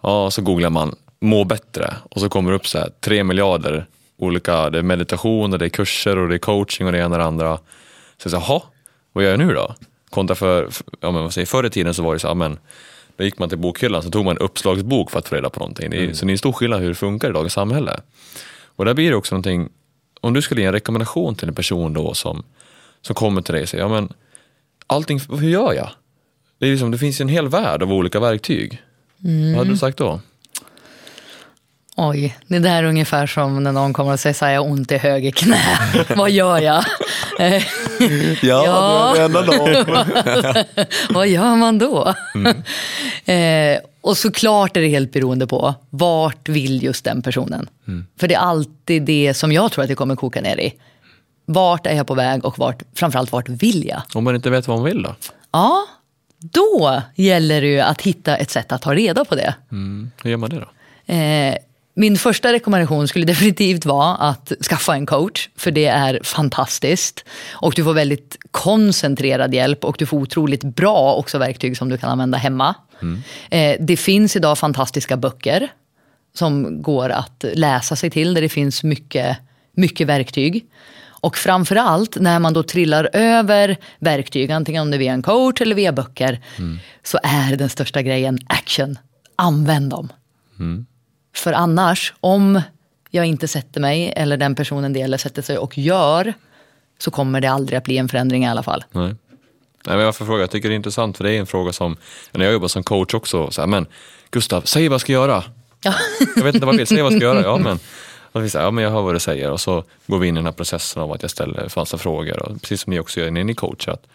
Ja, 0.00 0.30
så 0.30 0.42
googlar 0.42 0.70
man 0.70 0.94
må 1.20 1.44
bättre 1.44 1.94
och 2.10 2.20
så 2.20 2.28
kommer 2.28 2.50
det 2.50 2.56
upp 2.56 2.66
så 2.66 2.78
här 2.78 2.90
tre 3.00 3.24
miljarder 3.24 3.86
olika, 4.18 4.70
det 4.70 4.78
är 4.78 4.82
meditation 4.82 5.52
och 5.52 5.58
det 5.58 5.64
är 5.64 5.68
kurser 5.68 6.18
och 6.18 6.28
det 6.28 6.34
är 6.34 6.38
coaching 6.38 6.86
och 6.86 6.92
det 6.92 6.98
ena 6.98 7.14
och 7.14 7.18
det 7.18 7.24
andra. 7.24 7.56
Så 7.56 7.62
jag 8.22 8.30
säger, 8.30 8.44
jaha, 8.48 8.62
vad 9.12 9.24
gör 9.24 9.30
jag 9.30 9.38
nu 9.38 9.54
då? 9.54 9.74
Kontra 10.10 10.36
för, 10.36 10.68
ja, 11.00 11.10
men 11.10 11.22
vad 11.22 11.32
säger, 11.32 11.46
förr 11.46 11.66
i 11.66 11.70
tiden 11.70 11.94
så 11.94 12.02
var 12.02 12.12
det 12.12 12.18
så 12.18 12.28
här, 12.28 12.34
men 12.34 12.58
då 13.16 13.24
gick 13.24 13.38
man 13.38 13.48
till 13.48 13.58
bokhyllan 13.58 14.02
så 14.02 14.10
tog 14.10 14.24
man 14.24 14.36
en 14.36 14.42
uppslagsbok 14.42 15.10
för 15.10 15.18
att 15.18 15.28
få 15.28 15.34
reda 15.34 15.50
på 15.50 15.60
någonting. 15.60 15.90
Det 15.90 16.04
är, 16.04 16.12
Så 16.12 16.24
det 16.24 16.30
är 16.30 16.32
en 16.32 16.38
stor 16.38 16.52
skillnad 16.52 16.80
hur 16.80 16.88
det 16.88 16.94
funkar 16.94 17.30
i 17.30 17.32
dagens 17.32 17.52
samhälle. 17.52 18.00
Och 18.76 18.84
där 18.84 18.94
blir 18.94 19.10
det 19.10 19.16
också 19.16 19.34
någonting, 19.34 19.68
om 20.20 20.34
du 20.34 20.42
skulle 20.42 20.60
ge 20.60 20.66
en 20.66 20.72
rekommendation 20.72 21.34
till 21.34 21.48
en 21.48 21.54
person 21.54 21.92
då 21.92 22.14
som, 22.14 22.42
som 23.00 23.14
kommer 23.14 23.42
till 23.42 23.54
dig 23.54 23.62
och 23.62 23.68
säger, 23.68 23.84
ja 23.84 23.88
men 23.88 24.12
allting, 24.86 25.20
hur 25.30 25.48
gör 25.48 25.72
jag? 25.72 25.90
Det, 26.58 26.66
är 26.66 26.70
liksom, 26.70 26.90
det 26.90 26.98
finns 26.98 27.20
ju 27.20 27.22
en 27.22 27.28
hel 27.28 27.48
värld 27.48 27.82
av 27.82 27.92
olika 27.92 28.20
verktyg. 28.20 28.82
Vad 29.18 29.56
hade 29.56 29.70
du 29.70 29.76
sagt 29.76 29.98
då? 29.98 30.20
Oj, 32.00 32.36
det 32.46 32.58
där 32.58 32.82
är 32.82 32.86
ungefär 32.86 33.26
som 33.26 33.62
när 33.62 33.72
någon 33.72 33.92
kommer 33.92 34.12
och 34.12 34.20
säger 34.20 34.34
så 34.34 34.44
här, 34.44 34.52
jag 34.52 34.60
har 34.60 34.70
ont 34.70 34.92
i 34.92 34.96
höger 34.96 35.30
knä. 35.30 35.64
Vad 36.16 36.30
gör 36.30 36.58
jag? 36.58 36.84
Eh, 37.38 37.62
Ja. 38.42 39.12
det 39.14 39.20
är 39.20 39.24
enda 39.24 39.42
dagen. 39.42 40.64
Vad 41.10 41.28
gör 41.28 41.56
man 41.56 41.78
då? 41.78 42.14
eh, 43.32 43.78
och 44.00 44.16
såklart 44.16 44.76
är 44.76 44.80
det 44.80 44.88
helt 44.88 45.12
beroende 45.12 45.46
på 45.46 45.74
vart 45.90 46.48
vill 46.48 46.82
just 46.82 47.04
den 47.04 47.22
personen. 47.22 47.68
För 48.20 48.28
det 48.28 48.34
är 48.34 48.38
alltid 48.38 49.02
det 49.02 49.34
som 49.34 49.52
jag 49.52 49.72
tror 49.72 49.82
att 49.82 49.88
det 49.88 49.94
kommer 49.94 50.16
koka 50.16 50.40
ner 50.40 50.56
i. 50.60 50.74
Vart 51.46 51.86
är 51.86 51.94
jag 51.96 52.06
på 52.06 52.14
väg 52.14 52.44
och 52.44 52.58
vart, 52.58 52.82
framförallt 52.94 53.32
vart 53.32 53.48
vill 53.48 53.86
jag? 53.88 54.02
Om 54.14 54.24
man 54.24 54.34
inte 54.34 54.50
vet 54.50 54.68
vad 54.68 54.76
man 54.78 54.84
vill 54.84 55.02
då? 55.02 55.14
Ja, 55.52 55.86
då 56.38 57.02
gäller 57.14 57.60
det 57.60 57.66
ju 57.66 57.80
att 57.80 58.02
hitta 58.02 58.36
ett 58.36 58.50
sätt 58.50 58.72
att 58.72 58.82
ta 58.82 58.94
reda 58.94 59.24
på 59.24 59.34
det. 59.34 59.54
Mm. 59.72 60.10
Hur 60.22 60.30
gör 60.30 60.36
man 60.36 60.50
det 60.50 60.56
då? 60.56 60.68
Eh, 61.14 61.54
min 61.98 62.16
första 62.16 62.52
rekommendation 62.52 63.08
skulle 63.08 63.24
definitivt 63.34 63.86
vara 63.86 64.14
att 64.14 64.52
skaffa 64.70 64.94
en 64.94 65.06
coach, 65.06 65.48
för 65.56 65.70
det 65.70 65.86
är 65.86 66.20
fantastiskt. 66.22 67.24
Och 67.52 67.72
du 67.76 67.84
får 67.84 67.94
väldigt 67.94 68.36
koncentrerad 68.50 69.54
hjälp 69.54 69.84
och 69.84 69.96
du 69.98 70.06
får 70.06 70.18
otroligt 70.18 70.64
bra 70.64 71.14
också 71.14 71.38
verktyg 71.38 71.76
som 71.76 71.88
du 71.88 71.98
kan 71.98 72.10
använda 72.10 72.38
hemma. 72.38 72.74
Eh, 73.50 73.76
det 73.80 73.96
finns 73.96 74.36
idag 74.36 74.58
fantastiska 74.58 75.16
böcker 75.16 75.68
som 76.34 76.82
går 76.82 77.10
att 77.10 77.44
läsa 77.54 77.96
sig 77.96 78.10
till, 78.10 78.34
där 78.34 78.42
det 78.42 78.48
finns 78.48 78.82
mycket, 78.82 79.36
mycket 79.72 80.06
verktyg. 80.06 80.66
Och 81.20 81.36
framförallt 81.36 82.16
när 82.20 82.38
man 82.38 82.52
då 82.52 82.62
trillar 82.62 83.10
över 83.12 83.76
verktyg, 83.98 84.50
antingen 84.50 84.82
om 84.82 84.90
det 84.90 84.96
är 84.96 84.98
via 84.98 85.12
en 85.12 85.22
coach 85.22 85.60
eller 85.60 85.74
via 85.74 85.92
böcker, 85.92 86.40
så 87.02 87.18
är 87.22 87.56
den 87.56 87.68
största 87.68 88.02
grejen 88.02 88.38
action. 88.46 88.98
Använd 89.36 89.90
dem. 89.90 90.08
För 91.34 91.52
annars, 91.52 92.14
om 92.20 92.62
jag 93.10 93.26
inte 93.26 93.48
sätter 93.48 93.80
mig 93.80 94.12
eller 94.16 94.36
den 94.36 94.54
personen 94.54 94.92
det 94.92 94.98
gäller 94.98 95.18
sätter 95.18 95.42
sig 95.42 95.58
och 95.58 95.78
gör, 95.78 96.34
så 96.98 97.10
kommer 97.10 97.40
det 97.40 97.50
aldrig 97.50 97.76
att 97.76 97.84
bli 97.84 97.98
en 97.98 98.08
förändring 98.08 98.44
i 98.44 98.48
alla 98.48 98.62
fall. 98.62 98.84
Nej. 98.90 99.14
Nej, 99.86 99.96
men 99.96 100.04
varför 100.04 100.24
frågar 100.24 100.38
jag? 100.38 100.42
Jag 100.42 100.50
tycker 100.50 100.68
det 100.68 100.74
är 100.74 100.76
intressant 100.76 101.16
för 101.16 101.24
det 101.24 101.32
är 101.32 101.40
en 101.40 101.46
fråga 101.46 101.72
som, 101.72 101.96
när 102.32 102.44
jag 102.44 102.52
jobbar 102.52 102.68
som 102.68 102.82
coach 102.82 103.14
också, 103.14 103.50
så 103.50 103.62
här, 103.62 103.68
men 103.68 103.86
Gustav, 104.30 104.62
säg 104.62 104.88
vad 104.88 104.94
jag 104.94 105.00
ska 105.00 105.12
göra. 105.12 105.44
Ja. 105.82 105.94
Jag 106.36 106.44
vet 106.44 106.54
inte 106.54 106.66
vad 106.66 106.74
jag 106.74 106.78
vill, 106.78 106.86
säg 106.86 107.02
vad 107.02 107.12
jag 107.12 107.18
ska 107.20 107.26
göra. 107.26 107.42
Ja 107.42 107.56
men, 107.64 107.78
och 108.32 108.44
vi 108.44 108.50
säger, 108.50 108.64
ja, 108.64 108.70
men 108.70 108.84
jag 108.84 108.90
hör 108.90 109.02
vad 109.02 109.14
du 109.14 109.20
säger 109.20 109.50
och 109.50 109.60
så 109.60 109.84
går 110.06 110.18
vi 110.18 110.28
in 110.28 110.34
i 110.34 110.38
den 110.38 110.44
här 110.44 110.52
processen 110.52 111.02
av 111.02 111.12
att 111.12 111.22
jag 111.22 111.30
ställer 111.30 111.72
massa 111.76 111.98
frågor. 111.98 112.42
Och 112.42 112.62
precis 112.62 112.80
som 112.80 112.90
ni 112.90 113.00
också 113.00 113.20
gör 113.20 113.30
när 113.30 113.44
ni 113.44 113.54
coachar. 113.54 113.92
Att 113.92 114.06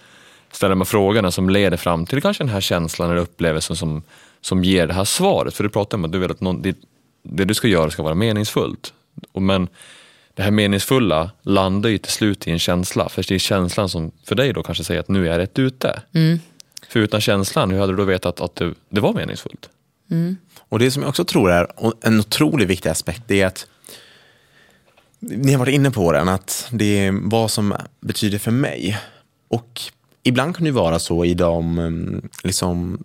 ställa 0.52 0.76
de 0.76 0.86
frågorna 0.86 1.32
som 1.32 1.50
leder 1.50 1.78
fram 1.78 2.06
till 2.06 2.22
kanske 2.22 2.44
den 2.44 2.54
här 2.54 2.62
känslan 2.62 3.12
eller 3.12 3.22
upplevelsen 3.22 3.76
som, 3.76 4.04
som 4.42 4.64
ger 4.64 4.88
det 4.88 4.94
här 4.94 5.04
svaret. 5.04 5.54
För 5.54 5.64
du 5.64 5.70
pratar 5.70 5.98
om 5.98 6.06
att 6.06 6.12
du 6.12 6.20
vill 6.20 6.32
att 6.32 6.42
någon, 6.42 6.62
det, 7.24 7.46
du 7.46 7.54
ska 7.54 7.68
göra 7.68 7.92
ska 7.92 8.04
vara 8.04 8.16
meningsfullt. 8.16 8.94
Och 9.32 9.42
men 9.42 9.68
det 10.34 10.44
här 10.44 10.52
meningsfulla 10.52 11.32
landar 11.42 11.90
ju 11.90 11.98
till 11.98 12.12
slut 12.12 12.48
i 12.48 12.52
en 12.52 12.60
känsla. 12.60 13.10
För 13.10 13.26
det 13.28 13.36
är 13.36 13.40
känslan 13.40 13.90
som 13.90 14.12
för 14.24 14.36
dig 14.36 14.54
då 14.54 14.64
kanske 14.64 14.84
säger 14.84 15.00
att 15.00 15.10
nu 15.10 15.28
är 15.28 15.32
jag 15.32 15.38
rätt 15.38 15.60
ute. 15.60 16.02
För 16.88 17.00
utan 17.00 17.22
känslan, 17.22 17.72
hur 17.72 17.80
hade 17.80 17.94
du 17.94 17.98
då 17.98 18.04
vetat 18.04 18.42
att 18.42 18.56
det, 18.56 18.74
det 18.90 19.02
var 19.02 19.14
meningsfullt? 19.14 19.70
Och 20.70 20.80
det 20.80 20.92
som 20.92 21.02
jag 21.02 21.10
också 21.10 21.26
tror 21.26 21.52
är 21.52 21.68
en 22.02 22.20
otroligt 22.20 22.68
viktig 22.68 22.90
aspekt, 22.90 23.24
det 23.28 23.42
är 23.42 23.48
att 23.48 23.68
ni 25.20 25.52
har 25.52 25.60
varit 25.60 25.74
inne 25.74 25.92
på 25.92 26.12
den, 26.12 26.30
att 26.30 26.68
det 26.72 27.06
är 27.06 27.30
vad 27.30 27.52
som 27.52 27.76
betyder 28.00 28.38
för 28.38 28.52
mig. 28.52 28.98
Och 29.48 29.82
ibland 30.24 30.56
kan 30.56 30.66
det 30.66 30.72
vara 30.72 31.00
så 31.00 31.26
i 31.26 31.34
de, 31.34 31.80
mm, 31.80 32.30
liksom, 32.44 33.04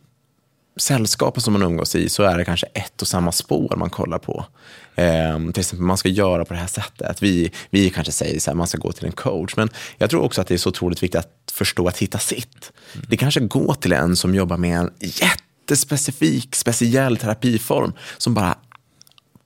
sällskapen 0.79 1.43
som 1.43 1.53
man 1.53 1.63
umgås 1.63 1.95
i 1.95 2.09
så 2.09 2.23
är 2.23 2.39
det 2.39 2.45
kanske 2.45 2.67
ett 2.67 3.03
och 3.03 3.09
samma 3.09 3.33
spår 3.33 3.75
man 3.77 3.91
kollar 3.91 4.19
på. 4.19 4.47
Eh, 4.95 5.39
till 5.39 5.61
exempel 5.61 5.87
man 5.87 5.97
ska 5.97 6.09
göra 6.09 6.45
på 6.45 6.55
det 6.55 6.61
här 6.61 6.67
sättet. 6.67 7.23
Vi, 7.23 7.53
vi 7.71 7.91
kanske 7.91 8.13
säger 8.13 8.41
så 8.41 8.51
här, 8.51 8.57
man 8.57 8.67
ska 8.67 8.79
gå 8.79 8.93
till 8.93 9.07
en 9.07 9.13
coach. 9.13 9.57
Men 9.57 9.69
jag 9.99 10.11
tror 10.11 10.23
också 10.23 10.41
att 10.41 10.47
det 10.47 10.55
är 10.55 10.59
så 10.59 10.69
otroligt 10.69 11.03
viktigt 11.03 11.19
att 11.21 11.53
förstå 11.53 11.89
att 11.89 11.99
hitta 11.99 12.19
sitt. 12.19 12.73
Det 13.09 13.17
kanske 13.17 13.41
går 13.41 13.75
till 13.75 13.93
en 13.93 14.17
som 14.17 14.35
jobbar 14.35 14.57
med 14.57 14.79
en 14.79 14.91
jättespecifik, 15.01 16.55
speciell 16.55 17.17
terapiform 17.17 17.93
som 18.19 18.35
bara 18.35 18.57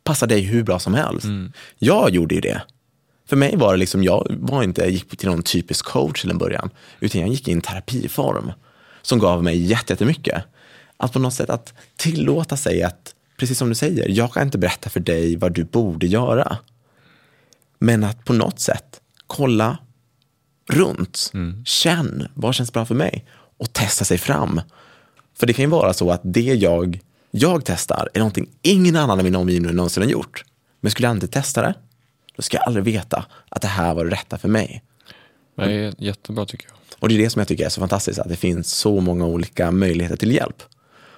passar 0.05 0.27
dig 0.27 0.41
hur 0.41 0.63
bra 0.63 0.79
som 0.79 0.95
helst. 0.95 1.25
Mm. 1.25 1.53
Jag 1.79 2.11
gjorde 2.11 2.35
ju 2.35 2.41
det. 2.41 2.63
För 3.29 3.37
mig 3.37 3.57
var 3.57 3.73
det 3.73 3.79
liksom, 3.79 4.05
jag 4.05 4.27
var 4.31 4.63
inte, 4.63 4.85
gick 4.85 5.17
till 5.19 5.29
någon 5.29 5.43
typisk 5.43 5.85
coach 5.85 6.21
till 6.21 6.31
en 6.31 6.39
början, 6.39 6.71
utan 7.01 7.21
jag 7.21 7.31
gick 7.31 7.49
i 7.49 7.53
en 7.53 7.61
terapiform 7.61 8.53
som 9.03 9.19
gav 9.19 9.45
mig 9.45 9.57
jättemycket. 9.57 10.45
Att 11.03 11.13
på 11.13 11.19
något 11.19 11.35
sätt 11.35 11.51
att 11.51 11.75
tillåta 11.97 12.57
sig 12.57 12.83
att, 12.83 13.15
precis 13.37 13.59
som 13.59 13.69
du 13.69 13.75
säger, 13.75 14.09
jag 14.09 14.33
kan 14.33 14.43
inte 14.43 14.59
berätta 14.59 14.91
för 14.91 15.01
dig 15.01 15.37
vad 15.37 15.53
du 15.53 15.65
borde 15.65 16.07
göra. 16.07 16.57
Men 17.79 18.05
att 18.05 18.25
på 18.25 18.33
något 18.33 18.61
sätt 18.61 19.01
kolla 19.27 19.79
runt, 20.71 21.31
mm. 21.35 21.65
känn, 21.65 22.29
vad 22.35 22.55
känns 22.55 22.73
bra 22.73 22.85
för 22.85 22.95
mig? 22.95 23.25
Och 23.59 23.73
testa 23.73 24.05
sig 24.05 24.19
fram. 24.19 24.61
För 25.35 25.47
det 25.47 25.53
kan 25.53 25.65
ju 25.65 25.71
vara 25.71 25.93
så 25.93 26.11
att 26.11 26.21
det 26.25 26.41
jag, 26.41 27.01
jag 27.31 27.65
testar 27.65 28.09
är 28.15 28.19
någonting 28.19 28.49
ingen 28.63 28.97
annan 28.97 29.21
i 29.21 29.23
min 29.23 29.37
omgivning 29.37 29.75
någonsin 29.75 30.03
har 30.03 30.11
gjort. 30.11 30.45
Men 30.81 30.91
skulle 30.91 31.09
jag 31.09 31.17
inte 31.17 31.29
testa 31.29 31.63
det, 31.63 31.75
då 32.37 32.43
ska 32.43 32.57
jag 32.57 32.67
aldrig 32.67 32.85
veta 32.85 33.25
att 33.49 33.63
det 33.63 33.69
här 33.69 33.95
var 33.95 34.05
det 34.05 34.11
rätta 34.11 34.39
för 34.39 34.49
mig. 34.49 34.83
Det 35.57 35.73
är 35.73 35.95
jättebra 35.99 36.47
tycker 36.47 36.67
jag. 36.67 36.77
Och 36.99 37.09
det 37.09 37.15
är 37.15 37.19
det 37.19 37.31
som 37.31 37.41
jag 37.41 37.49
tycker 37.49 37.65
är 37.65 37.69
så 37.69 37.81
fantastiskt, 37.81 38.19
att 38.19 38.29
det 38.29 38.37
finns 38.37 38.73
så 38.73 39.01
många 39.01 39.27
olika 39.27 39.71
möjligheter 39.71 40.17
till 40.17 40.33
hjälp. 40.33 40.63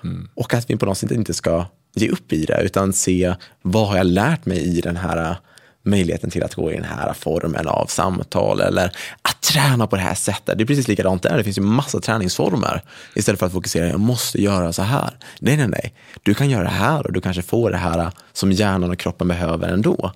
Mm. 0.04 0.28
Och 0.34 0.54
att 0.54 0.70
vi 0.70 0.76
på 0.76 0.86
något 0.86 0.98
sätt 0.98 1.10
inte 1.10 1.34
ska 1.34 1.66
ge 1.94 2.08
upp 2.08 2.32
i 2.32 2.44
det, 2.44 2.62
utan 2.62 2.92
se 2.92 3.34
vad 3.62 3.88
har 3.88 3.96
jag 3.96 4.06
lärt 4.06 4.46
mig 4.46 4.78
i 4.78 4.80
den 4.80 4.96
här 4.96 5.30
äh, 5.30 5.36
möjligheten 5.82 6.30
till 6.30 6.42
att 6.42 6.54
gå 6.54 6.72
i 6.72 6.74
den 6.74 6.84
här 6.84 7.12
formen 7.12 7.68
av 7.68 7.86
samtal 7.86 8.60
eller 8.60 8.92
att 9.22 9.42
träna 9.42 9.86
på 9.86 9.96
det 9.96 10.02
här 10.02 10.14
sättet. 10.14 10.58
Det 10.58 10.64
är 10.64 10.66
precis 10.66 10.88
likadant 10.88 11.22
där. 11.22 11.36
Det 11.36 11.44
finns 11.44 11.58
ju 11.58 11.62
massa 11.62 12.00
träningsformer. 12.00 12.82
Istället 13.14 13.38
för 13.38 13.46
att 13.46 13.52
fokusera, 13.52 13.88
jag 13.88 14.00
måste 14.00 14.42
göra 14.42 14.72
så 14.72 14.82
här. 14.82 15.10
Nej, 15.40 15.56
nej, 15.56 15.68
nej. 15.68 15.94
Du 16.22 16.34
kan 16.34 16.50
göra 16.50 16.62
det 16.62 16.68
här 16.68 17.06
och 17.06 17.12
du 17.12 17.20
kanske 17.20 17.42
får 17.42 17.70
det 17.70 17.76
här 17.76 17.98
äh, 17.98 18.08
som 18.32 18.52
hjärnan 18.52 18.90
och 18.90 18.98
kroppen 18.98 19.28
behöver 19.28 19.68
ändå. 19.68 20.12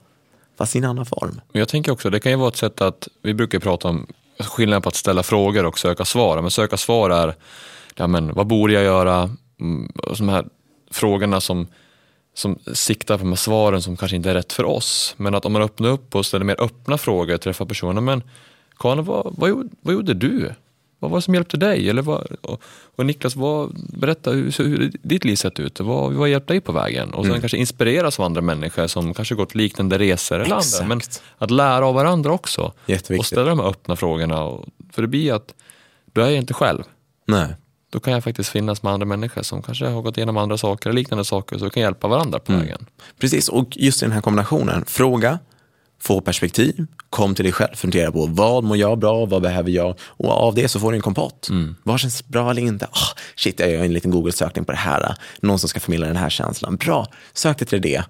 Fast 0.59 0.76
i 0.76 0.78
en 0.78 0.84
annan 0.84 1.07
form. 1.07 1.41
Jag 1.53 1.68
tänker 1.68 1.93
också, 1.93 2.11
det 2.11 2.20
kan 2.20 2.32
ju 2.32 2.39
vara 2.39 2.49
ett 2.49 2.57
sätt 2.57 2.80
att, 2.80 3.09
vi 3.22 3.34
brukar 3.34 3.59
prata 3.59 3.89
om 3.89 4.07
skillnaden 4.41 4.82
på 4.82 4.89
att 4.89 4.95
ställa 4.95 5.22
frågor 5.22 5.66
och 5.66 5.78
söka 5.78 6.05
svar. 6.05 6.43
Men 6.43 6.51
söka 6.51 6.76
svar 6.76 7.11
är, 7.11 7.34
ja 7.95 8.07
men 8.07 8.34
vad 8.34 8.47
borde 8.47 8.72
jag 8.72 8.84
göra? 8.84 9.30
Mm, 9.61 9.92
de 10.18 10.28
här 10.28 10.46
frågorna 10.90 11.40
som 11.40 11.66
som 12.38 12.59
siktar 12.74 13.18
på 13.18 13.24
de 13.24 13.28
här 13.28 13.36
svaren 13.36 13.82
som 13.82 13.96
kanske 13.96 14.16
inte 14.16 14.30
är 14.30 14.34
rätt 14.34 14.52
för 14.52 14.64
oss. 14.64 15.14
Men 15.16 15.34
att 15.34 15.44
om 15.44 15.52
man 15.52 15.62
öppnar 15.62 15.88
upp 15.88 16.14
och 16.14 16.26
ställer 16.26 16.44
mer 16.44 16.61
öppna 16.61 16.98
frågor, 16.98 17.36
träffar 17.36 17.64
personer, 17.64 18.00
men 18.00 18.22
Karin, 18.78 19.04
vad, 19.04 19.34
vad, 19.36 19.50
gjorde, 19.50 19.68
vad 19.80 19.94
gjorde 19.94 20.14
du? 20.14 20.52
Vad 20.98 21.11
var 21.11 21.18
det 21.18 21.22
som 21.22 21.34
hjälpte 21.34 21.56
dig? 21.56 21.90
Eller 21.90 22.02
vad, 22.02 22.26
och, 22.40 22.62
och 22.96 23.06
Niklas, 23.06 23.36
vad, 23.36 23.76
berätta 24.00 24.30
hur, 24.30 24.62
hur 24.62 24.92
ditt 25.02 25.24
liv 25.24 25.36
sett 25.36 25.61
ut. 25.61 25.80
Vad, 25.80 26.12
vad 26.12 26.28
hjälpte 26.28 26.52
dig 26.52 26.61
på 26.61 26.72
vägen? 26.72 27.14
Och 27.14 27.24
sen 27.24 27.30
mm. 27.30 27.40
kanske 27.40 27.56
inspireras 27.56 28.18
av 28.18 28.24
andra 28.24 28.40
människor 28.40 28.86
som 28.86 29.14
kanske 29.14 29.34
gått 29.34 29.54
liknande 29.54 29.98
resor 29.98 30.40
eller 30.40 30.54
andra. 30.54 30.86
Men 30.88 31.00
att 31.38 31.50
lära 31.50 31.86
av 31.86 31.94
varandra 31.94 32.32
också. 32.32 32.72
Och 33.18 33.26
ställa 33.26 33.48
de 33.48 33.59
här 33.59 33.68
öppna 33.68 33.96
frågorna. 33.96 34.44
Och, 34.44 34.66
för 34.92 35.02
det 35.02 35.09
blir 35.09 35.32
att 35.32 35.54
du 36.12 36.22
är 36.22 36.30
inte 36.30 36.54
själv. 36.54 36.82
Nej 37.26 37.54
då 37.91 38.01
kan 38.01 38.12
jag 38.12 38.24
faktiskt 38.24 38.51
finnas 38.51 38.82
med 38.82 38.93
andra 38.93 39.07
människor 39.07 39.43
som 39.43 39.62
kanske 39.62 39.86
har 39.86 40.03
gått 40.03 40.16
igenom 40.16 40.36
andra 40.36 40.59
saker, 40.59 40.93
liknande 40.93 41.24
saker, 41.24 41.59
så 41.59 41.64
vi 41.64 41.70
kan 41.70 41.82
hjälpa 41.82 42.09
varandra 42.09 42.39
på 42.39 42.53
mm. 42.53 42.64
vägen. 42.64 42.86
Precis, 43.20 43.49
och 43.49 43.76
just 43.76 44.03
i 44.03 44.05
den 44.05 44.12
här 44.12 44.20
kombinationen, 44.20 44.84
fråga, 44.86 45.39
få 46.01 46.20
perspektiv, 46.20 46.86
kom 47.11 47.34
till 47.34 47.45
dig 47.45 47.53
själv, 47.53 47.74
fundera 47.74 48.12
på 48.12 48.26
vad 48.26 48.64
mår 48.64 48.76
jag 48.76 48.99
bra, 48.99 49.26
vad 49.26 49.43
behöver 49.43 49.70
jag? 49.70 49.99
Och 50.01 50.30
av 50.30 50.55
det 50.55 50.68
så 50.68 50.80
får 50.80 50.93
du 50.93 50.97
en 50.97 51.03
kompott. 51.03 51.49
Mm. 51.51 51.76
Vad 51.82 52.01
känns 52.01 52.28
bra 52.28 52.51
eller 52.51 52.62
inte? 52.62 52.84
Oh, 52.84 53.18
shit, 53.36 53.61
jag 53.61 53.70
gör 53.70 53.84
en 53.84 53.93
liten 53.93 54.11
Google-sökning 54.11 54.64
på 54.64 54.72
det 54.72 54.78
här. 54.78 55.16
Någon 55.41 55.59
som 55.59 55.68
ska 55.68 55.80
förmedla 55.80 56.07
den 56.07 56.16
här 56.16 56.30
känslan. 56.30 56.76
Bra, 56.76 57.07
sök 57.32 57.59
dig 57.59 57.68
till 57.68 57.82
det 57.82 58.05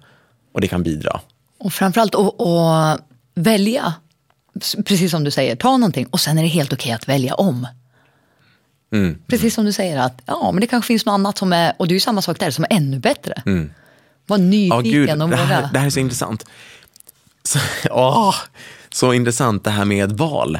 och 0.53 0.61
det 0.61 0.67
kan 0.67 0.83
bidra. 0.83 1.19
Och 1.59 1.73
framförallt 1.73 2.15
att 2.15 2.99
välja, 3.35 3.93
precis 4.85 5.11
som 5.11 5.23
du 5.23 5.31
säger, 5.31 5.55
ta 5.55 5.77
någonting 5.77 6.07
och 6.09 6.19
sen 6.19 6.37
är 6.37 6.41
det 6.41 6.47
helt 6.47 6.73
okej 6.73 6.83
okay 6.83 6.95
att 6.95 7.09
välja 7.09 7.33
om. 7.33 7.67
Mm. 8.91 9.17
Precis 9.27 9.53
som 9.53 9.65
du 9.65 9.73
säger, 9.73 9.97
att 9.97 10.21
ja, 10.25 10.51
men 10.51 10.61
det 10.61 10.67
kanske 10.67 10.87
finns 10.87 11.05
något 11.05 11.13
annat 11.13 11.37
som 11.37 11.53
är, 11.53 11.73
och 11.77 11.87
det 11.87 11.91
är 11.91 11.95
ju 11.95 11.99
samma 11.99 12.21
sak 12.21 12.39
där, 12.39 12.51
som 12.51 12.63
är 12.63 12.73
ännu 12.73 12.99
bättre. 12.99 13.41
Mm. 13.45 13.71
Var 14.25 14.37
nyfiken 14.37 15.19
ja, 15.19 15.23
och 15.23 15.31
våga. 15.31 15.61
Det 15.61 15.69
det 15.73 15.79
här 15.79 15.85
är 15.85 15.89
så 15.89 15.99
intressant. 15.99 16.45
Så, 17.43 17.59
åh, 17.91 18.35
så 18.89 19.13
intressant 19.13 19.63
det 19.63 19.71
här 19.71 19.85
med 19.85 20.11
val. 20.11 20.59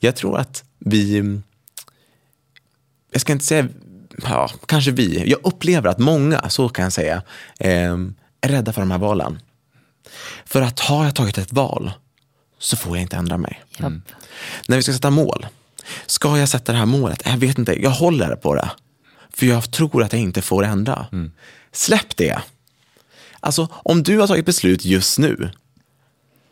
Jag 0.00 0.16
tror 0.16 0.38
att 0.38 0.64
vi, 0.78 1.18
jag 3.10 3.20
ska 3.20 3.32
inte 3.32 3.44
säga, 3.44 3.68
ja, 4.22 4.50
kanske 4.66 4.90
vi, 4.90 5.30
jag 5.30 5.40
upplever 5.44 5.88
att 5.88 5.98
många, 5.98 6.48
så 6.48 6.68
kan 6.68 6.82
jag 6.82 6.92
säga, 6.92 7.22
eh, 7.58 7.96
är 8.40 8.48
rädda 8.48 8.72
för 8.72 8.80
de 8.80 8.90
här 8.90 8.98
valen. 8.98 9.38
För 10.44 10.62
att 10.62 10.80
har 10.80 11.04
jag 11.04 11.14
tagit 11.14 11.38
ett 11.38 11.52
val 11.52 11.92
så 12.58 12.76
får 12.76 12.96
jag 12.96 13.02
inte 13.02 13.16
ändra 13.16 13.38
mig. 13.38 13.62
Mm. 13.78 14.02
När 14.68 14.76
vi 14.76 14.82
ska 14.82 14.92
sätta 14.92 15.10
mål, 15.10 15.46
Ska 16.06 16.38
jag 16.38 16.48
sätta 16.48 16.72
det 16.72 16.78
här 16.78 16.86
målet? 16.86 17.22
Jag 17.24 17.36
vet 17.36 17.58
inte, 17.58 17.82
jag 17.82 17.90
håller 17.90 18.36
på 18.36 18.54
det. 18.54 18.70
För 19.30 19.46
jag 19.46 19.70
tror 19.70 20.02
att 20.02 20.12
jag 20.12 20.22
inte 20.22 20.42
får 20.42 20.64
ändra. 20.64 21.06
Mm. 21.12 21.32
Släpp 21.72 22.16
det. 22.16 22.38
Alltså, 23.40 23.68
om 23.72 24.02
du 24.02 24.18
har 24.18 24.26
tagit 24.26 24.46
beslut 24.46 24.84
just 24.84 25.18
nu, 25.18 25.50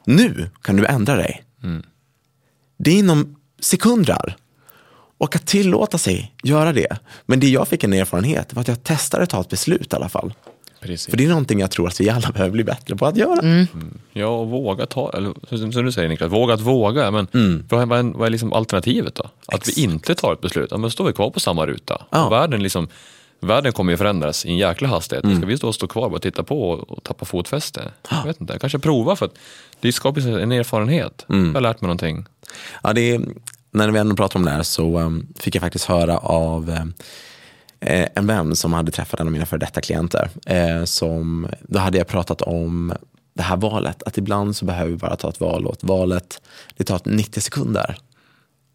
nu 0.05 0.51
kan 0.63 0.77
du 0.77 0.87
ändra 0.87 1.17
dig. 1.17 1.45
Mm. 1.63 1.83
Det 2.77 2.91
är 2.91 2.99
inom 2.99 3.37
sekunder. 3.61 4.37
Och 5.19 5.37
att 5.37 5.47
tillåta 5.47 5.99
sig 5.99 6.35
göra 6.43 6.73
det. 6.73 6.99
Men 7.27 7.41
det 7.41 7.49
jag 7.49 7.69
fick 7.69 7.85
en 7.85 7.93
erfarenhet 7.93 8.53
var 8.53 8.61
att 8.61 8.69
jag 8.69 8.83
testade 8.83 9.23
att 9.23 9.31
ta 9.31 9.41
ett 9.41 9.49
beslut 9.49 9.93
i 9.93 9.97
alla 9.97 10.09
fall. 10.09 10.35
Precis. 10.83 11.11
För 11.11 11.17
det 11.17 11.25
är 11.25 11.29
någonting 11.29 11.61
jag 11.61 11.71
tror 11.71 11.89
att 11.89 12.01
vi 12.01 12.11
alla 12.11 12.31
behöver 12.33 12.53
bli 12.53 12.65
bättre 12.65 12.97
på 12.97 13.07
att 13.07 13.17
göra. 13.17 13.39
Mm. 13.39 13.67
Mm. 13.75 13.99
Ja, 14.13 14.27
och 14.27 14.49
våga 14.49 14.87
ta, 14.87 15.11
eller 15.11 15.57
som 15.73 15.85
du 15.85 15.93
säger 15.93 16.09
Niklas, 16.09 16.33
våga 16.33 16.55
att 16.55 16.61
våga. 16.61 17.11
Men 17.11 17.27
mm. 17.35 17.65
vad, 17.69 17.83
är, 17.83 18.19
vad 18.19 18.27
är 18.27 18.31
liksom 18.31 18.53
alternativet 18.53 19.15
då? 19.15 19.23
Att 19.23 19.55
Exakt. 19.55 19.79
vi 19.79 19.83
inte 19.83 20.15
tar 20.15 20.33
ett 20.33 20.41
beslut, 20.41 20.69
ja, 20.71 20.77
men 20.77 20.91
står 20.91 21.05
vi 21.05 21.13
kvar 21.13 21.31
på 21.31 21.41
samma 21.41 21.67
ruta. 21.67 22.03
Ja. 22.11 22.29
världen, 22.29 22.63
liksom, 22.63 22.89
världen 23.41 23.73
kommer 23.73 23.93
ju 23.93 23.97
förändras 23.97 24.47
i 24.47 24.49
en 24.49 24.57
jäkla 24.57 24.89
hastighet. 24.89 25.25
Mm. 25.25 25.37
Ska 25.37 25.47
vi 25.47 25.57
då 25.57 25.73
stå 25.73 25.87
kvar 25.87 26.15
och 26.15 26.23
titta 26.23 26.43
på 26.43 26.71
och 26.71 27.05
tappa 27.05 27.25
fotfäste? 27.25 27.91
Jag 28.11 28.25
vet 28.25 28.41
inte, 28.41 28.59
kanske 28.59 28.79
prova 28.79 29.17
för 29.17 29.27
att 29.27 29.35
det 29.81 29.93
skapar 29.93 30.39
en 30.39 30.53
erfarenhet. 30.53 31.27
Mm. 31.29 31.47
Jag 31.47 31.55
har 31.55 31.61
lärt 31.61 31.81
mig 31.81 31.87
någonting. 31.87 32.25
Ja, 32.83 32.93
det 32.93 33.01
är, 33.01 33.21
när 33.71 33.91
vi 33.91 33.99
ändå 33.99 34.17
pratar 34.17 34.39
om 34.39 34.45
det 34.45 34.51
här 34.51 34.63
så 34.63 34.99
um, 34.99 35.27
fick 35.39 35.55
jag 35.55 35.63
faktiskt 35.63 35.85
höra 35.85 36.19
av 36.19 36.71
um, 36.71 36.95
en 37.85 38.27
vän 38.27 38.57
som 38.57 38.73
hade 38.73 38.91
träffat 38.91 39.21
en 39.21 39.27
av 39.27 39.33
mina 39.33 39.47
före 39.47 39.61
detta 39.61 39.81
klienter. 39.81 40.31
Eh, 40.47 40.85
som, 40.85 41.49
då 41.61 41.79
hade 41.79 41.99
jag 41.99 42.07
pratat 42.07 42.43
om 42.43 42.93
det 43.35 43.43
här 43.43 43.57
valet, 43.57 44.03
att 44.03 44.19
ibland 44.19 44.57
så 44.57 44.65
behöver 44.65 44.91
vi 44.91 44.97
bara 44.97 45.17
ta 45.17 45.29
ett 45.29 45.41
val 45.41 45.67
och 45.67 45.75
ett 45.75 45.85
valet 45.85 46.43
det 46.77 46.85
tar 46.85 47.01
90 47.05 47.41
sekunder. 47.41 47.97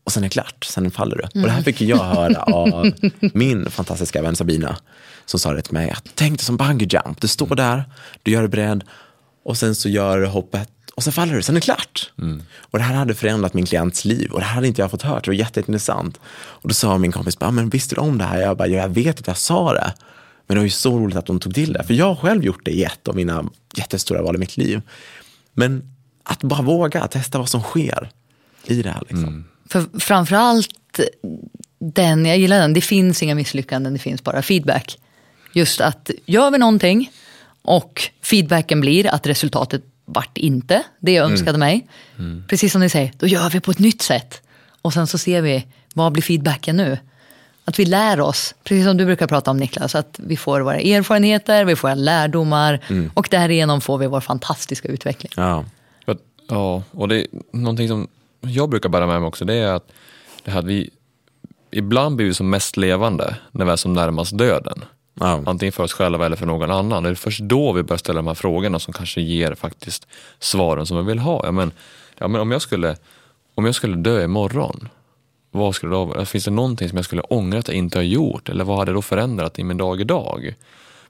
Och 0.03 0.11
sen 0.11 0.23
är 0.23 0.27
det 0.27 0.33
klart, 0.33 0.63
sen 0.63 0.91
faller 0.91 1.15
du. 1.15 1.23
Mm. 1.23 1.43
Och 1.43 1.49
det 1.49 1.55
här 1.55 1.61
fick 1.61 1.81
jag 1.81 1.97
höra 1.97 2.43
av 2.53 2.91
min 3.33 3.69
fantastiska 3.69 4.21
vän 4.21 4.35
Sabina 4.35 4.77
som 5.25 5.39
sa 5.39 5.53
det 5.53 5.61
till 5.61 5.73
mig. 5.73 5.95
Tänk 6.15 6.37
dig 6.37 6.45
som 6.45 6.57
bungee 6.57 6.87
jump, 6.91 7.21
du 7.21 7.27
står 7.27 7.55
där, 7.55 7.83
du 8.23 8.31
gör 8.31 8.41
dig 8.41 8.49
beredd 8.49 8.83
och 9.45 9.57
sen 9.57 9.75
så 9.75 9.89
gör 9.89 10.19
du 10.19 10.27
hoppet 10.27 10.69
och 10.97 11.03
sen 11.03 11.13
faller 11.13 11.33
du, 11.33 11.41
sen 11.41 11.55
är 11.55 11.59
det 11.59 11.65
klart. 11.65 12.11
Mm. 12.17 12.43
Och 12.59 12.77
det 12.77 12.83
här 12.83 12.95
hade 12.95 13.15
förändrat 13.15 13.53
min 13.53 13.65
klients 13.65 14.05
liv 14.05 14.31
och 14.31 14.39
det 14.39 14.45
här 14.45 14.55
hade 14.55 14.67
inte 14.67 14.81
jag 14.81 14.91
fått 14.91 15.01
höra. 15.01 15.19
Det 15.19 15.27
var 15.27 15.33
jätteintressant. 15.33 16.19
Och 16.27 16.69
då 16.69 16.73
sa 16.73 16.97
min 16.97 17.11
kompis, 17.11 17.39
men 17.39 17.69
visste 17.69 17.95
du 17.95 18.01
om 18.01 18.17
det 18.17 18.23
här? 18.23 18.41
Jag 18.41 18.57
bara, 18.57 18.67
jag 18.67 18.89
vet 18.89 19.19
att 19.19 19.27
jag 19.27 19.37
sa 19.37 19.73
det. 19.73 19.93
Men 20.47 20.55
det 20.55 20.59
var 20.59 20.65
ju 20.65 20.69
så 20.69 20.99
roligt 20.99 21.17
att 21.17 21.25
de 21.25 21.39
tog 21.39 21.55
till 21.55 21.73
det. 21.73 21.83
För 21.83 21.93
jag 21.93 22.05
har 22.05 22.15
själv 22.15 22.43
gjort 22.43 22.65
det 22.65 22.71
i 22.71 22.83
ett 22.83 23.07
av 23.07 23.15
mina 23.15 23.45
jättestora 23.75 24.21
val 24.21 24.35
i 24.35 24.39
mitt 24.39 24.57
liv. 24.57 24.81
Men 25.53 25.95
att 26.23 26.43
bara 26.43 26.61
våga 26.61 27.07
testa 27.07 27.37
vad 27.37 27.49
som 27.49 27.61
sker 27.61 28.11
i 28.65 28.81
det 28.81 28.89
här. 28.89 29.01
Liksom. 29.01 29.23
Mm. 29.23 29.45
För 29.69 29.99
framförallt 29.99 30.99
den, 31.79 32.25
jag 32.25 32.37
gillar 32.37 32.59
den, 32.59 32.73
det 32.73 32.81
finns 32.81 33.23
inga 33.23 33.35
misslyckanden, 33.35 33.93
det 33.93 33.99
finns 33.99 34.23
bara 34.23 34.41
feedback. 34.41 34.99
Just 35.53 35.81
att 35.81 36.11
gör 36.25 36.51
vi 36.51 36.57
någonting 36.57 37.11
och 37.61 38.09
feedbacken 38.21 38.81
blir 38.81 39.07
att 39.07 39.27
resultatet 39.27 39.83
vart 40.07 40.37
inte 40.37 40.83
det 40.99 41.11
jag 41.11 41.23
mm. 41.23 41.31
önskade 41.31 41.55
mm. 41.55 41.59
mig. 41.59 41.87
Mm. 42.19 42.43
Precis 42.47 42.71
som 42.71 42.81
ni 42.81 42.89
säger, 42.89 43.11
då 43.17 43.27
gör 43.27 43.49
vi 43.49 43.59
på 43.59 43.71
ett 43.71 43.79
nytt 43.79 44.01
sätt. 44.01 44.41
Och 44.81 44.93
sen 44.93 45.07
så 45.07 45.17
ser 45.17 45.41
vi, 45.41 45.65
vad 45.93 46.11
blir 46.11 46.23
feedbacken 46.23 46.77
nu? 46.77 46.97
Att 47.65 47.79
vi 47.79 47.85
lär 47.85 48.19
oss, 48.19 48.55
precis 48.63 48.85
som 48.85 48.97
du 48.97 49.05
brukar 49.05 49.27
prata 49.27 49.51
om 49.51 49.57
Niklas, 49.57 49.95
att 49.95 50.19
vi 50.23 50.37
får 50.37 50.61
våra 50.61 50.79
erfarenheter, 50.79 51.65
vi 51.65 51.75
får 51.75 51.95
lärdomar 51.95 52.79
mm. 52.87 53.11
och 53.13 53.27
därigenom 53.31 53.81
får 53.81 53.97
vi 53.97 54.07
vår 54.07 54.21
fantastiska 54.21 54.87
utveckling. 54.87 55.31
Ja, 55.35 55.65
ja 56.47 56.83
och 56.91 57.07
det 57.07 57.15
är 57.21 57.27
någonting 57.51 57.87
som 57.87 58.07
jag 58.41 58.69
brukar 58.69 58.89
bära 58.89 59.07
med 59.07 59.19
mig 59.21 59.27
också, 59.27 59.45
det 59.45 59.53
är 59.53 59.73
att 59.73 59.91
det 60.43 60.51
här 60.51 60.61
vi 60.61 60.89
ibland 61.71 62.15
blir 62.15 62.27
vi 62.27 62.33
som 62.33 62.49
mest 62.49 62.77
levande 62.77 63.35
när 63.51 63.65
vi 63.65 63.71
är 63.71 63.75
som 63.75 63.93
närmast 63.93 64.37
döden. 64.37 64.85
Ja. 65.19 65.43
Antingen 65.45 65.71
för 65.71 65.83
oss 65.83 65.93
själva 65.93 66.25
eller 66.25 66.35
för 66.35 66.45
någon 66.45 66.71
annan. 66.71 67.03
Det 67.03 67.09
är 67.09 67.15
först 67.15 67.39
då 67.39 67.73
vi 67.73 67.83
börjar 67.83 67.97
ställa 67.97 68.17
de 68.17 68.27
här 68.27 68.33
frågorna 68.33 68.79
som 68.79 68.93
kanske 68.93 69.21
ger 69.21 69.55
faktiskt 69.55 70.07
svaren 70.39 70.85
som 70.85 70.97
vi 70.97 71.03
vill 71.03 71.19
ha. 71.19 71.41
Ja, 71.45 71.51
men, 71.51 71.71
ja, 72.17 72.27
men 72.27 72.41
om, 72.41 72.51
jag 72.51 72.61
skulle, 72.61 72.97
om 73.55 73.65
jag 73.65 73.75
skulle 73.75 73.95
dö 73.95 74.23
imorgon, 74.23 74.89
vad 75.51 75.75
skulle 75.75 75.91
då, 75.91 76.25
finns 76.25 76.45
det 76.45 76.51
någonting 76.51 76.89
som 76.89 76.95
jag 76.95 77.05
skulle 77.05 77.21
ångra 77.21 77.59
att 77.59 77.67
jag 77.67 77.77
inte 77.77 77.97
har 77.97 78.03
gjort? 78.03 78.49
Eller 78.49 78.63
vad 78.63 78.77
hade 78.77 78.93
då 78.93 79.01
förändrat 79.01 79.59
i 79.59 79.63
min 79.63 79.77
dag 79.77 80.01
idag? 80.01 80.55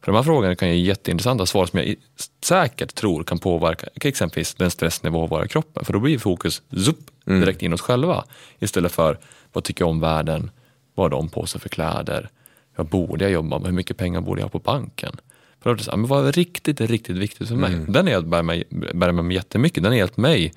För 0.01 0.11
de 0.11 0.15
här 0.15 0.23
frågorna 0.23 0.55
kan 0.55 0.69
ge 0.69 0.75
jätteintressanta 0.75 1.45
svar 1.45 1.65
som 1.65 1.79
jag 1.79 1.95
säkert 2.43 2.95
tror 2.95 3.23
kan 3.23 3.39
påverka 3.39 3.87
exempelvis 3.95 4.53
den 4.53 4.71
stressnivå 4.71 5.43
i 5.45 5.47
kroppen. 5.47 5.85
För 5.85 5.93
då 5.93 5.99
blir 5.99 6.19
fokus 6.19 6.61
zup, 6.71 6.99
direkt 7.25 7.61
in 7.61 7.73
oss 7.73 7.81
själva. 7.81 8.23
Istället 8.59 8.91
för 8.91 9.17
vad 9.53 9.63
tycker 9.63 9.81
jag 9.81 9.89
om 9.89 9.99
världen? 9.99 10.51
Vad 10.95 11.03
har 11.03 11.09
de 11.09 11.29
på 11.29 11.45
sig 11.45 11.61
för 11.61 11.69
kläder? 11.69 12.29
Vad 12.77 12.87
borde 12.87 13.25
jag 13.25 13.31
jobba 13.31 13.59
med? 13.59 13.67
Hur 13.67 13.73
mycket 13.73 13.97
pengar 13.97 14.21
borde 14.21 14.41
jag 14.41 14.45
ha 14.45 14.49
på 14.49 14.59
banken? 14.59 15.15
För 15.61 15.75
det 15.75 15.85
här, 15.91 15.97
men 15.97 16.07
vad 16.07 16.27
är 16.27 16.31
riktigt, 16.31 16.81
riktigt 16.81 17.17
viktigt 17.17 17.47
för 17.47 17.55
mig? 17.55 17.71
Den 17.87 18.05
har 18.05 18.11
hjälpt 18.11 18.45
mig, 18.45 18.63
bär 18.93 19.11
mig 19.11 19.35
jättemycket. 19.35 19.83
Den 19.83 19.91
har 19.91 19.97
hjälpt 19.97 20.17
mig 20.17 20.53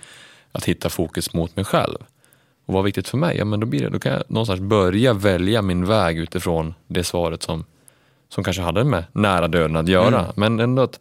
att 0.53 0.65
hitta 0.65 0.89
fokus 0.89 1.35
mot 1.35 1.57
mig 1.57 1.65
själv. 1.65 1.97
Och 2.67 2.75
vad 2.75 2.83
är 2.83 2.85
viktigt 2.85 3.09
för 3.09 3.19
mig? 3.19 3.37
Ja, 3.37 3.45
men 3.45 3.61
då, 3.61 3.67
blir 3.67 3.81
det, 3.81 3.89
då 3.89 3.99
kan 3.99 4.13
jag 4.13 4.23
någonstans 4.29 4.61
börja 4.61 5.13
välja 5.13 5.63
min 5.63 5.85
väg 5.87 6.19
utifrån 6.19 6.75
det 6.87 7.05
svaret 7.05 7.43
som, 7.43 7.65
som 8.29 8.45
kanske 8.45 8.63
hade 8.63 8.85
med 8.85 9.05
nära 9.13 9.49
döden 9.49 9.77
att 9.77 9.89
göra. 9.89 10.33
Men 10.37 10.61
ändå 10.61 10.83
att 10.83 11.01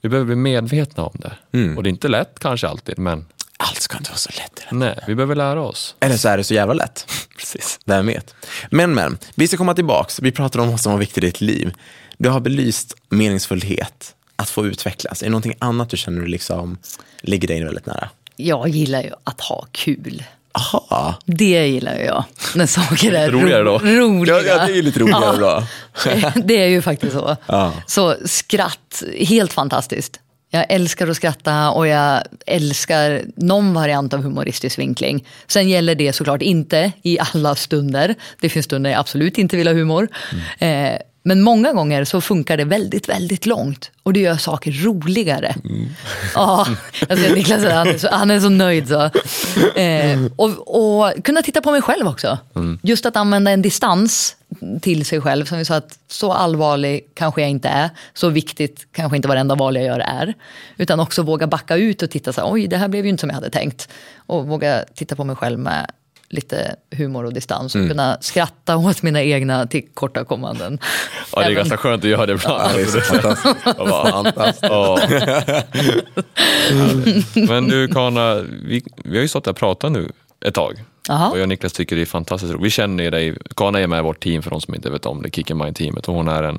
vi 0.00 0.08
behöver 0.08 0.26
bli 0.26 0.36
medvetna 0.36 1.04
om 1.04 1.16
det. 1.18 1.32
Och 1.76 1.82
det 1.82 1.88
är 1.88 1.90
inte 1.90 2.08
lätt 2.08 2.38
kanske 2.38 2.68
alltid, 2.68 2.98
men 2.98 3.24
Allt 3.60 3.80
ska 3.80 3.98
inte 3.98 4.10
vara 4.10 4.18
så 4.18 4.30
lätt. 4.36 4.60
nej, 4.70 4.98
vi 5.06 5.14
behöver 5.14 5.34
lära 5.34 5.60
oss. 5.62 5.94
Eller 6.00 6.16
så 6.16 6.28
är 6.28 6.36
det 6.36 6.44
så 6.44 6.54
jävla 6.54 6.74
lätt. 6.74 7.06
Precis. 7.38 7.78
Vem 7.84 8.06
vet? 8.06 8.34
Men, 8.70 8.94
men, 8.94 9.18
vi 9.34 9.48
ska 9.48 9.56
komma 9.56 9.74
tillbaks. 9.74 10.20
Vi 10.22 10.32
pratar 10.32 10.60
om 10.60 10.70
vad 10.70 10.80
som 10.80 10.92
var 10.92 10.98
viktigt 10.98 11.24
i 11.24 11.26
ditt 11.26 11.40
liv. 11.40 11.72
Du 12.18 12.28
har 12.28 12.40
belyst 12.40 12.94
meningsfullhet, 13.08 14.14
att 14.36 14.50
få 14.50 14.66
utvecklas. 14.66 15.22
Är 15.22 15.26
det 15.26 15.30
någonting 15.30 15.54
annat 15.58 15.90
du 15.90 15.96
känner 15.96 16.20
du 16.20 16.26
liksom 16.26 16.78
ligger 17.20 17.48
dig 17.48 17.64
väldigt 17.64 17.86
nära? 17.86 18.08
Jag 18.36 18.68
gillar 18.68 19.02
ju 19.02 19.10
att 19.24 19.40
ha 19.40 19.66
kul. 19.72 20.24
Aha. 20.52 21.18
Det 21.24 21.66
gillar 21.68 21.94
ju 21.98 22.04
jag. 22.04 22.24
När 22.54 22.66
saker 22.66 23.12
är 23.12 23.30
Roligare 23.30 23.62
då? 23.62 23.78
ro- 23.78 24.08
roliga. 24.08 24.36
Ja, 24.40 24.42
ja, 24.58 24.66
det 24.66 24.78
är 24.78 24.82
lite 24.82 25.00
roligare 25.00 25.36
då. 25.36 25.62
Det 26.44 26.56
är 26.62 26.66
ju 26.66 26.82
faktiskt 26.82 27.12
så. 27.12 27.36
Ja. 27.46 27.72
Så 27.86 28.16
skratt, 28.24 29.02
helt 29.26 29.52
fantastiskt. 29.52 30.20
Jag 30.50 30.66
älskar 30.68 31.08
att 31.08 31.16
skratta 31.16 31.70
och 31.70 31.86
jag 31.86 32.22
älskar 32.46 33.22
någon 33.36 33.74
variant 33.74 34.14
av 34.14 34.22
humoristisk 34.22 34.78
vinkling. 34.78 35.26
Sen 35.46 35.68
gäller 35.68 35.94
det 35.94 36.12
såklart 36.12 36.42
inte 36.42 36.92
i 37.02 37.18
alla 37.18 37.54
stunder. 37.54 38.14
Det 38.40 38.48
finns 38.48 38.64
stunder 38.64 38.90
jag 38.90 39.00
absolut 39.00 39.38
inte 39.38 39.56
vill 39.56 39.66
ha 39.66 39.74
humor. 39.74 40.08
Mm. 40.60 40.94
Eh, 40.94 41.00
men 41.28 41.42
många 41.42 41.72
gånger 41.72 42.04
så 42.04 42.20
funkar 42.20 42.56
det 42.56 42.64
väldigt, 42.64 43.08
väldigt 43.08 43.46
långt. 43.46 43.90
Och 44.02 44.12
det 44.12 44.20
gör 44.20 44.36
saker 44.36 44.72
roligare. 44.72 45.54
Mm. 45.64 45.88
Ja, 46.34 46.66
jag 47.08 47.18
ser 47.18 47.34
Niklas 47.34 47.64
han 47.64 47.88
är 47.88 47.98
så, 47.98 48.08
han 48.10 48.30
är 48.30 48.40
så 48.40 48.48
nöjd. 48.48 48.88
Så. 48.88 49.10
Eh, 49.80 50.20
och, 50.36 50.50
och 50.80 51.24
kunna 51.24 51.42
titta 51.42 51.60
på 51.60 51.70
mig 51.70 51.82
själv 51.82 52.06
också. 52.08 52.38
Mm. 52.56 52.78
Just 52.82 53.06
att 53.06 53.16
använda 53.16 53.50
en 53.50 53.62
distans 53.62 54.36
till 54.80 55.04
sig 55.04 55.20
själv. 55.20 55.44
Som 55.44 55.58
vi 55.58 55.64
sa 55.64 55.74
att 55.74 55.98
så 56.08 56.32
allvarlig 56.32 57.00
kanske 57.14 57.40
jag 57.40 57.50
inte 57.50 57.68
är. 57.68 57.90
Så 58.14 58.28
viktigt 58.28 58.86
kanske 58.92 59.16
inte 59.16 59.28
varenda 59.28 59.54
val 59.54 59.76
jag 59.76 59.84
gör 59.84 60.00
är. 60.00 60.34
Utan 60.76 61.00
också 61.00 61.22
våga 61.22 61.46
backa 61.46 61.76
ut 61.76 62.02
och 62.02 62.10
titta 62.10 62.32
så 62.32 62.40
här, 62.40 62.52
oj 62.52 62.66
det 62.66 62.76
här 62.76 62.88
blev 62.88 63.04
ju 63.04 63.10
inte 63.10 63.20
som 63.20 63.30
jag 63.30 63.34
hade 63.34 63.50
tänkt. 63.50 63.88
Och 64.16 64.46
våga 64.46 64.84
titta 64.94 65.16
på 65.16 65.24
mig 65.24 65.36
själv 65.36 65.58
med 65.58 65.90
lite 66.30 66.76
humor 66.96 67.24
och 67.24 67.32
distans. 67.34 67.74
Mm. 67.74 67.84
Och 67.86 67.90
kunna 67.90 68.18
skratta 68.20 68.76
åt 68.76 69.02
mina 69.02 69.22
egna 69.22 69.66
tillkortakommanden. 69.66 70.78
Ja, 71.32 71.38
det 71.40 71.40
är 71.40 71.44
Även- 71.44 71.54
ganska 71.56 71.76
skönt 71.76 72.04
att 72.04 72.10
göra 72.10 72.26
det 72.26 72.32
ibland. 72.32 72.62
Ja, 72.62 72.76
det 72.76 72.82
är 72.82 72.86
så 72.86 73.00
fantastiskt. 73.00 73.64
Bara, 73.78 74.10
Fantastiskt. 74.10 74.62
Ja. 74.62 74.98
Men 77.48 77.68
du 77.68 77.88
Kana, 77.88 78.34
vi, 78.62 78.82
vi 79.04 79.16
har 79.16 79.22
ju 79.22 79.28
stått 79.28 79.44
där 79.44 79.50
och 79.50 79.56
pratat 79.56 79.92
nu 79.92 80.12
ett 80.46 80.54
tag. 80.54 80.84
Jaha. 81.08 81.28
Och 81.30 81.36
jag 81.38 81.42
och 81.42 81.48
Niklas 81.48 81.72
tycker 81.72 81.96
det 81.96 82.02
är 82.02 82.06
fantastiskt 82.06 82.52
roligt. 82.52 82.64
Vi 82.66 82.70
känner 82.70 83.04
ju 83.04 83.10
dig, 83.10 83.36
Kana 83.56 83.80
är 83.80 83.86
med 83.86 83.98
i 83.98 84.02
vårt 84.02 84.22
team 84.22 84.42
för 84.42 84.50
de 84.50 84.60
som 84.60 84.74
inte 84.74 84.90
vet 84.90 85.06
om 85.06 85.22
det, 85.22 85.30
Kick 85.34 85.50
Mind 85.54 85.76
teamet 85.76 86.08
och 86.08 86.14
hon 86.14 86.28
är 86.28 86.42
en, 86.42 86.58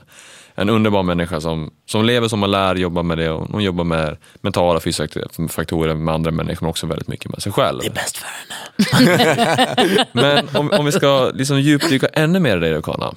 en 0.59 0.69
underbar 0.69 1.03
människa 1.03 1.41
som, 1.41 1.71
som 1.85 2.05
lever 2.05 2.27
som 2.27 2.39
man 2.39 2.51
lär, 2.51 2.75
jobbar 2.75 3.03
med 3.03 3.17
det 3.17 3.29
och 3.29 3.47
hon 3.51 3.63
jobbar 3.63 3.83
med 3.83 4.17
mentala 4.41 4.79
fysiska 4.79 5.19
faktorer 5.49 5.95
med 5.95 6.13
andra 6.13 6.31
människor 6.31 6.65
men 6.65 6.69
också 6.69 6.87
väldigt 6.87 7.07
mycket 7.07 7.31
med 7.31 7.41
sig 7.41 7.51
själv. 7.51 7.79
Det 7.81 7.87
är 7.87 7.91
bäst 7.91 8.17
för 8.17 8.27
henne. 8.27 10.05
Men 10.11 10.47
om, 10.55 10.71
om 10.71 10.85
vi 10.85 10.91
ska 10.91 11.31
liksom 11.33 11.61
djupdyka 11.61 12.07
ännu 12.07 12.39
mer 12.39 12.57
i 12.57 12.59
dig 12.59 12.73
då 12.73 12.81
Kana. 12.81 13.13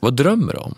Vad 0.00 0.14
drömmer 0.14 0.52
du 0.52 0.58
om? 0.58 0.74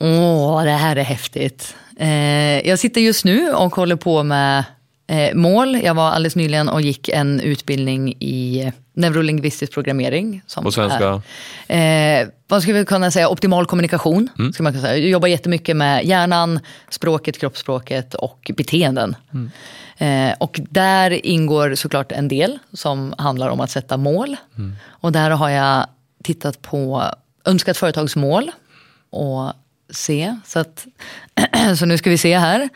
Åh, 0.00 0.64
det 0.64 0.70
här 0.70 0.96
är 0.96 1.02
häftigt. 1.02 1.74
Eh, 1.98 2.68
jag 2.68 2.78
sitter 2.78 3.00
just 3.00 3.24
nu 3.24 3.52
och 3.52 3.74
håller 3.74 3.96
på 3.96 4.22
med 4.22 4.64
eh, 5.08 5.34
mål. 5.34 5.80
Jag 5.82 5.94
var 5.94 6.10
alldeles 6.10 6.36
nyligen 6.36 6.68
och 6.68 6.80
gick 6.80 7.08
en 7.08 7.40
utbildning 7.40 8.12
i 8.12 8.72
neurolingvistisk 9.00 9.72
programmering. 9.72 10.42
Som 10.46 10.64
På 10.64 10.72
svenska? 10.72 11.22
Är, 11.68 12.22
eh, 12.22 12.28
vad 12.48 12.62
skulle 12.62 12.78
vi 12.78 12.84
kunna 12.84 13.10
säga? 13.10 13.28
Optimal 13.28 13.66
kommunikation. 13.66 14.28
Ska 14.54 14.62
man 14.62 14.72
kunna 14.72 14.82
säga. 14.82 14.96
Jag 14.96 15.10
jobbar 15.10 15.28
jättemycket 15.28 15.76
med 15.76 16.04
hjärnan, 16.04 16.60
språket, 16.88 17.38
kroppsspråket 17.38 18.14
och 18.14 18.50
beteenden. 18.56 19.16
Eh, 19.96 20.34
och 20.38 20.60
där 20.70 21.26
ingår 21.26 21.74
såklart 21.74 22.12
en 22.12 22.28
del 22.28 22.58
som 22.72 23.14
handlar 23.18 23.48
om 23.48 23.60
att 23.60 23.70
sätta 23.70 23.96
mål. 23.96 24.36
Och 24.88 25.12
där 25.12 25.30
har 25.30 25.50
jag 25.50 25.86
tittat 26.24 26.62
på 26.62 27.04
önskat 27.44 27.76
företagsmål 27.76 28.50
och 29.10 29.52
se. 29.90 30.36
Så, 30.46 30.58
att, 30.58 30.86
så 31.78 31.86
nu 31.86 31.98
ska 31.98 32.10
vi 32.10 32.18
se 32.18 32.38
här. 32.38 32.68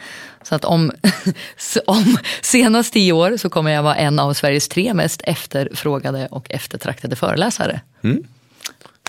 Så 0.43 0.55
att 0.55 0.65
om, 0.65 0.93
om 1.87 2.17
senast 2.41 2.93
tio 2.93 3.13
år 3.13 3.37
så 3.37 3.51
kommer 3.51 3.71
jag 3.71 3.83
vara 3.83 3.97
en 3.97 4.19
av 4.19 4.33
Sveriges 4.33 4.69
tre 4.69 4.95
mest 4.95 5.23
efterfrågade 5.25 6.29
och 6.31 6.51
eftertraktade 6.51 7.17
föreläsare. 7.17 7.81
Mm. 8.05 8.25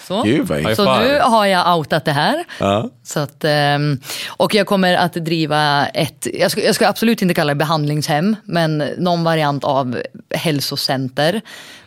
Så, 0.08 0.24
Gud, 0.24 0.48
så 0.76 1.00
nu 1.00 1.20
har 1.20 1.46
jag 1.46 1.78
outat 1.78 2.06
det 2.06 2.12
här. 2.12 2.44
Ja. 2.60 2.90
Så 3.04 3.20
att, 3.20 3.44
ehm, 3.44 4.00
och 4.28 4.56
jag 4.56 4.68
kommer 4.68 4.94
att 4.98 5.14
driva 5.14 5.88
ett, 5.88 6.28
jag 6.34 6.52
ska, 6.52 6.64
jag 6.64 6.76
ska 6.76 6.88
absolut 6.88 7.22
inte 7.22 7.34
kalla 7.34 7.54
det 7.54 7.56
behandlingshem, 7.56 8.36
men 8.44 8.78
någon 8.98 9.24
variant 9.24 9.64
av 9.64 10.02
hälsocenter. 10.30 11.42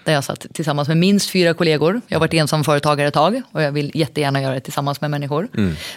Där 0.05 0.13
jag 0.13 0.25
satt 0.25 0.47
tillsammans 0.55 0.89
med 0.89 0.97
minst 0.97 1.31
fyra 1.31 1.55
kollegor. 1.55 2.01
Jag 2.09 2.17
har 2.17 2.21
varit 2.21 2.35
ensam 2.35 2.65
företagare 2.65 3.09
ett 3.09 3.15
tag 3.15 3.43
och 3.53 3.63
jag 3.63 3.73
vill 3.73 3.91
jättegärna 3.95 4.43
göra 4.43 4.55
det 4.55 4.61
tillsammans 4.61 5.01
med 5.01 5.11
människor. 5.11 5.49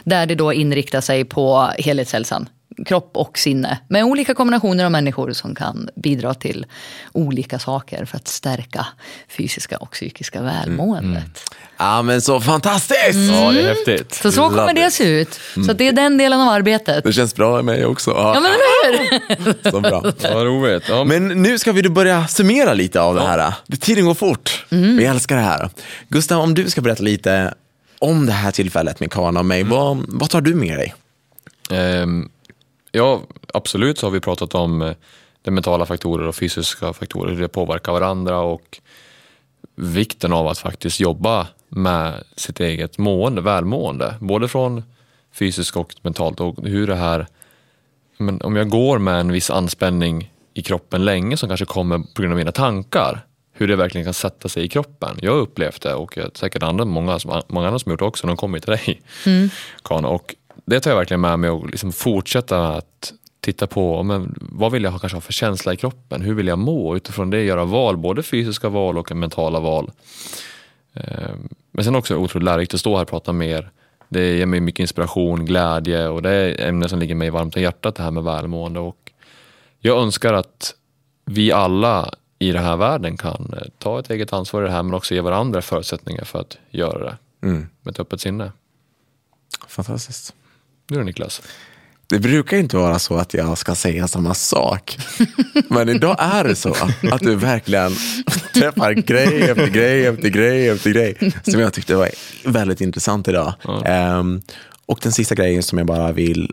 Där 0.03 0.25
det 0.25 0.35
då 0.35 0.53
inriktar 0.53 1.01
sig 1.01 1.25
på 1.25 1.71
helhetshälsan. 1.77 2.49
Kropp 2.85 3.17
och 3.17 3.37
sinne. 3.37 3.77
Med 3.87 4.03
olika 4.03 4.33
kombinationer 4.33 4.85
av 4.85 4.91
människor 4.91 5.31
som 5.33 5.55
kan 5.55 5.89
bidra 5.95 6.33
till 6.33 6.65
olika 7.11 7.59
saker 7.59 8.05
för 8.05 8.17
att 8.17 8.27
stärka 8.27 8.87
fysiska 9.37 9.77
och 9.77 9.91
psykiska 9.91 10.41
välmåendet. 10.41 11.43
Ja, 11.81 12.01
men 12.01 12.21
så 12.21 12.41
fantastiskt! 12.41 13.31
Ja, 13.31 13.51
det 13.51 13.61
är 13.61 13.67
häftigt. 13.67 14.13
Så 14.13 14.31
så 14.31 14.49
kommer 14.49 14.73
det 14.73 14.91
se 14.91 15.03
ut. 15.21 15.39
Så 15.65 15.71
att 15.71 15.77
det 15.77 15.87
är 15.87 15.91
den 15.91 16.17
delen 16.17 16.41
av 16.41 16.49
arbetet. 16.49 17.03
Det 17.03 17.13
känns 17.13 17.35
bra 17.35 17.59
i 17.59 17.63
mig 17.63 17.85
också. 17.85 18.11
Ja, 18.11 18.33
Ja 18.35 18.39
men 18.39 18.51
eller 18.51 19.09
hur? 19.09 19.71
Så 19.71 19.79
bra. 19.79 20.03
Ja, 20.21 20.33
vad 20.33 20.45
roligt. 20.45 20.83
Ja, 20.89 21.03
men, 21.03 21.27
nu 21.27 21.59
ska 21.59 21.71
vi 21.71 21.81
då 21.81 21.89
börja 21.89 22.27
summera 22.27 22.73
lite 22.73 23.01
av 23.01 23.15
det 23.15 23.21
här. 23.21 23.53
Tiden 23.79 24.05
går 24.05 24.13
fort. 24.13 24.65
Vi 24.69 25.05
älskar 25.05 25.35
det 25.35 25.41
här. 25.41 25.69
Gustav, 26.07 26.41
om 26.41 26.53
du 26.53 26.69
ska 26.69 26.81
berätta 26.81 27.03
lite 27.03 27.53
om 27.99 28.25
det 28.25 28.31
här 28.31 28.51
tillfället 28.51 28.99
med 28.99 29.11
Kana 29.11 29.39
och 29.39 29.45
mig. 29.45 29.63
Vad, 29.63 30.05
vad 30.07 30.29
tar 30.29 30.41
du 30.41 30.55
med 30.55 30.77
dig? 30.77 30.93
Ehm, 31.71 32.29
ja, 32.91 33.21
absolut 33.53 33.97
så 33.97 34.05
har 34.05 34.11
vi 34.11 34.19
pratat 34.19 34.55
om 34.55 34.81
eh, 34.81 34.91
de 35.41 35.51
mentala 35.51 35.85
faktorer 35.85 36.27
och 36.27 36.35
fysiska 36.35 36.93
faktorer, 36.93 37.33
hur 37.33 37.41
det 37.41 37.47
påverkar 37.47 37.91
varandra 37.91 38.39
och 38.39 38.79
vikten 39.75 40.33
av 40.33 40.47
att 40.47 40.57
faktiskt 40.57 40.99
jobba 40.99 41.47
med 41.75 42.23
sitt 42.35 42.59
eget 42.59 42.97
mående, 42.97 43.41
välmående. 43.41 44.15
Både 44.19 44.47
från 44.47 44.83
fysiskt 45.33 45.75
och 45.75 45.95
mentalt 46.01 46.39
och 46.39 46.55
hur 46.63 46.87
det 46.87 46.95
här, 46.95 47.27
men 48.17 48.41
om 48.41 48.55
jag 48.55 48.69
går 48.69 48.99
med 48.99 49.19
en 49.19 49.31
viss 49.31 49.49
anspänning 49.49 50.31
i 50.53 50.61
kroppen 50.61 51.05
länge 51.05 51.37
som 51.37 51.49
kanske 51.49 51.65
kommer 51.65 51.97
på 52.15 52.21
grund 52.21 52.33
av 52.33 52.37
mina 52.37 52.51
tankar, 52.51 53.25
hur 53.53 53.67
det 53.67 53.75
verkligen 53.75 54.05
kan 54.05 54.13
sätta 54.13 54.49
sig 54.49 54.63
i 54.63 54.67
kroppen. 54.67 55.17
Jag 55.21 55.31
har 55.31 55.39
upplevt 55.39 55.81
det 55.81 55.93
och 55.93 56.17
jag- 56.17 56.37
säkert 56.37 56.63
andra, 56.63 56.85
många, 56.85 57.19
många 57.47 57.67
andra 57.67 57.79
som 57.79 57.91
gjort 57.91 57.99
det 57.99 58.05
också, 58.05 58.27
de 58.27 58.37
kommer 58.37 58.59
till 58.59 58.69
dig, 58.71 59.01
Kana. 59.83 60.07
Och 60.07 60.35
det 60.65 60.79
tar 60.79 60.91
jag 60.91 60.97
verkligen 60.97 61.21
med 61.21 61.39
mig 61.39 61.49
och 61.49 61.69
liksom 61.69 61.91
fortsätta 61.91 62.67
att 62.67 63.13
titta 63.41 63.67
på 63.67 64.03
men, 64.03 64.35
vad 64.41 64.71
vill 64.71 64.83
jag 64.83 64.91
ha, 64.91 64.99
kanske 64.99 65.15
ha 65.15 65.21
för 65.21 65.33
känsla 65.33 65.73
i 65.73 65.77
kroppen, 65.77 66.21
hur 66.21 66.33
vill 66.33 66.47
jag 66.47 66.59
må 66.59 66.95
utifrån 66.95 67.29
det 67.29 67.43
göra 67.43 67.65
val, 67.65 67.97
både 67.97 68.23
fysiska 68.23 68.69
val 68.69 68.97
och 68.97 69.15
mentala 69.15 69.59
val. 69.59 69.91
Eh, 70.93 71.29
Men 71.71 71.83
sen 71.85 71.95
också 71.95 72.15
otroligt 72.15 72.45
lärorikt 72.45 72.73
att 72.73 72.79
stå 72.79 72.95
här 72.95 73.01
och 73.03 73.09
prata 73.09 73.33
mer. 73.33 73.71
Det 74.09 74.37
ger 74.37 74.45
mig 74.45 74.59
mycket 74.59 74.79
inspiration, 74.79 75.45
glädje 75.45 76.07
och 76.07 76.21
det 76.21 76.29
är 76.31 76.67
ämne 76.69 76.89
som 76.89 76.99
ligger 76.99 77.15
mig 77.15 77.29
varmt 77.29 77.55
om 77.55 77.61
hjärtat 77.61 77.95
det 77.95 78.03
här 78.03 78.11
med 78.11 78.23
välmående. 78.23 78.79
Och 78.79 79.11
jag 79.79 79.97
önskar 80.01 80.33
att 80.33 80.75
vi 81.25 81.51
alla 81.51 82.13
i 82.39 82.51
den 82.51 82.63
här 82.63 82.77
världen 82.77 83.17
kan 83.17 83.53
eh, 83.57 83.67
ta 83.77 83.99
ett 83.99 84.09
eget 84.09 84.33
ansvar 84.33 84.61
i 84.61 84.65
det 84.65 84.71
här 84.71 84.83
men 84.83 84.93
också 84.93 85.13
ge 85.15 85.21
varandra 85.21 85.61
förutsättningar 85.61 86.23
för 86.23 86.39
att 86.39 86.57
göra 86.69 86.99
det 87.03 87.17
Mm. 87.47 87.67
med 87.81 87.91
ett 87.91 87.99
öppet 87.99 88.21
sinne. 88.21 88.51
Fantastiskt. 89.67 90.35
Du 90.87 90.95
då 90.95 91.01
Niklas? 91.01 91.41
Det 92.11 92.19
brukar 92.19 92.57
inte 92.57 92.77
vara 92.77 92.99
så 92.99 93.17
att 93.17 93.33
jag 93.33 93.57
ska 93.57 93.75
säga 93.75 94.07
samma 94.07 94.33
sak. 94.33 94.97
Men 95.69 95.89
idag 95.89 96.15
är 96.19 96.43
det 96.43 96.55
så 96.55 96.75
att 97.11 97.21
du 97.21 97.35
verkligen 97.35 97.91
träffar 98.53 98.93
grej 98.93 99.41
efter 99.41 99.67
grej 99.67 100.05
efter 100.05 100.29
grej 100.29 100.69
efter 100.69 100.89
grej. 100.89 101.33
Som 101.43 101.59
jag 101.59 101.73
tyckte 101.73 101.95
var 101.95 102.09
väldigt 102.45 102.81
intressant 102.81 103.27
idag. 103.27 103.53
Ehm, 103.85 104.41
och 104.85 104.99
den 105.03 105.11
sista 105.11 105.35
grejen 105.35 105.63
som 105.63 105.77
jag 105.77 105.87
bara 105.87 106.11
vill 106.11 106.51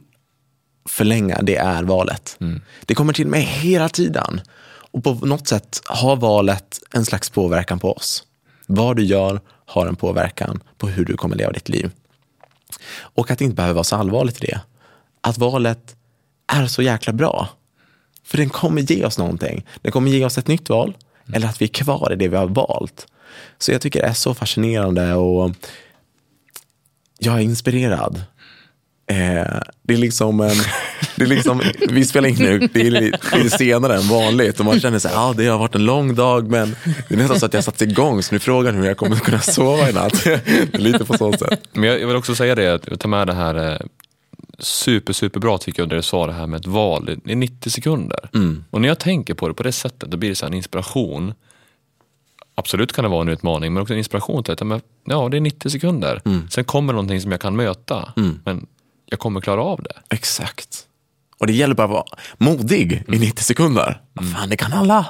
förlänga, 0.88 1.42
det 1.42 1.56
är 1.56 1.82
valet. 1.82 2.36
Det 2.86 2.94
kommer 2.94 3.12
till 3.12 3.26
mig 3.26 3.42
hela 3.42 3.88
tiden. 3.88 4.40
Och 4.90 5.04
på 5.04 5.12
något 5.14 5.48
sätt 5.48 5.82
har 5.86 6.16
valet 6.16 6.80
en 6.90 7.04
slags 7.04 7.30
påverkan 7.30 7.78
på 7.78 7.92
oss. 7.92 8.24
Vad 8.66 8.96
du 8.96 9.04
gör 9.04 9.40
har 9.66 9.86
en 9.86 9.96
påverkan 9.96 10.62
på 10.78 10.88
hur 10.88 11.04
du 11.04 11.16
kommer 11.16 11.36
leva 11.36 11.52
ditt 11.52 11.68
liv. 11.68 11.90
Och 12.98 13.30
att 13.30 13.38
det 13.38 13.44
inte 13.44 13.56
behöver 13.56 13.74
vara 13.74 13.84
så 13.84 13.96
allvarligt 13.96 14.44
i 14.44 14.46
det. 14.46 14.60
Att 15.20 15.38
valet 15.38 15.96
är 16.52 16.66
så 16.66 16.82
jäkla 16.82 17.12
bra. 17.12 17.48
För 18.24 18.38
den 18.38 18.48
kommer 18.48 18.82
ge 18.82 19.04
oss 19.04 19.18
någonting. 19.18 19.66
Den 19.82 19.92
kommer 19.92 20.10
ge 20.10 20.24
oss 20.24 20.38
ett 20.38 20.48
nytt 20.48 20.68
val. 20.68 20.96
Eller 21.32 21.48
att 21.48 21.60
vi 21.60 21.64
är 21.64 21.68
kvar 21.68 22.12
i 22.12 22.16
det 22.16 22.28
vi 22.28 22.36
har 22.36 22.46
valt. 22.46 23.06
Så 23.58 23.72
jag 23.72 23.80
tycker 23.80 24.00
det 24.00 24.06
är 24.06 24.12
så 24.12 24.34
fascinerande 24.34 25.14
och 25.14 25.52
jag 27.18 27.34
är 27.34 27.40
inspirerad. 27.40 28.22
Eh, 29.10 29.60
det 29.82 29.94
är 29.94 29.96
liksom, 29.96 30.40
en, 30.40 30.56
det 31.16 31.24
är 31.24 31.26
liksom 31.26 31.62
vi 31.88 32.04
spelar 32.04 32.28
in 32.28 32.36
nu, 32.38 32.58
det 32.72 32.80
är 32.80 32.90
lite 32.90 33.58
senare 33.58 33.96
än 33.96 34.08
vanligt 34.08 34.60
och 34.60 34.66
man 34.66 34.80
känner 34.80 34.98
sig, 34.98 35.10
ja 35.14 35.20
ah, 35.20 35.32
det 35.32 35.46
har 35.46 35.58
varit 35.58 35.74
en 35.74 35.84
lång 35.84 36.14
dag 36.14 36.50
men 36.50 36.76
det 37.08 37.14
är 37.14 37.18
nästan 37.18 37.40
så 37.40 37.46
att 37.46 37.54
jag 37.54 37.64
satt 37.64 37.82
igång 37.82 38.22
så 38.22 38.34
nu 38.34 38.36
är 38.36 38.40
frågan 38.40 38.74
hur 38.74 38.86
jag 38.86 38.96
kommer 38.96 39.16
kunna 39.16 39.40
sova 39.40 39.90
i 39.90 39.92
natt. 39.92 40.26
Lite 40.72 41.04
på 41.04 41.18
så 41.18 41.32
sätt. 41.32 41.60
Men 41.72 41.84
jag, 41.84 42.00
jag 42.00 42.06
vill 42.06 42.16
också 42.16 42.34
säga 42.34 42.54
det, 42.54 42.74
att 42.74 43.00
ta 43.00 43.08
med 43.08 43.26
det 43.26 43.34
här 43.34 43.82
eh, 44.58 44.62
super, 44.62 45.12
superbra 45.12 45.58
tycker 45.58 45.82
jag, 45.82 45.88
det 45.88 45.96
du 45.96 46.02
sa 46.02 46.26
det 46.26 46.32
här 46.32 46.46
med 46.46 46.60
ett 46.60 46.66
val 46.66 47.16
i 47.24 47.34
90 47.34 47.70
sekunder. 47.70 48.28
Och 48.70 48.80
när 48.80 48.88
jag 48.88 48.98
tänker 48.98 49.34
på 49.34 49.48
det 49.48 49.54
på 49.54 49.62
det 49.62 49.72
sättet, 49.72 50.10
då 50.10 50.16
blir 50.16 50.28
det 50.28 50.34
så 50.34 50.44
här 50.46 50.50
en 50.50 50.56
inspiration. 50.56 51.34
Absolut 52.54 52.92
kan 52.92 53.04
det 53.04 53.08
vara 53.08 53.22
en 53.22 53.28
utmaning, 53.28 53.72
men 53.72 53.82
också 53.82 53.94
en 53.94 53.98
inspiration 53.98 54.44
till 54.44 54.52
att 54.52 54.62
men, 54.62 54.80
ja, 55.04 55.28
det 55.28 55.36
är 55.36 55.40
90 55.40 55.70
sekunder. 55.70 56.20
Sen 56.50 56.64
kommer 56.64 56.92
någonting 56.92 57.20
som 57.20 57.30
jag 57.30 57.40
kan 57.40 57.56
möta, 57.56 58.12
men 58.44 58.66
jag 59.06 59.18
kommer 59.18 59.40
klara 59.40 59.62
av 59.62 59.82
det. 59.82 60.14
Exakt. 60.14 60.84
Och 61.38 61.46
det 61.46 61.52
gäller 61.52 61.74
bara 61.74 61.84
att 61.84 61.90
vara 61.90 62.04
modig 62.38 63.04
i 63.08 63.18
90 63.18 63.42
sekunder. 63.44 64.00
Vad 64.12 64.32
fan, 64.32 64.48
det 64.48 64.56
kan 64.56 64.72
alla. 64.72 65.06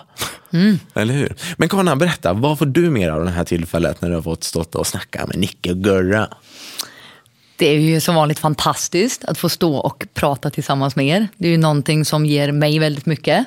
Eller 0.94 1.14
hur? 1.14 1.34
Men 1.56 1.68
Karin, 1.68 1.98
berätta, 1.98 2.32
vad 2.32 2.58
får 2.58 2.66
du 2.66 2.90
mer 2.90 3.10
av 3.10 3.24
det 3.24 3.30
här 3.30 3.44
tillfället 3.44 4.00
när 4.00 4.08
du 4.08 4.14
har 4.14 4.22
fått 4.22 4.44
stått 4.44 4.74
och 4.74 4.86
snacka 4.86 5.26
med 5.26 5.38
Nicke 5.38 5.70
och 5.70 5.76
Gurra? 5.78 6.28
Det 7.58 7.66
är 7.66 7.78
ju 7.78 8.00
som 8.00 8.14
vanligt 8.14 8.38
fantastiskt 8.38 9.24
att 9.24 9.38
få 9.38 9.48
stå 9.48 9.76
och 9.76 10.06
prata 10.14 10.50
tillsammans 10.50 10.96
med 10.96 11.06
er. 11.06 11.28
Det 11.36 11.46
är 11.46 11.52
ju 11.52 11.56
någonting 11.58 12.04
som 12.04 12.26
ger 12.26 12.52
mig 12.52 12.78
väldigt 12.78 13.06
mycket. 13.06 13.44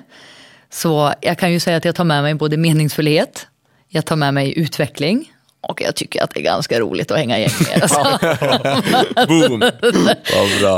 Så 0.70 1.14
jag 1.22 1.40
kan 1.40 1.52
ju 1.52 1.60
säga 1.60 1.78
att 1.78 1.86
jag 1.86 1.96
tar 1.96 2.04
med 2.04 2.24
mig 2.24 2.34
både 2.34 2.58
meningsfullhet, 2.58 3.48
jag 3.88 4.06
tar 4.06 4.16
med 4.16 4.34
mig 4.34 4.60
utveckling 4.60 5.32
och 5.62 5.82
jag 5.82 5.96
tycker 5.96 6.24
att 6.24 6.34
det 6.34 6.40
är 6.40 6.44
ganska 6.44 6.80
roligt 6.80 7.12
att 7.12 7.18
hänga 7.18 7.40
gäng 7.40 7.52
med. 7.60 7.82
Alltså. 7.82 8.20
Boom! 9.28 9.64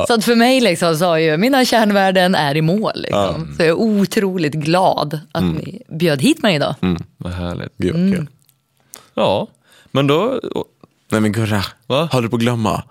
Så 0.08 0.14
att 0.14 0.26
för 0.26 0.36
mig 0.36 0.62
liksom, 0.62 0.96
så 0.98 1.06
har 1.06 1.18
ju 1.18 1.38
mina 1.38 1.66
kärnvärden 1.66 2.36
är 2.36 2.58
i 2.58 2.62
mål. 2.62 2.92
Liksom. 2.96 3.54
Så 3.58 3.64
jag 3.64 3.70
är 3.70 3.74
otroligt 3.74 4.54
glad 4.54 5.20
att 5.32 5.44
ni 5.44 5.82
bjöd 5.88 6.22
hit 6.22 6.42
mig 6.44 6.56
idag. 6.56 6.76
Vad 7.18 7.34
härligt. 7.34 7.78
Gud, 7.78 7.94
kul. 8.16 8.28
Ja, 9.14 9.48
men 9.92 10.08
då... 10.08 10.40
Nej 11.12 11.22
men 11.22 11.32
Gurra, 11.32 11.64
Va? 11.88 12.10
håller 12.12 12.24
du 12.24 12.30
på 12.30 12.36
att 12.36 12.42
glömma? 12.42 12.84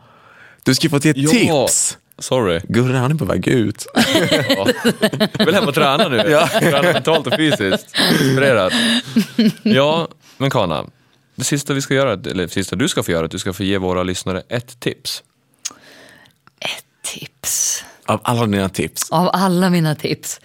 Du 0.64 0.74
ska 0.74 0.88
få 0.88 1.00
till 1.00 1.10
ett 1.10 1.16
Ja, 1.16 1.30
tips. 1.30 1.98
Sorry. 2.18 2.60
Gurra, 2.68 2.98
han 2.98 3.10
är 3.10 3.14
på 3.14 3.24
väg 3.24 3.48
ut. 3.48 3.86
Ja. 3.94 4.68
Jag 5.38 5.46
vill 5.46 5.54
hem 5.54 5.68
och 5.68 5.74
träna 5.74 6.08
nu. 6.08 6.18
Träna 6.60 6.82
mentalt 6.82 7.26
och 7.26 7.34
fysiskt. 7.36 7.96
Inspirerad. 8.10 8.72
Ja, 9.62 10.08
men 10.38 10.50
Kana. 10.50 10.86
Det 11.34 11.44
sista 11.44 11.74
vi 11.74 11.82
ska 11.82 11.94
göra, 11.94 12.12
eller 12.12 12.42
det 12.42 12.48
sista 12.48 12.76
du 12.76 12.88
ska 12.88 13.02
få 13.02 13.10
göra, 13.10 13.20
är 13.20 13.24
att 13.24 13.30
du 13.30 13.38
ska 13.38 13.52
få 13.52 13.62
ge 13.62 13.78
våra 13.78 14.02
lyssnare 14.02 14.42
ett 14.48 14.80
tips. 14.80 15.22
Tips. 17.02 17.84
Av 18.06 18.20
alla 18.24 18.46
dina 18.46 18.68
tips. 18.68 19.10
Av 19.10 19.30
alla 19.32 19.70
mina 19.70 19.94
tips. 19.94 20.40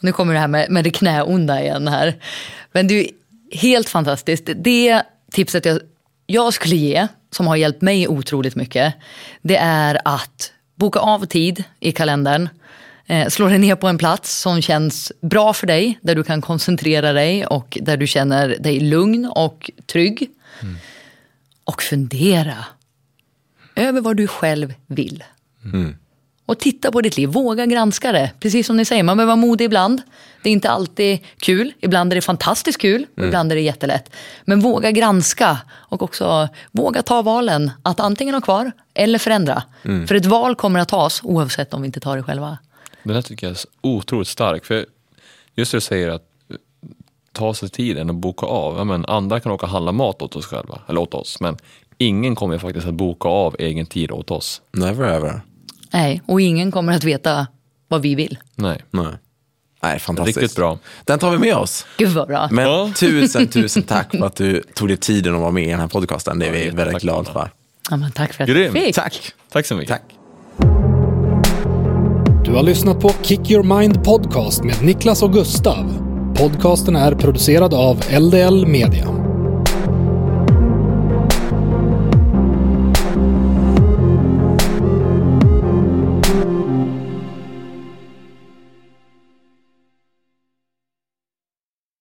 Nu 0.00 0.12
kommer 0.12 0.34
det 0.34 0.40
här 0.40 0.48
med, 0.48 0.70
med 0.70 0.84
det 0.84 0.90
knäonda 0.90 1.62
igen 1.62 1.88
här. 1.88 2.16
Men 2.72 2.88
det 2.88 2.94
är 2.94 3.02
ju 3.02 3.08
helt 3.52 3.88
fantastiskt. 3.88 4.48
Det 4.56 5.02
tipset 5.32 5.64
jag, 5.64 5.80
jag 6.26 6.54
skulle 6.54 6.76
ge, 6.76 7.08
som 7.30 7.46
har 7.46 7.56
hjälpt 7.56 7.82
mig 7.82 8.08
otroligt 8.08 8.56
mycket, 8.56 8.94
det 9.42 9.56
är 9.56 10.00
att 10.04 10.52
boka 10.74 10.98
av 10.98 11.26
tid 11.26 11.64
i 11.80 11.92
kalendern. 11.92 12.48
Eh, 13.06 13.28
slå 13.28 13.48
dig 13.48 13.58
ner 13.58 13.76
på 13.76 13.88
en 13.88 13.98
plats 13.98 14.40
som 14.40 14.62
känns 14.62 15.12
bra 15.20 15.52
för 15.52 15.66
dig, 15.66 15.98
där 16.02 16.14
du 16.14 16.22
kan 16.24 16.40
koncentrera 16.40 17.12
dig 17.12 17.46
och 17.46 17.78
där 17.80 17.96
du 17.96 18.06
känner 18.06 18.48
dig 18.48 18.80
lugn 18.80 19.32
och 19.34 19.70
trygg. 19.86 20.30
Och 21.64 21.82
fundera 21.82 22.64
över 23.76 24.00
vad 24.00 24.16
du 24.16 24.26
själv 24.26 24.74
vill. 24.86 25.24
Och 26.46 26.58
titta 26.58 26.92
på 26.92 27.00
ditt 27.00 27.16
liv, 27.16 27.28
våga 27.28 27.66
granska 27.66 28.12
det. 28.12 28.30
Precis 28.40 28.66
som 28.66 28.76
ni 28.76 28.84
säger, 28.84 29.02
man 29.02 29.16
behöver 29.16 29.30
vara 29.36 29.46
modig 29.46 29.64
ibland. 29.64 30.02
Det 30.42 30.48
är 30.48 30.52
inte 30.52 30.70
alltid 30.70 31.18
kul, 31.40 31.72
ibland 31.80 32.12
är 32.12 32.14
det 32.14 32.22
fantastiskt 32.22 32.80
kul 32.80 33.06
och 33.16 33.24
ibland 33.24 33.52
är 33.52 33.56
det 33.56 33.62
jättelätt. 33.62 34.10
Men 34.44 34.60
våga 34.60 34.90
granska 34.90 35.58
och 35.72 36.02
också 36.02 36.48
våga 36.72 37.02
ta 37.02 37.22
valen 37.22 37.70
att 37.82 38.00
antingen 38.00 38.34
ha 38.34 38.40
kvar 38.40 38.72
eller 38.94 39.18
förändra. 39.18 39.62
För 40.08 40.14
ett 40.14 40.26
val 40.26 40.54
kommer 40.54 40.80
att 40.80 40.88
tas 40.88 41.20
oavsett 41.24 41.74
om 41.74 41.82
vi 41.82 41.86
inte 41.86 42.00
tar 42.00 42.16
det 42.16 42.22
själva. 42.22 42.58
Det 43.02 43.12
där 43.12 43.22
tycker 43.22 43.46
jag 43.46 43.56
är 43.56 43.60
otroligt 43.80 44.28
starkt. 44.28 44.66
För 44.66 44.86
just 45.54 45.72
det 45.72 45.76
du 45.76 45.80
säger 45.80 46.08
att 46.08 46.22
eh, 46.50 46.56
ta 47.32 47.54
sig 47.54 47.68
tiden 47.68 48.08
och 48.08 48.14
boka 48.14 48.46
av. 48.46 48.76
Ja, 48.78 48.84
men 48.84 49.04
andra 49.04 49.40
kan 49.40 49.52
åka 49.52 49.66
och 49.66 49.72
handla 49.72 49.92
mat 49.92 50.22
åt 50.22 50.36
oss 50.36 50.46
själva, 50.46 50.80
eller 50.88 51.00
åt 51.00 51.14
oss. 51.14 51.40
Men 51.40 51.56
ingen 51.98 52.34
kommer 52.34 52.58
faktiskt 52.58 52.86
att 52.86 52.94
boka 52.94 53.28
av 53.28 53.56
egen 53.58 53.86
tid 53.86 54.10
åt 54.10 54.30
oss. 54.30 54.62
Never 54.72 55.08
ever. 55.08 55.40
Nej, 55.92 56.22
och 56.26 56.40
ingen 56.40 56.70
kommer 56.70 56.92
att 56.92 57.04
veta 57.04 57.46
vad 57.88 58.02
vi 58.02 58.14
vill. 58.14 58.38
Nej. 58.54 58.82
Nej. 58.90 59.06
Nej, 59.82 59.98
fantastiskt. 59.98 60.38
Riktigt 60.38 60.56
bra. 60.56 60.78
Den 61.04 61.18
tar 61.18 61.30
vi 61.30 61.38
med 61.38 61.54
oss. 61.56 61.86
Gud 61.98 62.08
vad 62.08 62.28
bra. 62.28 62.48
Men 62.50 62.64
Ja. 62.64 62.90
tusen, 62.96 63.48
tusen 63.48 63.82
tack 63.82 64.10
för 64.10 64.26
att 64.26 64.36
du 64.36 64.62
tog 64.74 64.88
dig 64.88 64.96
tiden 64.96 65.34
att 65.34 65.40
vara 65.40 65.50
med 65.50 65.64
i 65.66 65.70
den 65.70 65.80
här 65.80 65.86
podcasten. 65.88 66.38
Det 66.38 66.46
är 66.46 66.48
Ja, 66.48 66.52
vi 66.52 66.58
jättetack, 66.64 66.86
väldigt 66.86 67.02
glada 67.02 67.32
för. 67.32 67.50
Ja, 67.90 67.96
men 67.96 68.12
tack 68.12 68.32
för 68.32 68.44
att 68.44 68.48
jag 68.50 68.72
fick. 68.72 68.94
Tack. 68.94 69.32
Tack 69.52 69.66
så 69.66 69.74
mycket. 69.74 69.88
Tack. 69.88 70.02
Du 72.44 72.52
har 72.52 72.62
lyssnat 72.62 73.00
på 73.00 73.10
Kick 73.22 73.50
Your 73.50 73.78
Mind 73.78 74.04
Podcast 74.04 74.64
med 74.64 74.82
Niklas 74.82 75.22
och 75.22 75.32
Gustav. 75.32 76.02
Podcasten 76.36 76.96
är 76.96 77.14
producerad 77.14 77.74
av 77.74 78.02
LDL 78.20 78.66
Media. 78.66 79.25